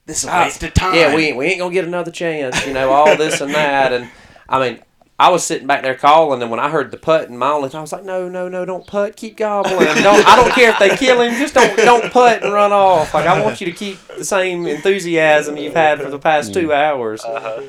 This 0.06 0.24
is 0.24 0.30
a 0.30 0.34
waste 0.34 0.64
of 0.64 0.74
time. 0.74 0.96
yeah, 0.96 1.16
we 1.16 1.28
ain't, 1.28 1.38
we 1.38 1.46
ain't 1.46 1.60
gonna 1.60 1.74
get 1.74 1.86
another 1.86 2.12
chance, 2.12 2.66
you 2.66 2.74
know, 2.74 2.92
all 2.92 3.16
this 3.16 3.42
and 3.42 3.54
that, 3.54 3.94
and 3.94 4.10
I 4.48 4.60
mean, 4.60 4.84
I 5.20 5.30
was 5.30 5.44
sitting 5.44 5.68
back 5.68 5.84
there 5.84 5.96
calling, 5.96 6.42
and 6.42 6.50
when 6.50 6.62
I 6.62 6.70
heard 6.70 6.92
the 6.92 6.98
putt 6.98 7.28
and 7.28 7.38
my 7.38 7.52
only, 7.52 7.70
I 7.74 7.82
was 7.82 7.92
like, 7.92 8.06
no, 8.06 8.30
no, 8.30 8.48
no, 8.48 8.64
don't 8.64 8.88
putt, 8.88 9.18
keep 9.18 9.36
gobbling. 9.36 9.80
Don't, 9.80 10.26
I 10.26 10.38
don't 10.38 10.52
care 10.54 10.70
if 10.70 10.80
they 10.80 10.96
kill 10.96 11.20
him, 11.20 11.34
just 11.34 11.54
don't, 11.54 11.76
don't 11.76 12.10
putt 12.14 12.42
and 12.42 12.54
run 12.54 12.72
off. 12.72 13.14
Like 13.14 13.28
I 13.28 13.44
want 13.44 13.60
you 13.60 13.66
to 13.66 13.74
keep 13.74 14.00
the 14.08 14.24
same 14.24 14.66
enthusiasm 14.66 15.58
you've 15.58 15.76
had 15.76 16.02
for 16.02 16.10
the 16.10 16.20
past 16.20 16.54
two 16.54 16.72
hours. 16.72 17.26
Uh-huh. 17.26 17.64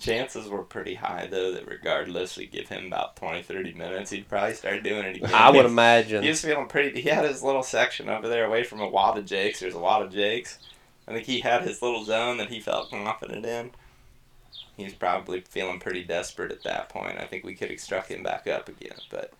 Chances 0.00 0.48
were 0.48 0.62
pretty 0.62 0.94
high, 0.94 1.28
though, 1.30 1.52
that 1.52 1.66
regardless, 1.66 2.36
we 2.36 2.46
give 2.46 2.68
him 2.68 2.86
about 2.86 3.16
20, 3.16 3.42
30 3.42 3.72
minutes, 3.72 4.10
he'd 4.10 4.28
probably 4.28 4.54
start 4.54 4.82
doing 4.82 5.04
it 5.04 5.16
again. 5.16 5.34
I 5.34 5.50
would 5.50 5.64
imagine. 5.64 6.22
He 6.22 6.28
was 6.28 6.42
feeling 6.42 6.68
pretty. 6.68 7.00
He 7.00 7.08
had 7.08 7.24
his 7.24 7.42
little 7.42 7.62
section 7.62 8.10
over 8.10 8.28
there 8.28 8.44
away 8.44 8.64
from 8.64 8.80
a 8.80 8.86
lot 8.86 9.16
of 9.16 9.24
jakes. 9.24 9.60
There's 9.60 9.74
a 9.74 9.78
lot 9.78 10.02
of 10.02 10.12
jakes. 10.12 10.58
I 11.08 11.12
think 11.12 11.24
he 11.24 11.40
had 11.40 11.62
his 11.62 11.80
little 11.80 12.04
zone 12.04 12.36
that 12.36 12.48
he 12.50 12.60
felt 12.60 12.90
confident 12.90 13.46
in. 13.46 13.70
He 14.78 14.84
was 14.84 14.94
probably 14.94 15.40
feeling 15.42 15.78
pretty 15.80 16.04
desperate 16.04 16.52
at 16.52 16.62
that 16.62 16.88
point. 16.88 17.18
I 17.18 17.24
think 17.26 17.44
we 17.44 17.54
could 17.54 17.68
have 17.70 17.80
struck 17.80 18.06
him 18.06 18.22
back 18.22 18.46
up 18.46 18.68
again, 18.68 18.96
but 19.10 19.32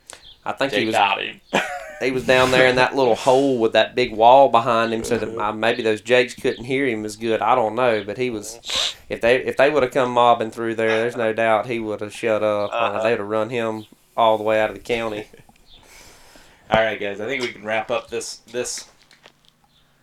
I 0.45 0.53
think 0.53 0.73
he 0.73 0.79
Jake 0.81 0.87
was 0.89 0.95
got 0.97 1.23
him. 1.23 1.41
he 2.01 2.11
was 2.11 2.27
down 2.27 2.51
there 2.51 2.67
in 2.67 2.75
that 2.77 2.97
little 2.97 3.15
hole 3.15 3.59
with 3.59 3.73
that 3.73 3.95
big 3.95 4.13
wall 4.13 4.49
behind 4.51 4.93
him, 4.93 5.05
so 5.05 5.17
that 5.17 5.39
uh, 5.39 5.53
maybe 5.53 5.83
those 5.83 6.01
jakes 6.01 6.35
couldn't 6.35 6.65
hear 6.65 6.87
him 6.87 7.05
as 7.05 7.17
good. 7.17 7.41
I 7.41 7.55
don't 7.55 7.77
know, 7.77 8.03
but 8.05 8.19
he 8.19 8.31
was. 8.31 8.97
If 9.09 9.21
they 9.21 9.37
if 9.37 9.57
they 9.57 9.71
would 9.71 9.83
have 9.85 9.93
come 9.93 10.11
mobbing 10.11 10.51
through 10.51 10.75
there, 10.75 10.89
there's 10.89 11.17
no 11.17 11.33
doubt 11.33 11.67
he 11.67 11.79
would 11.79 12.01
have 12.01 12.13
shut 12.13 12.43
up. 12.43 12.71
Uh, 12.73 12.75
Uh-huh. 12.75 13.03
they'd 13.05 13.19
have 13.19 13.29
run 13.29 13.49
him 13.51 13.87
all 14.17 14.37
the 14.39 14.45
way 14.45 14.61
out 14.61 14.71
of 14.71 14.77
the 14.77 14.83
county. 14.83 15.29
All 16.71 16.83
right, 16.83 17.01
guys. 17.01 17.19
I 17.21 17.27
think 17.27 17.41
we 17.43 17.53
can 17.53 17.65
wrap 17.65 17.91
up 17.91 18.11
this 18.11 18.37
this 18.53 18.89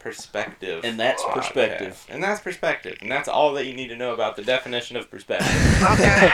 perspective. 0.05 0.81
And 0.85 0.99
that's 0.99 1.23
podcast. 1.23 1.33
perspective. 1.33 2.05
And 2.09 2.21
that's 2.21 2.39
perspective. 2.39 2.97
And 3.01 3.11
that's 3.11 3.27
all 3.27 3.53
that 3.53 3.65
you 3.65 3.73
need 3.73 3.87
to 3.87 3.95
know 3.95 4.13
about 4.13 4.35
the 4.35 4.43
definition 4.43 4.97
of 4.97 5.09
perspective. 5.09 5.47
Okay. 5.95 6.31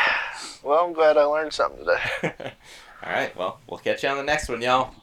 well, 0.63 0.85
I'm 0.85 0.93
glad 0.93 1.17
I 1.17 1.23
learned 1.23 1.53
something 1.53 1.85
today. 1.85 2.33
all 3.03 3.11
right. 3.11 3.35
Well, 3.35 3.59
we'll 3.67 3.79
catch 3.79 4.03
you 4.03 4.09
on 4.09 4.17
the 4.17 4.23
next 4.23 4.49
one, 4.49 4.61
y'all. 4.61 4.93